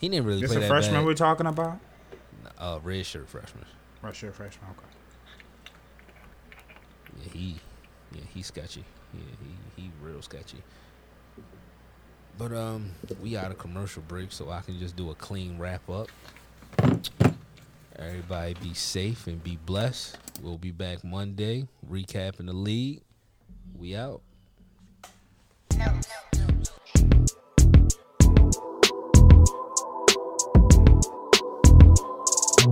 [0.00, 1.04] he didn't really This play a that freshman bad.
[1.06, 1.78] we're talking about?
[2.58, 3.64] uh, red shirt freshman.
[4.02, 4.70] Right, sure, freshman.
[4.70, 4.86] Okay.
[7.24, 7.56] Yeah, he,
[8.14, 8.84] yeah, he's sketchy.
[9.14, 9.20] Yeah,
[9.76, 10.62] he he real sketchy.
[12.38, 15.88] But um, we out of commercial break, so I can just do a clean wrap
[15.90, 16.08] up.
[17.98, 20.16] Everybody be safe and be blessed.
[20.42, 23.02] We'll be back Monday, recapping the league.
[23.78, 24.22] We out.
[25.76, 26.29] No, no.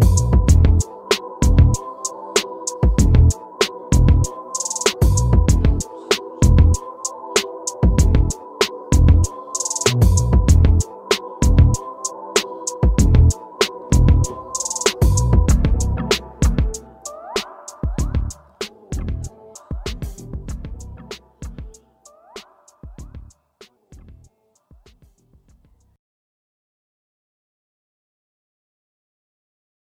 [0.00, 0.37] Whoa.